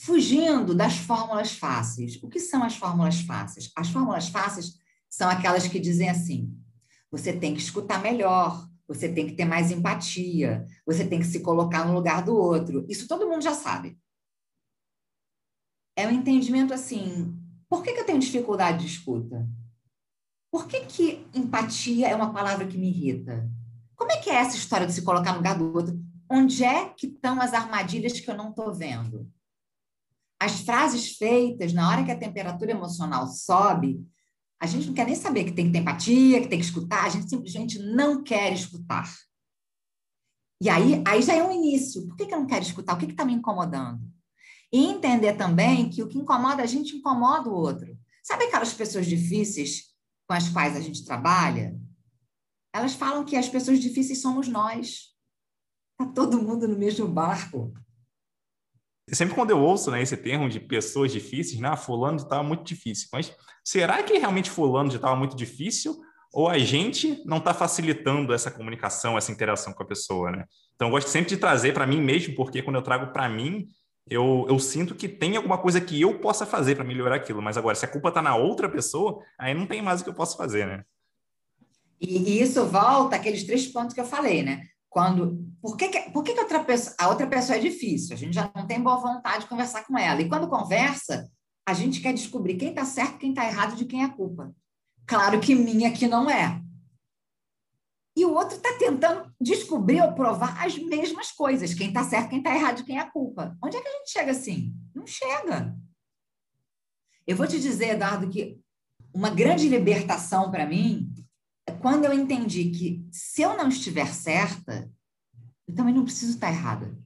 fugindo 0.01 0.73
das 0.73 0.97
fórmulas 0.97 1.53
fáceis. 1.53 2.21
O 2.23 2.27
que 2.27 2.39
são 2.39 2.63
as 2.63 2.75
fórmulas 2.75 3.21
fáceis? 3.21 3.71
As 3.75 3.89
fórmulas 3.89 4.29
fáceis 4.29 4.79
são 5.09 5.29
aquelas 5.29 5.67
que 5.67 5.79
dizem 5.79 6.09
assim: 6.09 6.57
você 7.11 7.31
tem 7.31 7.53
que 7.53 7.61
escutar 7.61 8.01
melhor, 8.01 8.67
você 8.87 9.07
tem 9.07 9.27
que 9.27 9.33
ter 9.33 9.45
mais 9.45 9.71
empatia, 9.71 10.65
você 10.85 11.07
tem 11.07 11.19
que 11.19 11.27
se 11.27 11.41
colocar 11.41 11.85
no 11.85 11.93
lugar 11.93 12.23
do 12.23 12.35
outro. 12.35 12.85
Isso 12.89 13.07
todo 13.07 13.27
mundo 13.27 13.43
já 13.43 13.53
sabe. 13.53 13.97
É 15.95 16.07
um 16.07 16.11
entendimento 16.11 16.73
assim 16.73 17.37
Por 17.69 17.83
que, 17.83 17.93
que 17.93 17.99
eu 17.99 18.05
tenho 18.05 18.19
dificuldade 18.19 18.79
de 18.79 18.87
escuta? 18.87 19.47
Por 20.51 20.67
que, 20.67 20.81
que 20.81 21.27
empatia 21.33 22.07
é 22.07 22.15
uma 22.15 22.33
palavra 22.33 22.67
que 22.67 22.77
me 22.77 22.89
irrita? 22.89 23.49
Como 23.95 24.11
é 24.11 24.17
que 24.17 24.29
é 24.29 24.35
essa 24.35 24.57
história 24.57 24.87
de 24.87 24.93
se 24.93 25.03
colocar 25.03 25.31
no 25.31 25.37
lugar 25.37 25.57
do 25.57 25.71
outro? 25.73 25.97
Onde 26.29 26.63
é 26.63 26.89
que 26.89 27.07
estão 27.07 27.39
as 27.39 27.53
armadilhas 27.53 28.19
que 28.19 28.29
eu 28.29 28.35
não 28.35 28.49
estou 28.49 28.73
vendo? 28.73 29.31
As 30.41 30.61
frases 30.61 31.17
feitas 31.17 31.71
na 31.71 31.87
hora 31.87 32.03
que 32.03 32.09
a 32.09 32.17
temperatura 32.17 32.71
emocional 32.71 33.27
sobe, 33.27 34.03
a 34.59 34.65
gente 34.65 34.87
não 34.87 34.93
quer 34.95 35.05
nem 35.05 35.13
saber 35.13 35.43
que 35.43 35.51
tem 35.51 35.67
que 35.67 35.71
ter 35.71 35.77
empatia, 35.77 36.41
que 36.41 36.47
tem 36.47 36.57
que 36.57 36.65
escutar, 36.65 37.05
a 37.05 37.09
gente 37.09 37.29
simplesmente 37.29 37.77
não 37.77 38.23
quer 38.23 38.51
escutar. 38.51 39.07
E 40.59 40.67
aí, 40.67 41.03
aí 41.05 41.21
já 41.21 41.35
é 41.35 41.43
um 41.43 41.51
início. 41.51 42.07
Por 42.07 42.15
que, 42.15 42.25
que 42.25 42.33
eu 42.33 42.39
não 42.39 42.47
quero 42.47 42.63
escutar? 42.63 42.95
O 42.95 42.97
que 42.97 43.05
está 43.05 43.23
me 43.23 43.33
incomodando? 43.33 44.01
E 44.73 44.83
entender 44.83 45.33
também 45.33 45.87
que 45.87 46.01
o 46.01 46.07
que 46.07 46.17
incomoda 46.17 46.63
a 46.63 46.65
gente 46.65 46.95
incomoda 46.95 47.47
o 47.47 47.53
outro. 47.53 47.95
Sabe 48.23 48.45
aquelas 48.45 48.73
pessoas 48.73 49.05
difíceis 49.05 49.91
com 50.27 50.33
as 50.33 50.49
quais 50.49 50.75
a 50.75 50.79
gente 50.79 51.05
trabalha, 51.05 51.79
elas 52.73 52.95
falam 52.95 53.23
que 53.23 53.35
as 53.35 53.47
pessoas 53.47 53.79
difíceis 53.79 54.23
somos 54.23 54.47
nós. 54.47 55.15
Está 55.91 56.11
todo 56.11 56.41
mundo 56.41 56.67
no 56.67 56.79
mesmo 56.79 57.07
barco. 57.07 57.71
Sempre 59.09 59.35
quando 59.35 59.51
eu 59.51 59.59
ouço 59.59 59.91
né, 59.91 60.01
esse 60.01 60.15
termo 60.15 60.47
de 60.47 60.59
pessoas 60.59 61.11
difíceis, 61.11 61.59
né, 61.59 61.69
ah, 61.69 61.75
fulano 61.75 62.23
tal 62.25 62.43
é 62.43 62.47
muito 62.47 62.63
difícil. 62.63 63.09
Mas 63.11 63.33
será 63.63 64.01
que 64.03 64.17
realmente 64.17 64.49
fulano 64.49 64.97
tal 64.97 65.15
é 65.15 65.17
muito 65.17 65.35
difícil? 65.35 65.99
Ou 66.33 66.47
a 66.47 66.57
gente 66.57 67.21
não 67.25 67.37
está 67.37 67.53
facilitando 67.53 68.33
essa 68.33 68.49
comunicação, 68.49 69.17
essa 69.17 69.31
interação 69.31 69.73
com 69.73 69.83
a 69.83 69.85
pessoa, 69.85 70.31
né? 70.31 70.45
Então, 70.75 70.87
eu 70.87 70.91
gosto 70.93 71.09
sempre 71.09 71.29
de 71.29 71.37
trazer 71.37 71.73
para 71.73 71.85
mim 71.85 72.01
mesmo, 72.01 72.35
porque 72.35 72.61
quando 72.61 72.77
eu 72.77 72.81
trago 72.81 73.11
para 73.11 73.27
mim, 73.27 73.67
eu, 74.09 74.45
eu 74.49 74.57
sinto 74.57 74.95
que 74.95 75.09
tem 75.09 75.35
alguma 75.35 75.57
coisa 75.57 75.81
que 75.81 75.99
eu 75.99 76.19
possa 76.19 76.45
fazer 76.45 76.75
para 76.75 76.85
melhorar 76.85 77.17
aquilo. 77.17 77.41
Mas 77.41 77.57
agora, 77.57 77.75
se 77.75 77.83
a 77.83 77.87
culpa 77.87 78.07
está 78.07 78.21
na 78.21 78.35
outra 78.35 78.69
pessoa, 78.69 79.19
aí 79.37 79.53
não 79.53 79.67
tem 79.67 79.81
mais 79.81 79.99
o 79.99 80.03
que 80.05 80.09
eu 80.09 80.13
posso 80.13 80.37
fazer, 80.37 80.65
né? 80.65 80.83
E, 81.99 82.17
e 82.17 82.41
isso 82.41 82.65
volta 82.65 83.17
àqueles 83.17 83.43
três 83.43 83.67
pontos 83.67 83.93
que 83.93 84.01
eu 84.01 84.05
falei, 84.05 84.41
né? 84.41 84.63
Quando, 84.91 85.51
por 85.59 85.75
que, 85.75 85.87
que, 85.87 86.11
por 86.11 86.23
que, 86.23 86.33
que 86.33 86.39
outra 86.39 86.63
pessoa, 86.63 86.95
a 86.99 87.07
outra 87.07 87.25
pessoa 87.25 87.57
é 87.57 87.61
difícil? 87.61 88.13
A 88.13 88.17
gente 88.17 88.35
já 88.35 88.51
não 88.53 88.67
tem 88.67 88.79
boa 88.79 88.97
vontade 88.97 89.43
de 89.43 89.49
conversar 89.49 89.83
com 89.85 89.97
ela. 89.97 90.21
E 90.21 90.29
quando 90.29 90.47
conversa, 90.47 91.27
a 91.65 91.73
gente 91.73 91.99
quer 91.99 92.13
descobrir 92.13 92.57
quem 92.57 92.69
está 92.69 92.85
certo, 92.85 93.17
quem 93.17 93.29
está 93.29 93.45
errado, 93.45 93.75
de 93.75 93.85
quem 93.85 94.03
é 94.03 94.05
a 94.05 94.09
culpa. 94.09 94.53
Claro 95.07 95.39
que 95.39 95.55
minha 95.55 95.91
que 95.91 96.07
não 96.07 96.29
é 96.29 96.61
e 98.15 98.25
o 98.25 98.33
outro 98.33 98.57
está 98.57 98.77
tentando 98.77 99.33
descobrir 99.39 100.01
ou 100.01 100.13
provar 100.13 100.63
as 100.63 100.77
mesmas 100.77 101.31
coisas. 101.31 101.73
Quem 101.73 101.87
está 101.87 102.03
certo, 102.03 102.29
quem 102.29 102.39
está 102.39 102.53
errado, 102.53 102.83
quem 102.83 102.97
é 102.97 103.01
a 103.01 103.09
culpa. 103.09 103.57
Onde 103.63 103.77
é 103.77 103.81
que 103.81 103.87
a 103.87 103.91
gente 103.91 104.11
chega 104.11 104.31
assim? 104.31 104.75
Não 104.93 105.07
chega. 105.07 105.75
Eu 107.25 107.37
vou 107.37 107.47
te 107.47 107.59
dizer, 107.59 107.91
Eduardo, 107.91 108.29
que 108.29 108.59
uma 109.13 109.29
grande 109.29 109.67
libertação 109.69 110.51
para 110.51 110.65
mim 110.65 111.10
quando 111.81 112.05
eu 112.05 112.13
entendi 112.13 112.69
que 112.69 113.07
se 113.11 113.41
eu 113.41 113.55
não 113.55 113.69
estiver 113.69 114.07
certa, 114.07 114.89
eu 115.67 115.75
também 115.75 115.93
não 115.93 116.03
preciso 116.03 116.33
estar 116.33 116.49
errada. 116.49 116.97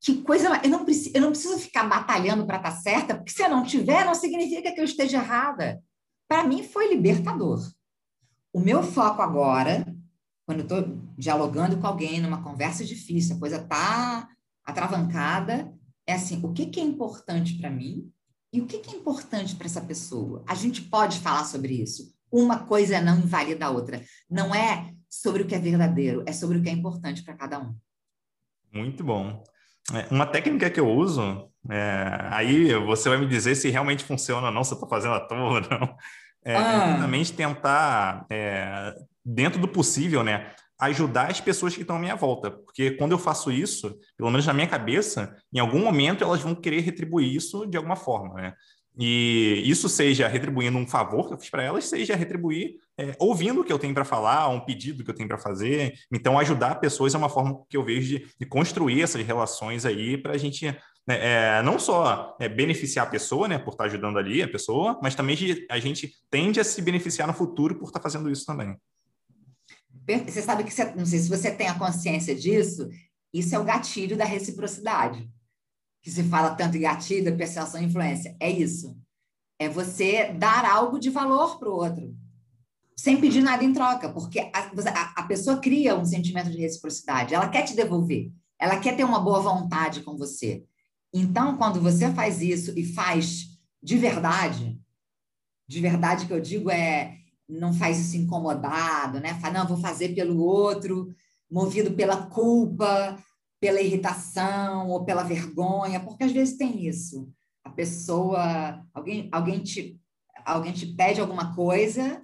Que 0.00 0.20
coisa. 0.22 0.60
Eu 0.64 0.70
não, 0.70 0.84
preciso, 0.84 1.14
eu 1.14 1.20
não 1.22 1.30
preciso 1.30 1.58
ficar 1.58 1.88
batalhando 1.88 2.44
para 2.44 2.56
estar 2.56 2.72
certa, 2.72 3.14
porque 3.14 3.30
se 3.30 3.42
eu 3.42 3.48
não 3.48 3.64
tiver, 3.64 4.04
não 4.04 4.14
significa 4.14 4.72
que 4.72 4.80
eu 4.80 4.84
esteja 4.84 5.18
errada. 5.18 5.82
Para 6.28 6.44
mim, 6.44 6.64
foi 6.64 6.88
libertador. 6.88 7.60
O 8.52 8.58
meu 8.58 8.82
foco 8.82 9.22
agora, 9.22 9.86
quando 10.44 10.60
eu 10.60 10.64
estou 10.64 10.98
dialogando 11.16 11.78
com 11.78 11.86
alguém 11.86 12.20
numa 12.20 12.42
conversa 12.42 12.84
difícil, 12.84 13.36
a 13.36 13.38
coisa 13.38 13.56
está 13.56 14.28
atravancada, 14.64 15.72
é 16.06 16.14
assim: 16.14 16.40
o 16.42 16.52
que, 16.52 16.66
que 16.66 16.80
é 16.80 16.82
importante 16.82 17.56
para 17.58 17.70
mim 17.70 18.10
e 18.52 18.60
o 18.60 18.66
que, 18.66 18.78
que 18.78 18.90
é 18.90 18.98
importante 18.98 19.54
para 19.54 19.66
essa 19.66 19.80
pessoa? 19.80 20.44
A 20.48 20.54
gente 20.54 20.82
pode 20.82 21.20
falar 21.20 21.44
sobre 21.44 21.80
isso. 21.80 22.12
Uma 22.32 22.60
coisa 22.60 23.00
não 23.00 23.18
invalida 23.18 23.66
a 23.66 23.70
outra. 23.70 24.00
Não 24.30 24.54
é 24.54 24.92
sobre 25.08 25.42
o 25.42 25.46
que 25.46 25.54
é 25.54 25.58
verdadeiro, 25.58 26.24
é 26.26 26.32
sobre 26.32 26.56
o 26.58 26.62
que 26.62 26.70
é 26.70 26.72
importante 26.72 27.22
para 27.22 27.34
cada 27.34 27.58
um. 27.58 27.76
Muito 28.72 29.04
bom. 29.04 29.44
É, 29.92 30.06
uma 30.10 30.24
técnica 30.24 30.70
que 30.70 30.80
eu 30.80 30.88
uso, 30.88 31.50
é, 31.68 32.28
aí 32.30 32.74
você 32.86 33.08
vai 33.08 33.18
me 33.18 33.26
dizer 33.26 33.54
se 33.54 33.68
realmente 33.68 34.04
funciona 34.04 34.46
ou 34.46 34.52
não, 34.52 34.64
se 34.64 34.72
eu 34.72 34.76
estou 34.76 34.88
fazendo 34.88 35.14
à 35.14 35.20
toa 35.20 35.38
ou 35.38 35.60
não. 35.60 35.96
É, 36.44 36.56
ah. 36.56 36.92
Justamente 36.92 37.32
tentar, 37.34 38.26
é, 38.30 38.94
dentro 39.24 39.60
do 39.60 39.68
possível, 39.68 40.24
né, 40.24 40.52
ajudar 40.80 41.30
as 41.30 41.40
pessoas 41.40 41.74
que 41.74 41.82
estão 41.82 41.96
à 41.96 41.98
minha 41.98 42.16
volta. 42.16 42.50
Porque 42.50 42.92
quando 42.92 43.12
eu 43.12 43.18
faço 43.18 43.52
isso, 43.52 43.96
pelo 44.16 44.30
menos 44.30 44.46
na 44.46 44.52
minha 44.52 44.66
cabeça, 44.66 45.36
em 45.52 45.60
algum 45.60 45.78
momento 45.78 46.24
elas 46.24 46.40
vão 46.40 46.54
querer 46.54 46.80
retribuir 46.80 47.32
isso 47.32 47.66
de 47.66 47.76
alguma 47.76 47.94
forma, 47.94 48.34
né? 48.34 48.54
E 48.98 49.62
isso 49.64 49.88
seja 49.88 50.28
retribuindo 50.28 50.76
um 50.76 50.86
favor 50.86 51.26
que 51.26 51.34
eu 51.34 51.38
fiz 51.38 51.48
para 51.48 51.62
elas, 51.62 51.86
seja 51.86 52.14
retribuir 52.14 52.74
é, 52.98 53.16
ouvindo 53.18 53.62
o 53.62 53.64
que 53.64 53.72
eu 53.72 53.78
tenho 53.78 53.94
para 53.94 54.04
falar, 54.04 54.48
um 54.48 54.60
pedido 54.60 55.02
que 55.02 55.10
eu 55.10 55.14
tenho 55.14 55.28
para 55.28 55.38
fazer. 55.38 55.94
Então, 56.12 56.38
ajudar 56.38 56.74
pessoas 56.74 57.14
é 57.14 57.18
uma 57.18 57.28
forma 57.28 57.62
que 57.70 57.76
eu 57.76 57.84
vejo 57.84 58.08
de, 58.08 58.26
de 58.38 58.46
construir 58.46 59.00
essas 59.00 59.24
relações 59.24 59.86
aí 59.86 60.18
para 60.18 60.34
a 60.34 60.38
gente 60.38 60.66
né, 61.06 61.58
é, 61.58 61.62
não 61.62 61.78
só 61.78 62.36
é, 62.38 62.48
beneficiar 62.48 63.06
a 63.06 63.10
pessoa, 63.10 63.48
né, 63.48 63.58
por 63.58 63.70
estar 63.70 63.84
tá 63.84 63.90
ajudando 63.90 64.18
ali 64.18 64.42
a 64.42 64.48
pessoa, 64.48 64.98
mas 65.02 65.14
também 65.14 65.36
a 65.70 65.78
gente 65.78 66.12
tende 66.30 66.60
a 66.60 66.64
se 66.64 66.80
beneficiar 66.82 67.26
no 67.26 67.34
futuro 67.34 67.76
por 67.76 67.86
estar 67.86 67.98
tá 67.98 68.02
fazendo 68.02 68.30
isso 68.30 68.44
também. 68.44 68.76
Você 70.26 70.42
sabe 70.42 70.64
que, 70.64 70.72
você, 70.72 70.84
não 70.94 71.06
sei 71.06 71.18
se 71.18 71.28
você 71.28 71.50
tem 71.50 71.68
a 71.68 71.78
consciência 71.78 72.34
disso, 72.34 72.88
isso 73.32 73.54
é 73.54 73.58
o 73.58 73.64
gatilho 73.64 74.16
da 74.16 74.24
reciprocidade. 74.24 75.28
Que 76.02 76.10
se 76.10 76.24
fala 76.24 76.54
tanto 76.54 76.76
em 76.76 76.80
gatilho, 76.80 77.36
percepção 77.36 77.80
e 77.80 77.86
influência. 77.86 78.36
É 78.38 78.50
isso. 78.50 78.96
É 79.58 79.68
você 79.68 80.32
dar 80.32 80.64
algo 80.64 80.98
de 80.98 81.08
valor 81.08 81.58
para 81.58 81.70
o 81.70 81.76
outro, 81.76 82.14
sem 82.96 83.20
pedir 83.20 83.42
nada 83.42 83.64
em 83.64 83.72
troca, 83.72 84.12
porque 84.12 84.40
a, 84.40 84.50
a, 84.54 85.12
a 85.16 85.22
pessoa 85.22 85.58
cria 85.58 85.96
um 85.96 86.04
sentimento 86.04 86.50
de 86.50 86.58
reciprocidade, 86.58 87.34
ela 87.34 87.48
quer 87.48 87.62
te 87.62 87.74
devolver, 87.74 88.32
ela 88.58 88.78
quer 88.80 88.96
ter 88.96 89.04
uma 89.04 89.20
boa 89.20 89.40
vontade 89.40 90.02
com 90.02 90.16
você. 90.16 90.64
Então, 91.14 91.56
quando 91.56 91.80
você 91.80 92.10
faz 92.12 92.42
isso 92.42 92.76
e 92.76 92.84
faz 92.84 93.58
de 93.82 93.96
verdade, 93.96 94.80
de 95.68 95.80
verdade 95.80 96.26
que 96.26 96.32
eu 96.32 96.40
digo 96.40 96.70
é 96.70 97.18
não 97.48 97.72
faz 97.72 97.98
isso 97.98 98.16
incomodado, 98.16 99.20
né? 99.20 99.34
Fala, 99.40 99.60
não, 99.60 99.68
vou 99.68 99.76
fazer 99.76 100.14
pelo 100.14 100.38
outro, 100.38 101.08
movido 101.50 101.92
pela 101.92 102.26
culpa, 102.26 103.18
pela 103.62 103.80
irritação 103.80 104.88
ou 104.88 105.04
pela 105.04 105.22
vergonha, 105.22 106.00
porque 106.00 106.24
às 106.24 106.32
vezes 106.32 106.56
tem 106.56 106.84
isso. 106.84 107.32
A 107.62 107.70
pessoa, 107.70 108.84
alguém, 108.92 109.28
alguém 109.30 109.62
te, 109.62 110.00
alguém 110.44 110.72
te 110.72 110.84
pede 110.84 111.20
alguma 111.20 111.54
coisa 111.54 112.20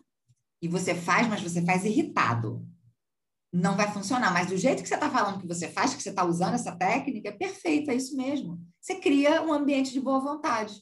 e 0.60 0.66
você 0.66 0.96
faz, 0.96 1.28
mas 1.28 1.40
você 1.40 1.64
faz 1.64 1.84
irritado 1.84 2.66
não 3.52 3.76
vai 3.76 3.90
funcionar. 3.90 4.32
Mas 4.32 4.48
do 4.48 4.56
jeito 4.56 4.82
que 4.82 4.88
você 4.88 4.94
está 4.94 5.08
falando 5.08 5.40
que 5.40 5.46
você 5.46 5.68
faz, 5.68 5.94
que 5.94 6.02
você 6.02 6.10
está 6.10 6.24
usando 6.24 6.54
essa 6.54 6.76
técnica, 6.76 7.28
é 7.28 7.32
perfeito, 7.32 7.90
é 7.90 7.94
isso 7.94 8.16
mesmo. 8.16 8.60
Você 8.80 8.96
cria 8.96 9.42
um 9.42 9.52
ambiente 9.52 9.92
de 9.92 10.00
boa 10.00 10.20
vontade. 10.20 10.74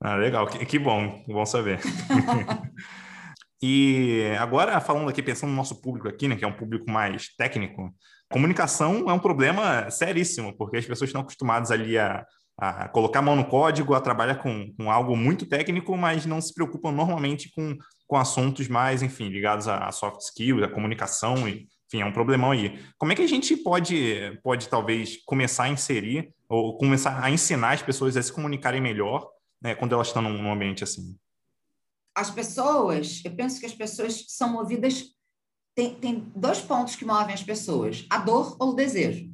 Ah, 0.00 0.16
legal, 0.16 0.46
que, 0.46 0.64
que 0.64 0.78
bom, 0.78 1.22
bom 1.26 1.44
saber. 1.44 1.78
e 3.62 4.34
agora, 4.38 4.80
falando 4.80 5.10
aqui, 5.10 5.22
pensando 5.22 5.50
no 5.50 5.56
nosso 5.56 5.82
público 5.82 6.08
aqui, 6.08 6.26
né, 6.26 6.36
que 6.36 6.44
é 6.44 6.48
um 6.48 6.56
público 6.56 6.90
mais 6.90 7.34
técnico, 7.36 7.94
comunicação 8.30 9.10
é 9.10 9.12
um 9.12 9.18
problema 9.18 9.90
seríssimo, 9.90 10.56
porque 10.56 10.76
as 10.76 10.86
pessoas 10.86 11.08
estão 11.08 11.22
acostumadas 11.22 11.70
ali 11.70 11.98
a 11.98 12.24
a 12.60 12.86
colocar 12.88 13.20
a 13.20 13.22
mão 13.22 13.34
no 13.34 13.46
código, 13.46 13.94
a 13.94 14.00
trabalhar 14.02 14.34
com, 14.34 14.70
com 14.74 14.90
algo 14.90 15.16
muito 15.16 15.46
técnico, 15.46 15.96
mas 15.96 16.26
não 16.26 16.42
se 16.42 16.52
preocupam 16.52 16.92
normalmente 16.92 17.50
com, 17.50 17.74
com 18.06 18.16
assuntos 18.18 18.68
mais, 18.68 19.02
enfim, 19.02 19.30
ligados 19.30 19.66
a, 19.66 19.88
a 19.88 19.92
soft 19.92 20.20
skills, 20.20 20.62
a 20.62 20.68
comunicação, 20.68 21.48
e, 21.48 21.66
enfim, 21.86 22.02
é 22.02 22.04
um 22.04 22.12
problemão 22.12 22.50
aí. 22.50 22.78
Como 22.98 23.12
é 23.12 23.16
que 23.16 23.22
a 23.22 23.26
gente 23.26 23.56
pode, 23.56 24.38
pode 24.42 24.68
talvez, 24.68 25.16
começar 25.24 25.64
a 25.64 25.68
inserir 25.70 26.34
ou 26.46 26.76
começar 26.76 27.24
a 27.24 27.30
ensinar 27.30 27.72
as 27.72 27.82
pessoas 27.82 28.14
a 28.14 28.22
se 28.22 28.30
comunicarem 28.30 28.80
melhor 28.80 29.26
né, 29.62 29.74
quando 29.74 29.94
elas 29.94 30.08
estão 30.08 30.20
num, 30.20 30.42
num 30.42 30.52
ambiente 30.52 30.84
assim? 30.84 31.16
As 32.14 32.30
pessoas, 32.30 33.22
eu 33.24 33.30
penso 33.30 33.58
que 33.58 33.64
as 33.64 33.74
pessoas 33.74 34.26
são 34.28 34.50
movidas. 34.50 35.04
Tem, 35.80 35.94
tem 35.94 36.32
dois 36.36 36.60
pontos 36.60 36.94
que 36.94 37.06
movem 37.06 37.32
as 37.32 37.42
pessoas: 37.42 38.04
a 38.10 38.18
dor 38.18 38.54
ou 38.60 38.72
o 38.72 38.74
desejo. 38.74 39.32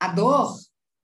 A 0.00 0.08
dor, 0.08 0.56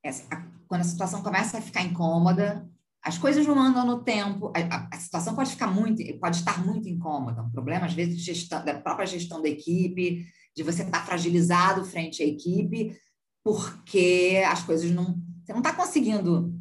a 0.05 0.51
quando 0.67 0.81
a 0.81 0.85
situação 0.85 1.23
começa 1.23 1.59
a 1.59 1.63
ficar 1.63 1.83
incômoda, 1.83 2.69
as 3.05 3.19
coisas 3.19 3.47
não 3.47 3.57
andam 3.57 3.87
no 3.87 4.03
tempo, 4.03 4.53
a, 4.55 4.89
a, 4.93 4.99
situação 4.99 5.35
pode 5.35 5.51
ficar 5.51 5.69
muito, 5.69 6.03
pode 6.19 6.37
estar 6.37 6.65
muito 6.65 6.89
incômoda, 6.89 7.43
um 7.43 7.51
problema 7.51 7.87
às 7.87 7.95
vezes 7.95 8.21
gestão, 8.21 8.65
da 8.65 8.75
própria 8.75 9.07
gestão 9.07 9.41
da 9.41 9.49
equipe, 9.49 10.27
de 10.57 10.63
você 10.63 10.83
estar 10.83 11.07
fragilizado 11.07 11.85
frente 11.85 12.23
à 12.23 12.27
equipe, 12.27 12.97
porque 13.45 14.43
as 14.49 14.63
coisas 14.63 14.91
não, 14.91 15.21
você 15.45 15.53
não 15.53 15.61
está 15.61 15.73
conseguindo 15.73 16.53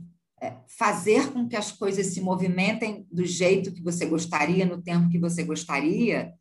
é, 0.41 0.55
fazer 0.67 1.31
com 1.31 1.47
que 1.47 1.55
as 1.55 1.71
coisas 1.71 2.07
se 2.07 2.21
movimentem 2.21 3.07
do 3.11 3.25
jeito 3.25 3.71
que 3.71 3.83
você 3.83 4.05
gostaria, 4.05 4.65
no 4.65 4.81
tempo 4.81 5.09
que 5.09 5.19
você 5.19 5.43
gostaria, 5.43 6.33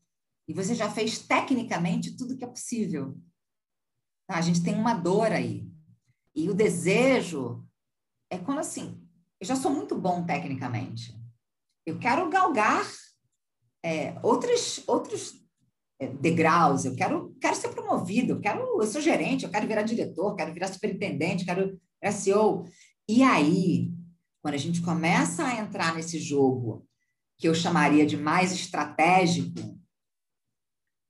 e 0.48 0.54
você 0.54 0.74
já 0.74 0.90
fez 0.90 1.18
tecnicamente 1.18 2.16
tudo 2.16 2.36
que 2.36 2.44
é 2.44 2.48
possível. 2.48 3.20
Tá? 4.26 4.36
A 4.36 4.40
gente 4.40 4.62
tem 4.62 4.74
uma 4.74 4.94
dor 4.94 5.30
aí. 5.30 5.70
E 6.34 6.48
o 6.48 6.54
desejo 6.54 7.68
é 8.30 8.38
quando 8.38 8.60
assim, 8.60 9.06
eu 9.38 9.46
já 9.46 9.54
sou 9.54 9.70
muito 9.70 9.94
bom 9.94 10.24
tecnicamente. 10.24 11.14
Eu 11.84 11.98
quero 11.98 12.30
galgar 12.30 12.86
é, 13.84 14.18
outros, 14.22 14.82
outros 14.86 15.34
é, 16.00 16.08
degraus, 16.08 16.86
eu 16.86 16.96
quero, 16.96 17.36
quero 17.40 17.56
ser 17.56 17.68
promovido, 17.68 18.32
eu, 18.32 18.40
quero, 18.40 18.80
eu 18.80 18.86
sou 18.86 19.00
gerente, 19.00 19.44
eu 19.44 19.50
quero 19.50 19.66
virar 19.66 19.82
diretor, 19.82 20.34
quero 20.34 20.52
virar 20.54 20.68
superintendente, 20.68 21.44
quero 21.44 21.78
virar 22.00 22.12
CEO. 22.12 22.64
E 23.06 23.22
aí, 23.22 23.92
quando 24.42 24.54
a 24.54 24.58
gente 24.58 24.80
começa 24.80 25.44
a 25.44 25.56
entrar 25.56 25.94
nesse 25.94 26.18
jogo 26.18 26.86
que 27.36 27.46
eu 27.46 27.54
chamaria 27.54 28.06
de 28.06 28.16
mais 28.16 28.52
estratégico, 28.52 29.77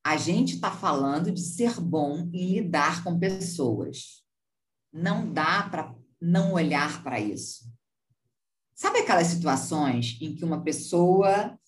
a 0.08 0.16
gente 0.16 0.54
está 0.54 0.70
falando 0.70 1.30
de 1.30 1.40
ser 1.40 1.78
bom 1.78 2.30
em 2.32 2.54
lidar 2.54 3.04
com 3.04 3.18
pessoas. 3.18 4.24
Não 4.90 5.30
dá 5.30 5.64
para 5.64 5.94
não 6.18 6.54
olhar 6.54 7.02
para 7.02 7.20
isso. 7.20 7.70
Sabe 8.74 9.00
aquelas 9.00 9.26
situações 9.26 10.16
em 10.22 10.34
que 10.34 10.46
uma 10.46 10.62
pessoa 10.62 11.58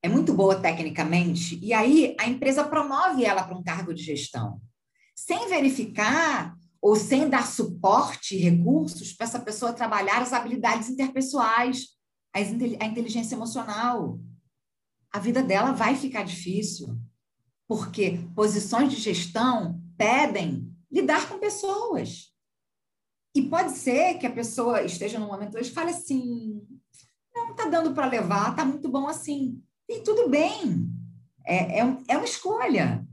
é 0.00 0.08
muito 0.08 0.32
boa 0.32 0.60
tecnicamente 0.60 1.58
e 1.60 1.72
aí 1.72 2.14
a 2.20 2.28
empresa 2.28 2.62
promove 2.62 3.24
ela 3.24 3.42
para 3.42 3.58
um 3.58 3.62
cargo 3.62 3.92
de 3.92 4.04
gestão, 4.04 4.60
sem 5.12 5.48
verificar 5.48 6.56
ou 6.80 6.94
sem 6.94 7.28
dar 7.28 7.44
suporte 7.44 8.36
e 8.36 8.38
recursos 8.38 9.12
para 9.12 9.26
essa 9.26 9.40
pessoa 9.40 9.72
trabalhar 9.72 10.22
as 10.22 10.32
habilidades 10.32 10.88
interpessoais, 10.88 11.88
a 12.32 12.40
inteligência 12.40 13.34
emocional. 13.34 14.20
A 15.12 15.18
vida 15.18 15.42
dela 15.42 15.72
vai 15.72 15.96
ficar 15.96 16.22
difícil, 16.22 16.96
porque 17.70 18.18
posições 18.34 18.92
de 18.92 18.96
gestão 18.96 19.80
pedem 19.96 20.76
lidar 20.90 21.28
com 21.28 21.38
pessoas. 21.38 22.34
E 23.32 23.42
pode 23.42 23.70
ser 23.78 24.18
que 24.18 24.26
a 24.26 24.32
pessoa 24.32 24.82
esteja 24.82 25.20
num 25.20 25.28
momento 25.28 25.56
hoje 25.56 25.70
e 25.70 25.72
fale 25.72 25.90
assim: 25.90 26.66
não 27.32 27.52
está 27.52 27.66
dando 27.66 27.94
para 27.94 28.08
levar, 28.08 28.50
está 28.50 28.64
muito 28.64 28.88
bom 28.88 29.06
assim. 29.06 29.62
E 29.88 30.00
tudo 30.00 30.28
bem, 30.28 30.90
é, 31.46 31.78
é, 31.78 31.98
é 32.08 32.16
uma 32.16 32.24
escolha. 32.24 33.06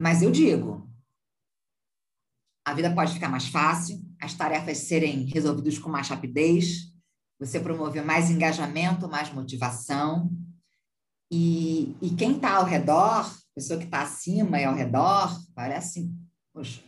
Mas 0.00 0.22
eu 0.22 0.30
digo, 0.30 0.88
a 2.64 2.72
vida 2.72 2.94
pode 2.94 3.14
ficar 3.14 3.28
mais 3.28 3.48
fácil, 3.48 4.00
as 4.20 4.32
tarefas 4.32 4.78
serem 4.78 5.24
resolvidas 5.24 5.76
com 5.76 5.90
mais 5.90 6.08
rapidez, 6.08 6.94
você 7.36 7.58
promover 7.58 8.04
mais 8.04 8.30
engajamento, 8.30 9.08
mais 9.08 9.32
motivação. 9.32 10.30
E, 11.34 11.96
e 12.02 12.10
quem 12.10 12.32
está 12.32 12.56
ao 12.56 12.66
redor, 12.66 13.34
pessoa 13.54 13.78
que 13.78 13.86
está 13.86 14.02
acima 14.02 14.60
e 14.60 14.64
ao 14.64 14.74
redor, 14.74 15.34
parece 15.54 16.00
assim, 16.00 16.14
poxa, 16.52 16.82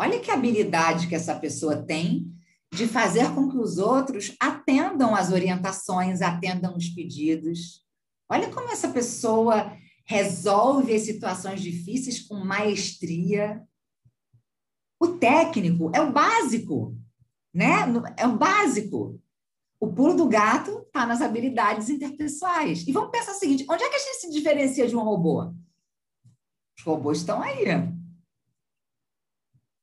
olha 0.00 0.20
que 0.20 0.30
habilidade 0.30 1.08
que 1.08 1.16
essa 1.16 1.34
pessoa 1.34 1.84
tem 1.84 2.32
de 2.72 2.86
fazer 2.86 3.34
com 3.34 3.50
que 3.50 3.58
os 3.58 3.76
outros 3.78 4.36
atendam 4.40 5.16
as 5.16 5.32
orientações, 5.32 6.22
atendam 6.22 6.76
os 6.76 6.88
pedidos. 6.88 7.84
Olha 8.30 8.48
como 8.50 8.70
essa 8.70 8.88
pessoa 8.88 9.76
resolve 10.04 10.94
as 10.94 11.02
situações 11.02 11.60
difíceis 11.60 12.20
com 12.20 12.36
maestria. 12.36 13.60
O 15.00 15.08
técnico 15.08 15.90
é 15.92 16.00
o 16.00 16.12
básico, 16.12 16.96
né? 17.52 17.80
É 18.16 18.28
o 18.28 18.38
básico. 18.38 19.20
O 19.80 19.92
pulo 19.92 20.14
do 20.14 20.28
gato 20.28 20.82
está 20.86 21.06
nas 21.06 21.20
habilidades 21.20 21.88
interpessoais. 21.88 22.86
E 22.86 22.92
vamos 22.92 23.10
pensar 23.10 23.32
o 23.32 23.34
seguinte: 23.34 23.64
onde 23.68 23.82
é 23.82 23.88
que 23.88 23.96
a 23.96 23.98
gente 23.98 24.20
se 24.20 24.30
diferencia 24.30 24.86
de 24.86 24.96
um 24.96 25.02
robô? 25.02 25.52
Os 26.78 26.84
robôs 26.84 27.18
estão 27.18 27.42
aí. 27.42 27.64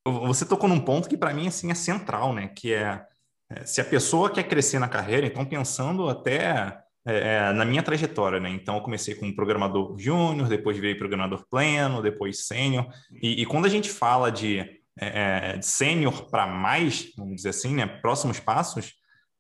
Você 0.05 0.45
tocou 0.45 0.69
num 0.69 0.79
ponto 0.79 1.09
que 1.09 1.17
para 1.17 1.33
mim 1.33 1.47
assim 1.47 1.71
é 1.71 1.75
central, 1.75 2.33
né? 2.33 2.49
Que 2.49 2.73
é, 2.73 3.05
é, 3.49 3.65
se 3.65 3.81
a 3.81 3.85
pessoa 3.85 4.29
quer 4.29 4.43
crescer 4.43 4.79
na 4.79 4.87
carreira, 4.87 5.25
então 5.25 5.45
pensando 5.45 6.07
até 6.09 6.85
é, 7.07 7.35
é, 7.35 7.53
na 7.53 7.63
minha 7.63 7.83
trajetória, 7.83 8.39
né? 8.39 8.49
Então, 8.49 8.77
eu 8.77 8.81
comecei 8.81 9.13
como 9.13 9.35
programador 9.35 9.95
júnior, 9.97 10.47
depois 10.47 10.75
virei 10.75 10.95
programador 10.95 11.45
pleno, 11.49 12.01
depois 12.01 12.47
sênior. 12.47 12.87
E, 13.21 13.43
e, 13.43 13.45
quando 13.45 13.65
a 13.65 13.69
gente 13.69 13.91
fala 13.91 14.31
de, 14.31 14.59
é, 14.99 15.51
é 15.53 15.57
de 15.57 15.65
sênior 15.67 16.29
para 16.31 16.47
mais, 16.47 17.13
vamos 17.15 17.35
dizer 17.35 17.49
assim, 17.49 17.75
né? 17.75 17.85
Próximos 17.85 18.39
passos, 18.39 18.93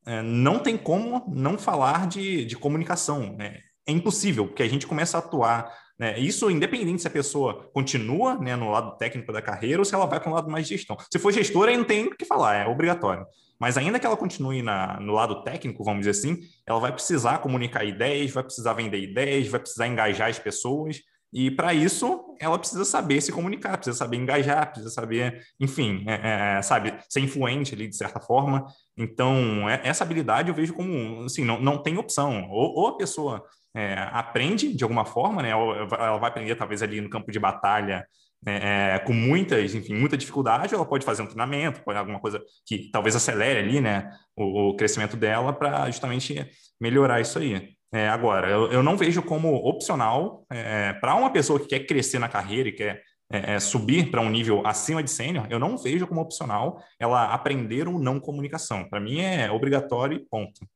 é, 0.05 0.21
não 0.21 0.59
tem 0.59 0.77
como 0.77 1.23
não 1.27 1.57
falar 1.57 2.07
de, 2.07 2.45
de 2.45 2.55
comunicação. 2.55 3.35
Né? 3.35 3.59
É 3.87 3.91
impossível, 3.91 4.47
porque 4.47 4.63
a 4.63 4.67
gente 4.69 4.87
começa 4.87 5.17
a 5.17 5.19
atuar. 5.19 5.71
Né? 5.97 6.19
Isso 6.19 6.49
independente 6.51 7.01
se 7.01 7.07
a 7.07 7.11
pessoa 7.11 7.69
continua 7.73 8.35
né, 8.35 8.55
no 8.55 8.69
lado 8.69 8.97
técnico 8.97 9.31
da 9.31 9.41
carreira 9.41 9.79
ou 9.79 9.85
se 9.85 9.95
ela 9.95 10.05
vai 10.05 10.19
para 10.19 10.29
um 10.29 10.33
lado 10.33 10.49
mais 10.49 10.67
de 10.67 10.75
gestão. 10.75 10.97
Se 11.11 11.19
for 11.19 11.31
gestora, 11.31 11.71
aí 11.71 11.77
não 11.77 11.85
tem 11.85 12.05
o 12.07 12.15
que 12.15 12.25
falar, 12.25 12.55
é 12.55 12.67
obrigatório. 12.67 13.25
Mas 13.59 13.77
ainda 13.77 13.99
que 13.99 14.05
ela 14.05 14.17
continue 14.17 14.61
na, 14.61 14.99
no 14.99 15.13
lado 15.13 15.41
técnico, 15.43 15.83
vamos 15.83 16.05
dizer 16.05 16.11
assim, 16.11 16.41
ela 16.67 16.79
vai 16.79 16.91
precisar 16.91 17.37
comunicar 17.37 17.85
ideias, 17.85 18.31
vai 18.31 18.43
precisar 18.43 18.73
vender 18.73 18.99
ideias, 18.99 19.47
vai 19.47 19.59
precisar 19.59 19.87
engajar 19.87 20.29
as 20.29 20.37
pessoas. 20.37 20.99
E 21.31 21.51
para 21.51 21.73
isso, 21.73 22.35
ela 22.39 22.57
precisa 22.57 22.85
saber 22.85 23.21
se 23.21 23.31
comunicar, 23.31 23.77
precisa 23.77 23.97
saber 23.97 24.17
engajar, 24.17 24.67
precisa 24.67 24.89
saber, 24.89 25.41
enfim, 25.59 26.05
é, 26.07 26.57
é, 26.57 26.61
sabe, 26.61 26.93
ser 27.09 27.19
influente 27.19 27.73
ali 27.73 27.87
de 27.87 27.95
certa 27.95 28.19
forma. 28.19 28.65
Então, 28.97 29.69
é, 29.69 29.81
essa 29.83 30.03
habilidade 30.03 30.49
eu 30.49 30.55
vejo 30.55 30.73
como, 30.73 31.23
assim, 31.25 31.43
não, 31.43 31.59
não 31.59 31.81
tem 31.81 31.97
opção. 31.97 32.49
Ou, 32.49 32.75
ou 32.75 32.87
a 32.87 32.97
pessoa 32.97 33.43
é, 33.75 33.95
aprende 34.11 34.73
de 34.73 34.83
alguma 34.83 35.05
forma, 35.05 35.41
né? 35.41 35.49
Ela 35.49 36.17
vai 36.17 36.29
aprender 36.29 36.55
talvez 36.55 36.81
ali 36.81 37.01
no 37.01 37.09
campo 37.09 37.31
de 37.31 37.39
batalha 37.39 38.05
é, 38.47 38.95
é, 38.95 38.99
com 38.99 39.13
muitas, 39.13 39.73
enfim, 39.73 39.95
muita 39.95 40.15
dificuldade, 40.15 40.73
ela 40.73 40.85
pode 40.85 41.03
fazer 41.03 41.23
um 41.23 41.25
treinamento, 41.25 41.81
pode 41.81 41.97
alguma 41.97 42.19
coisa 42.19 42.39
que 42.65 42.91
talvez 42.91 43.15
acelere 43.15 43.59
ali, 43.59 43.81
né, 43.81 44.07
o, 44.35 44.69
o 44.69 44.75
crescimento 44.75 45.17
dela 45.17 45.51
para 45.51 45.89
justamente 45.89 46.47
melhorar 46.79 47.19
isso 47.19 47.39
aí. 47.39 47.75
É, 47.91 48.07
agora, 48.07 48.49
eu, 48.49 48.71
eu, 48.71 48.83
não 48.83 48.97
vejo 48.97 49.23
como 49.23 49.55
opcional 49.55 50.45
é, 50.51 50.93
para 50.93 51.15
uma 51.15 51.31
pessoa 51.31 51.59
que 51.59 51.67
quer 51.67 51.87
crescer 51.87 52.19
na 52.19 52.27
carreira 52.27 52.69
e 52.69 52.73
quer 52.73 53.01
é, 53.31 53.55
é 53.55 53.59
subir 53.59 54.11
para 54.11 54.21
um 54.21 54.29
nível 54.29 54.65
acima 54.65 55.03
de 55.03 55.09
sênior, 55.09 55.47
eu 55.49 55.59
não 55.59 55.77
vejo 55.77 56.07
como 56.07 56.21
opcional 56.21 56.81
ela 56.99 57.33
aprender 57.33 57.87
ou 57.87 57.99
não 57.99 58.19
comunicação. 58.19 58.87
Para 58.87 58.99
mim 58.99 59.19
é 59.19 59.49
obrigatório 59.51 60.17
e 60.17 60.25
ponto. 60.25 60.67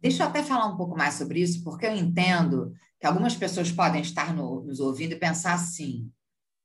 Deixa 0.00 0.22
eu 0.22 0.28
até 0.28 0.42
falar 0.42 0.66
um 0.66 0.76
pouco 0.76 0.96
mais 0.96 1.14
sobre 1.14 1.40
isso, 1.40 1.64
porque 1.64 1.86
eu 1.86 1.94
entendo 1.94 2.74
que 3.00 3.06
algumas 3.06 3.34
pessoas 3.34 3.72
podem 3.72 4.02
estar 4.02 4.34
no, 4.34 4.62
nos 4.62 4.80
ouvindo 4.80 5.12
e 5.12 5.18
pensar 5.18 5.54
assim: 5.54 6.10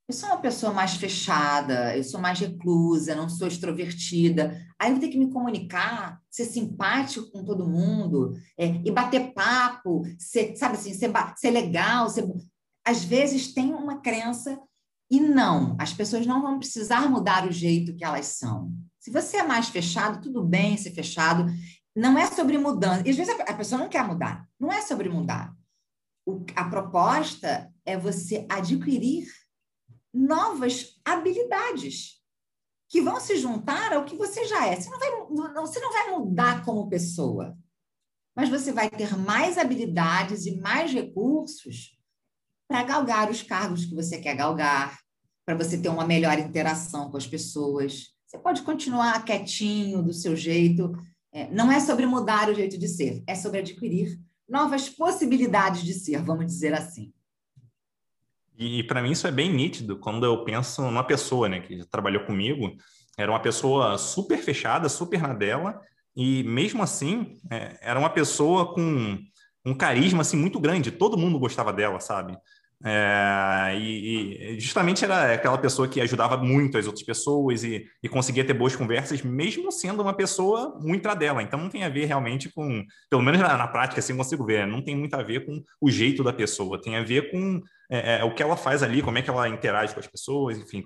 eu 0.09 0.13
sou 0.13 0.27
uma 0.27 0.39
pessoa 0.39 0.73
mais 0.73 0.95
fechada, 0.95 1.95
eu 1.95 2.03
sou 2.03 2.19
mais 2.19 2.39
reclusa, 2.39 3.13
não 3.13 3.29
sou 3.29 3.47
extrovertida. 3.47 4.59
Aí 4.79 4.89
eu 4.89 4.93
vou 4.93 4.99
ter 4.99 5.09
que 5.09 5.19
me 5.19 5.31
comunicar, 5.31 6.19
ser 6.31 6.45
simpático 6.45 7.29
com 7.31 7.45
todo 7.45 7.69
mundo, 7.69 8.33
é, 8.57 8.65
e 8.83 8.91
bater 8.91 9.33
papo, 9.33 10.01
ser, 10.17 10.55
sabe 10.57 10.73
assim, 10.75 10.95
ser, 10.95 11.11
ser 11.37 11.51
legal. 11.51 12.09
Ser... 12.09 12.27
Às 12.83 13.03
vezes 13.03 13.53
tem 13.53 13.71
uma 13.71 14.01
crença, 14.01 14.59
e 15.09 15.19
não, 15.19 15.75
as 15.79 15.91
pessoas 15.91 16.25
não 16.25 16.41
vão 16.41 16.59
precisar 16.59 17.09
mudar 17.09 17.47
o 17.47 17.51
jeito 17.51 17.95
que 17.95 18.05
elas 18.05 18.27
são. 18.27 18.71
Se 18.99 19.09
você 19.09 19.37
é 19.37 19.43
mais 19.43 19.67
fechado, 19.69 20.21
tudo 20.21 20.43
bem 20.43 20.77
ser 20.77 20.91
fechado. 20.91 21.45
Não 21.95 22.17
é 22.17 22.27
sobre 22.27 22.57
mudança. 22.57 23.01
E 23.05 23.09
às 23.09 23.17
vezes 23.17 23.39
a 23.39 23.53
pessoa 23.53 23.81
não 23.81 23.89
quer 23.89 24.05
mudar. 24.05 24.47
Não 24.59 24.71
é 24.71 24.81
sobre 24.81 25.09
mudar. 25.09 25.51
O, 26.25 26.45
a 26.55 26.63
proposta 26.65 27.73
é 27.83 27.97
você 27.97 28.45
adquirir 28.47 29.27
novas 30.13 30.99
habilidades 31.03 32.19
que 32.87 33.01
vão 33.01 33.19
se 33.19 33.35
juntar 33.37 33.93
ao 33.93 34.05
que 34.05 34.15
você 34.15 34.45
já 34.45 34.67
é. 34.67 34.75
Você 34.75 34.89
não 34.91 34.99
vai, 34.99 35.09
não, 35.53 35.65
você 35.65 35.79
não 35.79 35.91
vai 35.91 36.11
mudar 36.11 36.63
como 36.63 36.89
pessoa, 36.89 37.57
mas 38.35 38.49
você 38.49 38.71
vai 38.71 38.89
ter 38.89 39.17
mais 39.17 39.57
habilidades 39.57 40.45
e 40.45 40.59
mais 40.59 40.91
recursos 40.91 41.98
para 42.69 42.83
galgar 42.83 43.31
os 43.31 43.41
cargos 43.41 43.83
que 43.85 43.95
você 43.95 44.19
quer 44.19 44.35
galgar, 44.35 44.99
para 45.43 45.55
você 45.55 45.75
ter 45.75 45.89
uma 45.89 46.05
melhor 46.05 46.37
interação 46.37 47.09
com 47.09 47.17
as 47.17 47.25
pessoas. 47.25 48.09
Você 48.27 48.37
pode 48.37 48.61
continuar 48.61 49.25
quietinho, 49.25 50.03
do 50.03 50.13
seu 50.13 50.35
jeito. 50.35 50.95
É, 51.33 51.49
não 51.49 51.71
é 51.71 51.79
sobre 51.79 52.05
mudar 52.05 52.47
o 52.47 52.53
jeito 52.53 52.77
de 52.77 52.87
ser, 52.87 53.23
é 53.25 53.33
sobre 53.33 53.59
adquirir 53.59 54.19
novas 54.47 54.87
possibilidades 54.87 55.83
de 55.83 55.93
ser, 55.93 56.21
vamos 56.23 56.45
dizer 56.45 56.73
assim. 56.75 57.11
E, 58.55 58.83
para 58.83 59.01
mim 59.01 59.11
isso 59.11 59.25
é 59.25 59.31
bem 59.31 59.51
nítido 59.51 59.97
quando 59.97 60.25
eu 60.25 60.43
penso 60.43 60.81
numa 60.83 61.03
pessoa, 61.03 61.49
né, 61.49 61.61
que 61.61 61.83
trabalhou 61.89 62.25
comigo, 62.25 62.75
era 63.17 63.31
uma 63.31 63.39
pessoa 63.39 63.97
super 63.97 64.37
fechada, 64.37 64.89
super 64.89 65.21
na 65.21 65.33
dela, 65.33 65.81
e 66.15 66.43
mesmo 66.43 66.83
assim 66.83 67.39
é, 67.49 67.79
era 67.81 67.99
uma 67.99 68.09
pessoa 68.09 68.73
com 68.73 69.17
um 69.65 69.73
carisma 69.73 70.21
assim 70.21 70.37
muito 70.37 70.59
grande, 70.59 70.91
todo 70.91 71.17
mundo 71.17 71.39
gostava 71.39 71.71
dela, 71.71 71.99
sabe? 71.99 72.37
É, 72.83 73.75
e, 73.77 74.55
e, 74.55 74.59
justamente 74.59 75.03
era 75.03 75.33
aquela 75.33 75.57
pessoa 75.57 75.87
que 75.87 75.99
ajudava 75.99 76.37
muito 76.37 76.77
as 76.77 76.85
outras 76.85 77.03
pessoas 77.03 77.63
e, 77.63 77.85
e, 78.01 78.07
conseguia 78.07 78.45
ter 78.45 78.53
boas 78.53 78.75
conversas, 78.75 79.21
mesmo 79.21 79.69
sendo 79.71 80.01
uma 80.01 80.13
pessoa 80.13 80.79
muito 80.81 81.13
dela. 81.15 81.43
Então 81.43 81.59
não 81.59 81.69
tem 81.69 81.83
a 81.83 81.89
ver 81.89 82.05
realmente 82.05 82.47
com, 82.49 82.85
pelo 83.09 83.21
menos 83.21 83.41
na, 83.41 83.57
na 83.57 83.67
prática, 83.67 83.99
assim 83.99 84.15
consigo 84.15 84.45
ver, 84.45 84.65
não 84.65 84.81
tem 84.81 84.95
muito 84.95 85.13
a 85.13 85.21
ver 85.21 85.45
com 85.45 85.61
o 85.81 85.89
jeito 85.89 86.23
da 86.23 86.31
pessoa, 86.31 86.81
tem 86.81 86.95
a 86.95 87.03
ver 87.03 87.31
com 87.31 87.61
é, 87.91 88.19
é, 88.19 88.23
o 88.23 88.33
que 88.33 88.43
ela 88.43 88.55
faz 88.55 88.83
ali, 88.83 89.01
como 89.01 89.17
é 89.17 89.21
que 89.21 89.29
ela 89.29 89.49
interage 89.49 89.93
com 89.93 89.99
as 89.99 90.07
pessoas, 90.07 90.57
enfim. 90.59 90.85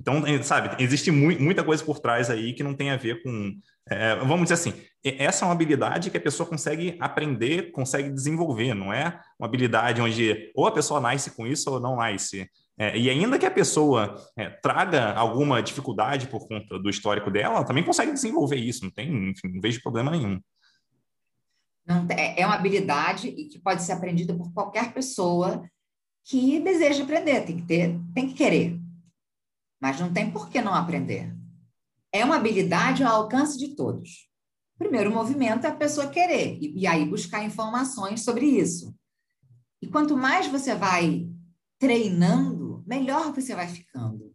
Então, 0.00 0.22
sabe, 0.42 0.82
existe 0.82 1.10
mu 1.10 1.28
muita 1.38 1.62
coisa 1.62 1.84
por 1.84 2.00
trás 2.00 2.30
aí 2.30 2.54
que 2.54 2.62
não 2.62 2.74
tem 2.74 2.90
a 2.90 2.96
ver 2.96 3.22
com. 3.22 3.52
É, 3.90 4.16
vamos 4.16 4.42
dizer 4.42 4.54
assim, 4.54 4.74
essa 5.02 5.44
é 5.44 5.46
uma 5.46 5.54
habilidade 5.54 6.10
que 6.10 6.16
a 6.16 6.20
pessoa 6.20 6.48
consegue 6.48 6.96
aprender, 7.00 7.70
consegue 7.70 8.10
desenvolver, 8.10 8.74
não 8.74 8.92
é 8.92 9.20
uma 9.38 9.46
habilidade 9.46 10.00
onde 10.00 10.52
ou 10.54 10.66
a 10.66 10.72
pessoa 10.72 11.00
nasce 11.00 11.30
com 11.30 11.46
isso 11.46 11.70
ou 11.70 11.80
não 11.80 11.96
nasce. 11.96 12.48
É, 12.76 12.96
e 12.96 13.10
ainda 13.10 13.38
que 13.38 13.46
a 13.46 13.50
pessoa 13.50 14.14
é, 14.36 14.50
traga 14.50 15.12
alguma 15.12 15.62
dificuldade 15.62 16.28
por 16.28 16.46
conta 16.46 16.78
do 16.78 16.90
histórico 16.90 17.30
dela, 17.30 17.56
ela 17.56 17.64
também 17.64 17.82
consegue 17.82 18.12
desenvolver 18.12 18.56
isso, 18.56 18.84
não 18.84 18.90
tem, 18.90 19.30
enfim, 19.30 19.48
não 19.48 19.60
vejo 19.60 19.82
problema 19.82 20.10
nenhum. 20.10 20.40
Não, 21.86 22.06
é 22.10 22.44
uma 22.44 22.54
habilidade 22.54 23.28
e 23.28 23.46
que 23.46 23.58
pode 23.58 23.82
ser 23.82 23.92
aprendida 23.92 24.34
por 24.34 24.52
qualquer 24.52 24.92
pessoa 24.92 25.68
que 26.22 26.60
deseja 26.60 27.02
aprender, 27.02 27.40
tem 27.46 27.56
que 27.56 27.66
ter, 27.66 27.98
tem 28.14 28.28
que 28.28 28.34
querer. 28.34 28.78
Mas 29.80 29.98
não 29.98 30.12
tem 30.12 30.30
por 30.30 30.50
que 30.50 30.60
não 30.60 30.74
aprender. 30.74 31.34
É 32.12 32.24
uma 32.24 32.36
habilidade 32.36 33.02
ao 33.02 33.22
alcance 33.22 33.58
de 33.58 33.74
todos. 33.74 34.28
O 34.76 34.78
primeiro 34.78 35.10
movimento 35.10 35.66
é 35.66 35.70
a 35.70 35.76
pessoa 35.76 36.08
querer 36.08 36.58
e, 36.60 36.80
e 36.80 36.86
aí 36.86 37.04
buscar 37.04 37.44
informações 37.44 38.22
sobre 38.22 38.46
isso. 38.46 38.94
E 39.82 39.86
quanto 39.86 40.16
mais 40.16 40.46
você 40.46 40.74
vai 40.74 41.28
treinando, 41.78 42.84
melhor 42.86 43.32
você 43.32 43.54
vai 43.54 43.68
ficando. 43.68 44.34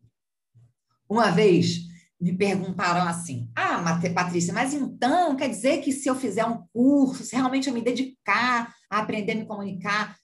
Uma 1.09 1.31
vez 1.31 1.81
me 2.19 2.35
perguntaram 2.35 3.07
assim: 3.07 3.51
Ah, 3.55 3.99
Patrícia, 4.13 4.53
mas 4.53 4.73
então 4.73 5.35
quer 5.35 5.49
dizer 5.49 5.81
que 5.81 5.91
se 5.91 6.09
eu 6.09 6.15
fizer 6.15 6.45
um 6.45 6.65
curso, 6.73 7.23
se 7.23 7.35
realmente 7.35 7.67
eu 7.67 7.73
me 7.73 7.81
dedicar 7.81 8.73
a 8.89 8.99
aprender 8.99 9.33
a 9.33 9.35
me 9.35 9.45
comunicar, 9.45 10.17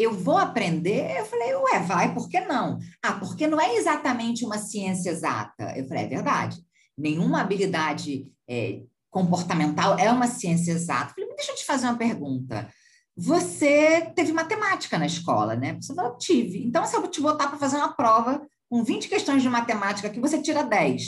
eu 0.00 0.12
vou 0.14 0.38
aprender? 0.38 1.18
Eu 1.18 1.26
falei, 1.26 1.54
ué, 1.54 1.80
vai, 1.80 2.14
por 2.14 2.28
que 2.28 2.40
não? 2.40 2.78
Ah, 3.02 3.12
porque 3.12 3.46
não 3.46 3.60
é 3.60 3.76
exatamente 3.76 4.44
uma 4.44 4.58
ciência 4.58 5.10
exata. 5.10 5.76
Eu 5.76 5.86
falei, 5.86 6.04
é 6.04 6.08
verdade. 6.08 6.56
Nenhuma 6.96 7.40
habilidade 7.40 8.26
é, 8.48 8.80
comportamental 9.10 9.98
é 9.98 10.10
uma 10.10 10.26
ciência 10.26 10.72
exata. 10.72 11.10
Eu 11.10 11.14
falei, 11.14 11.36
deixa 11.36 11.52
eu 11.52 11.56
te 11.56 11.64
fazer 11.64 11.86
uma 11.86 11.98
pergunta. 11.98 12.68
Você 13.16 14.10
teve 14.16 14.32
matemática 14.32 14.98
na 14.98 15.06
escola, 15.06 15.54
né? 15.54 15.76
Você 15.80 15.94
falou, 15.94 16.16
tive. 16.16 16.64
Então, 16.64 16.86
se 16.86 16.96
eu 16.96 17.06
te 17.06 17.20
botar 17.20 17.48
para 17.48 17.58
fazer 17.58 17.76
uma 17.76 17.92
prova 17.92 18.40
com 18.70 18.82
20 18.82 19.08
questões 19.08 19.42
de 19.42 19.48
matemática 19.48 20.08
que 20.08 20.20
você 20.20 20.40
tira 20.40 20.62
10. 20.62 21.02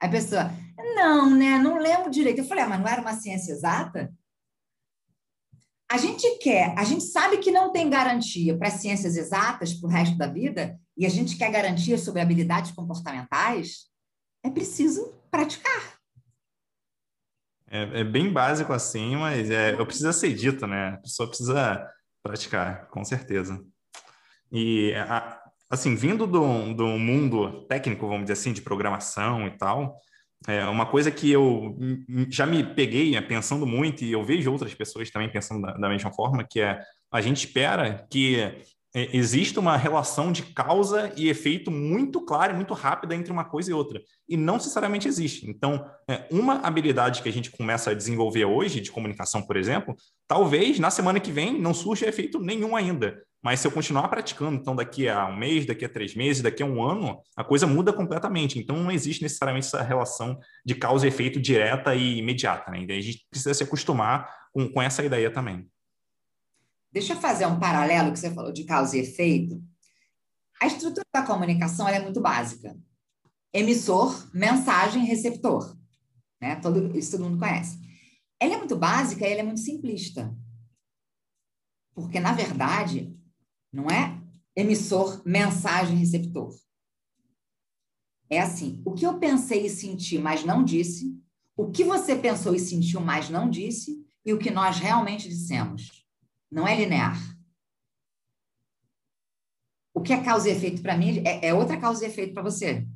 Aí 0.00 0.08
a 0.08 0.10
pessoa, 0.10 0.50
não, 0.94 1.28
né? 1.28 1.58
Não 1.58 1.76
lembro 1.76 2.10
direito. 2.10 2.38
Eu 2.38 2.46
falei, 2.46 2.64
ah, 2.64 2.68
mas 2.68 2.80
não 2.80 2.88
era 2.88 3.02
uma 3.02 3.14
ciência 3.14 3.52
exata? 3.52 4.10
A 5.90 5.96
gente 5.96 6.38
quer, 6.38 6.74
a 6.76 6.84
gente 6.84 7.04
sabe 7.04 7.38
que 7.38 7.50
não 7.50 7.72
tem 7.72 7.88
garantia 7.88 8.56
para 8.56 8.70
ciências 8.70 9.16
exatas 9.16 9.72
para 9.72 9.88
o 9.88 9.90
resto 9.90 10.18
da 10.18 10.26
vida, 10.26 10.78
e 10.96 11.06
a 11.06 11.08
gente 11.08 11.36
quer 11.36 11.50
garantia 11.50 11.96
sobre 11.96 12.20
habilidades 12.20 12.72
comportamentais, 12.72 13.86
é 14.44 14.50
preciso 14.50 15.14
praticar. 15.30 15.98
É, 17.70 18.00
é 18.00 18.04
bem 18.04 18.32
básico 18.32 18.72
assim, 18.72 19.16
mas 19.16 19.50
é, 19.50 19.72
eu 19.72 19.86
preciso 19.86 20.12
ser 20.12 20.34
dito, 20.34 20.66
né? 20.66 20.90
A 20.90 20.96
pessoa 20.98 21.28
precisa 21.28 21.86
praticar, 22.22 22.88
com 22.88 23.04
certeza. 23.04 23.62
E, 24.52 24.92
assim, 25.70 25.94
vindo 25.94 26.26
do, 26.26 26.74
do 26.74 26.86
mundo 26.98 27.66
técnico, 27.66 28.06
vamos 28.06 28.22
dizer 28.22 28.34
assim, 28.34 28.52
de 28.52 28.62
programação 28.62 29.46
e 29.46 29.56
tal, 29.56 29.98
é 30.46 30.64
uma 30.66 30.86
coisa 30.86 31.10
que 31.10 31.30
eu 31.30 31.76
já 32.28 32.46
me 32.46 32.62
peguei 32.62 33.10
né, 33.10 33.20
pensando 33.20 33.66
muito, 33.66 34.04
e 34.04 34.12
eu 34.12 34.22
vejo 34.22 34.50
outras 34.52 34.74
pessoas 34.74 35.10
também 35.10 35.30
pensando 35.30 35.62
da, 35.62 35.72
da 35.72 35.88
mesma 35.88 36.12
forma, 36.12 36.44
que 36.44 36.60
é 36.60 36.80
a 37.10 37.20
gente 37.20 37.38
espera 37.38 38.06
que 38.10 38.36
é, 38.94 39.16
exista 39.16 39.60
uma 39.60 39.76
relação 39.76 40.32
de 40.32 40.42
causa 40.42 41.12
e 41.16 41.28
efeito 41.28 41.70
muito 41.70 42.20
clara 42.20 42.52
e 42.52 42.56
muito 42.56 42.72
rápida 42.72 43.14
entre 43.14 43.30
uma 43.30 43.44
coisa 43.44 43.70
e 43.70 43.74
outra. 43.74 44.00
E 44.28 44.36
não 44.36 44.54
necessariamente 44.54 45.06
existe. 45.06 45.48
Então, 45.48 45.84
é, 46.08 46.26
uma 46.30 46.60
habilidade 46.66 47.22
que 47.22 47.28
a 47.28 47.32
gente 47.32 47.50
começa 47.50 47.90
a 47.90 47.94
desenvolver 47.94 48.44
hoje, 48.44 48.80
de 48.80 48.90
comunicação, 48.90 49.42
por 49.42 49.56
exemplo, 49.56 49.94
talvez 50.26 50.78
na 50.78 50.90
semana 50.90 51.20
que 51.20 51.30
vem 51.30 51.60
não 51.60 51.74
surja 51.74 52.08
efeito 52.08 52.40
nenhum 52.40 52.74
ainda. 52.74 53.22
Mas 53.42 53.60
se 53.60 53.66
eu 53.66 53.70
continuar 53.70 54.08
praticando, 54.08 54.56
então 54.56 54.74
daqui 54.74 55.08
a 55.08 55.26
um 55.26 55.36
mês, 55.36 55.64
daqui 55.64 55.84
a 55.84 55.88
três 55.88 56.14
meses, 56.14 56.42
daqui 56.42 56.62
a 56.62 56.66
um 56.66 56.82
ano, 56.82 57.22
a 57.36 57.44
coisa 57.44 57.66
muda 57.66 57.92
completamente. 57.92 58.58
Então 58.58 58.76
não 58.76 58.90
existe 58.90 59.22
necessariamente 59.22 59.66
essa 59.66 59.82
relação 59.82 60.38
de 60.64 60.74
causa 60.74 61.06
e 61.06 61.08
efeito 61.08 61.40
direta 61.40 61.94
e 61.94 62.18
imediata. 62.18 62.70
Né? 62.70 62.84
A 62.88 63.00
gente 63.00 63.26
precisa 63.30 63.54
se 63.54 63.62
acostumar 63.62 64.28
com, 64.52 64.68
com 64.68 64.82
essa 64.82 65.04
ideia 65.04 65.30
também. 65.30 65.68
Deixa 66.90 67.12
eu 67.12 67.20
fazer 67.20 67.46
um 67.46 67.60
paralelo 67.60 68.12
que 68.12 68.18
você 68.18 68.32
falou 68.32 68.52
de 68.52 68.64
causa 68.64 68.96
e 68.96 69.00
efeito. 69.00 69.62
A 70.60 70.66
estrutura 70.66 71.04
da 71.14 71.22
comunicação 71.22 71.88
é 71.88 72.00
muito 72.00 72.20
básica. 72.20 72.76
Emissor, 73.52 74.28
mensagem, 74.34 75.04
receptor. 75.04 75.76
Né? 76.40 76.56
Todo, 76.56 76.96
isso 76.98 77.12
todo 77.12 77.24
mundo 77.24 77.38
conhece. 77.38 77.78
Ela 78.40 78.54
é 78.54 78.58
muito 78.58 78.76
básica 78.76 79.26
e 79.26 79.30
ela 79.30 79.40
é 79.40 79.44
muito 79.44 79.60
simplista. 79.60 80.34
Porque, 81.94 82.18
na 82.20 82.32
verdade, 82.32 83.17
não 83.72 83.86
é 83.90 84.20
emissor, 84.56 85.22
mensagem, 85.24 85.96
receptor. 85.96 86.54
É 88.30 88.40
assim, 88.40 88.82
o 88.84 88.92
que 88.92 89.06
eu 89.06 89.18
pensei 89.18 89.66
e 89.66 89.70
senti, 89.70 90.18
mas 90.18 90.44
não 90.44 90.64
disse, 90.64 91.18
o 91.56 91.70
que 91.70 91.84
você 91.84 92.14
pensou 92.14 92.54
e 92.54 92.58
sentiu, 92.58 93.00
mas 93.00 93.30
não 93.30 93.48
disse, 93.48 94.04
e 94.24 94.32
o 94.32 94.38
que 94.38 94.50
nós 94.50 94.78
realmente 94.78 95.28
dissemos. 95.28 96.06
Não 96.50 96.66
é 96.66 96.76
linear. 96.76 97.18
O 99.94 100.00
que 100.00 100.12
é 100.12 100.22
causa 100.22 100.48
e 100.48 100.52
efeito 100.52 100.82
para 100.82 100.96
mim 100.96 101.22
é, 101.26 101.48
é 101.48 101.54
outra 101.54 101.78
causa 101.78 102.04
e 102.04 102.08
efeito 102.08 102.34
para 102.34 102.42
você. 102.42 102.86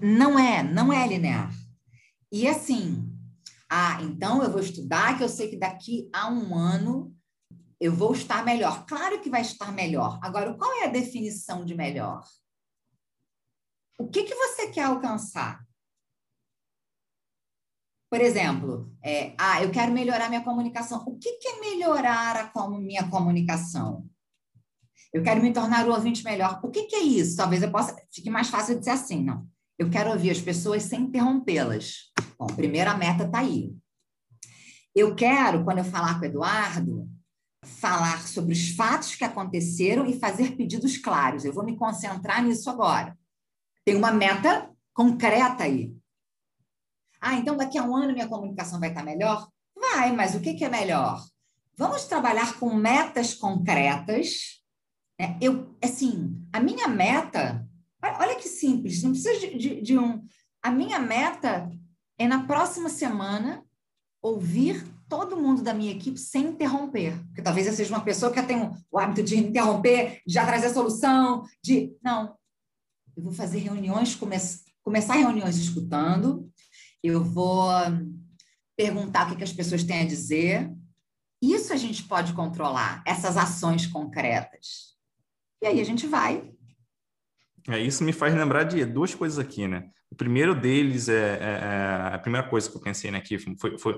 Não 0.00 0.38
é, 0.38 0.62
não 0.62 0.92
é 0.92 1.06
linear. 1.06 1.52
E 2.30 2.46
assim, 2.48 3.12
ah, 3.68 4.02
então 4.02 4.42
eu 4.42 4.50
vou 4.50 4.60
estudar, 4.60 5.16
que 5.16 5.24
eu 5.24 5.28
sei 5.28 5.48
que 5.48 5.56
daqui 5.56 6.08
a 6.12 6.30
um 6.30 6.54
ano 6.54 7.14
eu 7.82 7.92
vou 7.92 8.12
estar 8.12 8.44
melhor. 8.44 8.86
Claro 8.86 9.20
que 9.20 9.28
vai 9.28 9.42
estar 9.42 9.72
melhor. 9.72 10.20
Agora, 10.22 10.54
qual 10.54 10.72
é 10.74 10.84
a 10.84 10.90
definição 10.90 11.64
de 11.64 11.74
melhor? 11.74 12.24
O 13.98 14.08
que, 14.08 14.22
que 14.22 14.34
você 14.36 14.68
quer 14.68 14.84
alcançar? 14.84 15.66
Por 18.08 18.20
exemplo, 18.20 18.94
é, 19.02 19.34
ah, 19.36 19.64
eu 19.64 19.72
quero 19.72 19.90
melhorar 19.90 20.28
minha 20.28 20.44
comunicação. 20.44 21.02
O 21.04 21.18
que, 21.18 21.32
que 21.38 21.48
é 21.48 21.60
melhorar 21.60 22.52
a 22.54 22.68
minha 22.78 23.08
comunicação? 23.10 24.08
Eu 25.12 25.24
quero 25.24 25.42
me 25.42 25.52
tornar 25.52 25.88
o 25.88 25.92
ouvinte 25.92 26.22
melhor. 26.22 26.60
O 26.62 26.70
que, 26.70 26.84
que 26.84 26.94
é 26.94 27.02
isso? 27.02 27.36
Talvez 27.36 27.64
eu 27.64 27.72
possa. 27.72 27.96
Fique 28.12 28.30
mais 28.30 28.48
fácil 28.48 28.78
dizer 28.78 28.92
assim, 28.92 29.24
não. 29.24 29.44
Eu 29.76 29.90
quero 29.90 30.10
ouvir 30.10 30.30
as 30.30 30.40
pessoas 30.40 30.84
sem 30.84 31.00
interrompê-las. 31.00 32.12
Bom, 32.38 32.46
primeira 32.46 32.96
meta 32.96 33.24
está 33.24 33.40
aí. 33.40 33.74
Eu 34.94 35.16
quero, 35.16 35.64
quando 35.64 35.78
eu 35.78 35.84
falar 35.84 36.20
com 36.20 36.20
o 36.20 36.28
Eduardo, 36.28 37.10
falar 37.64 38.26
sobre 38.26 38.52
os 38.52 38.70
fatos 38.70 39.14
que 39.14 39.24
aconteceram 39.24 40.06
e 40.06 40.18
fazer 40.18 40.56
pedidos 40.56 40.96
claros. 40.96 41.44
Eu 41.44 41.52
vou 41.52 41.64
me 41.64 41.76
concentrar 41.76 42.42
nisso 42.42 42.68
agora. 42.68 43.16
Tem 43.84 43.96
uma 43.96 44.10
meta 44.10 44.70
concreta 44.92 45.64
aí. 45.64 45.94
Ah, 47.20 47.34
então 47.34 47.56
daqui 47.56 47.78
a 47.78 47.84
um 47.84 47.96
ano 47.96 48.12
minha 48.12 48.28
comunicação 48.28 48.80
vai 48.80 48.88
estar 48.88 49.04
melhor? 49.04 49.48
Vai, 49.76 50.12
mas 50.12 50.34
o 50.34 50.40
que, 50.40 50.64
é 50.64 50.68
melhor? 50.68 51.24
Vamos 51.76 52.04
trabalhar 52.04 52.58
com 52.58 52.74
metas 52.74 53.34
concretas. 53.34 54.60
Né? 55.18 55.38
Eu, 55.40 55.74
assim, 55.82 56.44
a 56.52 56.60
minha 56.60 56.88
meta, 56.88 57.66
olha 58.02 58.36
que 58.36 58.48
simples, 58.48 59.02
não 59.02 59.12
precisa 59.12 59.38
de, 59.38 59.56
de, 59.56 59.80
de 59.80 59.98
um. 59.98 60.24
A 60.62 60.70
minha 60.70 60.98
meta 60.98 61.70
é 62.18 62.26
na 62.26 62.44
próxima 62.44 62.88
semana 62.88 63.64
ouvir 64.20 64.84
todo 65.12 65.36
mundo 65.36 65.60
da 65.62 65.74
minha 65.74 65.92
equipe 65.92 66.18
sem 66.18 66.46
interromper. 66.46 67.22
Porque 67.26 67.42
talvez 67.42 67.66
eu 67.66 67.74
seja 67.74 67.94
uma 67.94 68.02
pessoa 68.02 68.32
que 68.32 68.42
tem 68.44 68.56
o 68.90 68.98
hábito 68.98 69.22
de 69.22 69.36
interromper, 69.36 70.22
de 70.26 70.32
já 70.32 70.46
trazer 70.46 70.68
a 70.68 70.72
solução, 70.72 71.44
de. 71.62 71.94
Não. 72.02 72.34
Eu 73.14 73.24
vou 73.24 73.32
fazer 73.32 73.58
reuniões, 73.58 74.14
come... 74.14 74.36
começar 74.82 75.16
reuniões 75.16 75.58
escutando, 75.58 76.50
eu 77.02 77.22
vou 77.22 77.68
perguntar 78.74 79.26
o 79.26 79.30
que, 79.30 79.36
que 79.36 79.44
as 79.44 79.52
pessoas 79.52 79.84
têm 79.84 80.00
a 80.00 80.06
dizer. 80.06 80.72
Isso 81.42 81.74
a 81.74 81.76
gente 81.76 82.04
pode 82.04 82.32
controlar, 82.32 83.02
essas 83.06 83.36
ações 83.36 83.86
concretas. 83.86 84.96
E 85.62 85.66
aí 85.66 85.78
a 85.78 85.84
gente 85.84 86.06
vai. 86.06 86.54
É, 87.68 87.78
isso 87.78 88.02
me 88.02 88.14
faz 88.14 88.34
lembrar 88.34 88.64
de 88.64 88.82
duas 88.86 89.14
coisas 89.14 89.38
aqui, 89.38 89.68
né? 89.68 89.90
O 90.10 90.14
primeiro 90.14 90.58
deles 90.58 91.10
é, 91.10 91.34
é, 91.34 92.10
é 92.12 92.14
a 92.14 92.18
primeira 92.18 92.48
coisa 92.48 92.70
que 92.70 92.76
eu 92.78 92.80
pensei 92.80 93.10
né, 93.10 93.18
aqui 93.18 93.38
foi, 93.38 93.76
foi 93.78 93.94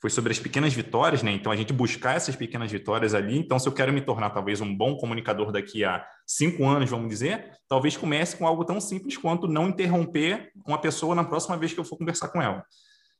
foi 0.00 0.10
sobre 0.10 0.32
as 0.32 0.38
pequenas 0.38 0.74
vitórias, 0.74 1.22
né? 1.22 1.32
Então, 1.32 1.50
a 1.50 1.56
gente 1.56 1.72
buscar 1.72 2.16
essas 2.16 2.36
pequenas 2.36 2.70
vitórias 2.70 3.14
ali. 3.14 3.38
Então, 3.38 3.58
se 3.58 3.68
eu 3.68 3.72
quero 3.72 3.92
me 3.92 4.00
tornar 4.00 4.30
talvez 4.30 4.60
um 4.60 4.76
bom 4.76 4.96
comunicador 4.96 5.50
daqui 5.50 5.84
a 5.84 6.06
cinco 6.26 6.66
anos, 6.66 6.90
vamos 6.90 7.08
dizer, 7.08 7.52
talvez 7.68 7.96
comece 7.96 8.36
com 8.36 8.46
algo 8.46 8.64
tão 8.64 8.80
simples 8.80 9.16
quanto 9.16 9.48
não 9.48 9.68
interromper 9.68 10.50
uma 10.66 10.78
pessoa 10.78 11.14
na 11.14 11.24
próxima 11.24 11.56
vez 11.56 11.72
que 11.72 11.80
eu 11.80 11.84
for 11.84 11.96
conversar 11.96 12.28
com 12.28 12.42
ela. 12.42 12.64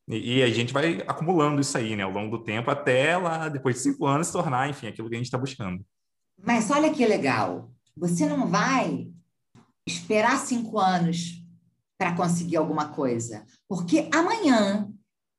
E, 0.09 0.39
e 0.39 0.43
a 0.43 0.49
gente 0.49 0.73
vai 0.73 1.03
acumulando 1.07 1.61
isso 1.61 1.77
aí, 1.77 1.97
né, 1.97 2.03
ao 2.03 2.13
longo 2.13 2.39
do 2.39 2.45
tempo, 2.45 2.71
até 2.71 3.17
lá, 3.17 3.49
depois 3.49 3.77
de 3.77 3.83
cinco 3.83 4.07
anos, 4.07 4.29
se 4.29 4.33
tornar, 4.33 4.69
enfim, 4.69 4.87
aquilo 4.87 5.09
que 5.09 5.15
a 5.15 5.19
gente 5.19 5.27
está 5.27 5.39
buscando. 5.39 5.85
Mas 6.45 6.71
olha 6.71 6.93
que 6.93 7.05
legal. 7.07 7.71
Você 7.97 8.27
não 8.27 8.47
vai 8.47 9.09
esperar 9.87 10.39
cinco 10.39 10.79
anos 10.79 11.43
para 11.99 12.15
conseguir 12.15 12.57
alguma 12.57 12.89
coisa. 12.89 13.47
Porque 13.69 14.09
amanhã, 14.13 14.89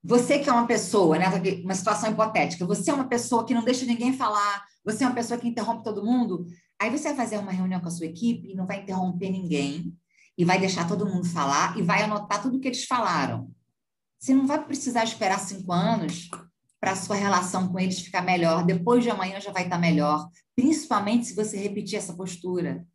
você 0.03 0.39
que 0.39 0.49
é 0.49 0.53
uma 0.53 0.67
pessoa, 0.67 1.17
né, 1.17 1.25
uma 1.63 1.75
situação 1.75 2.11
hipotética, 2.11 2.65
você 2.65 2.91
é 2.91 2.93
uma 2.93 3.07
pessoa 3.07 3.45
que 3.45 3.53
não 3.53 3.63
deixa 3.63 3.85
ninguém 3.85 4.13
falar, 4.13 4.63
você 4.83 5.03
é 5.03 5.07
uma 5.07 5.15
pessoa 5.15 5.39
que 5.39 5.47
interrompe 5.47 5.83
todo 5.83 6.05
mundo, 6.05 6.45
aí 6.79 6.89
você 6.89 7.09
vai 7.09 7.15
fazer 7.15 7.37
uma 7.37 7.51
reunião 7.51 7.81
com 7.81 7.87
a 7.87 7.91
sua 7.91 8.05
equipe 8.05 8.51
e 8.51 8.55
não 8.55 8.65
vai 8.65 8.81
interromper 8.81 9.29
ninguém, 9.29 9.93
e 10.37 10.45
vai 10.45 10.59
deixar 10.59 10.87
todo 10.87 11.05
mundo 11.05 11.25
falar, 11.25 11.77
e 11.77 11.81
vai 11.81 12.03
anotar 12.03 12.41
tudo 12.41 12.59
que 12.59 12.67
eles 12.67 12.85
falaram. 12.85 13.51
Você 14.19 14.33
não 14.33 14.45
vai 14.45 14.63
precisar 14.63 15.03
esperar 15.03 15.39
cinco 15.39 15.71
anos 15.71 16.29
para 16.79 16.91
a 16.91 16.95
sua 16.95 17.15
relação 17.15 17.67
com 17.67 17.79
eles 17.79 17.99
ficar 17.99 18.21
melhor. 18.21 18.63
Depois 18.63 19.03
de 19.03 19.09
amanhã 19.09 19.39
já 19.39 19.51
vai 19.51 19.63
estar 19.63 19.77
melhor, 19.77 20.27
principalmente 20.55 21.25
se 21.25 21.35
você 21.35 21.57
repetir 21.57 21.97
essa 21.97 22.13
postura 22.13 22.85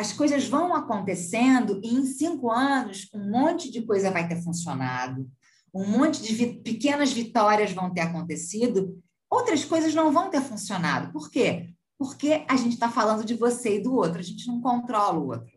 as 0.00 0.14
coisas 0.14 0.48
vão 0.48 0.74
acontecendo 0.74 1.78
e 1.84 1.94
em 1.94 2.06
cinco 2.06 2.50
anos 2.50 3.06
um 3.12 3.30
monte 3.30 3.70
de 3.70 3.82
coisa 3.82 4.10
vai 4.10 4.26
ter 4.26 4.42
funcionado, 4.42 5.30
um 5.74 5.86
monte 5.86 6.22
de 6.22 6.34
vi 6.34 6.54
pequenas 6.54 7.12
vitórias 7.12 7.72
vão 7.72 7.92
ter 7.92 8.00
acontecido, 8.00 8.98
outras 9.28 9.62
coisas 9.62 9.94
não 9.94 10.10
vão 10.10 10.30
ter 10.30 10.40
funcionado. 10.40 11.12
Por 11.12 11.30
quê? 11.30 11.74
Porque 11.98 12.46
a 12.48 12.56
gente 12.56 12.72
está 12.72 12.90
falando 12.90 13.26
de 13.26 13.34
você 13.34 13.76
e 13.76 13.82
do 13.82 13.94
outro, 13.94 14.20
a 14.20 14.22
gente 14.22 14.46
não 14.48 14.58
controla 14.62 15.18
o 15.18 15.26
outro, 15.26 15.52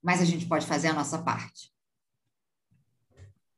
mas 0.00 0.22
a 0.22 0.24
gente 0.24 0.46
pode 0.46 0.64
fazer 0.64 0.88
a 0.88 0.94
nossa 0.94 1.18
parte. 1.18 1.72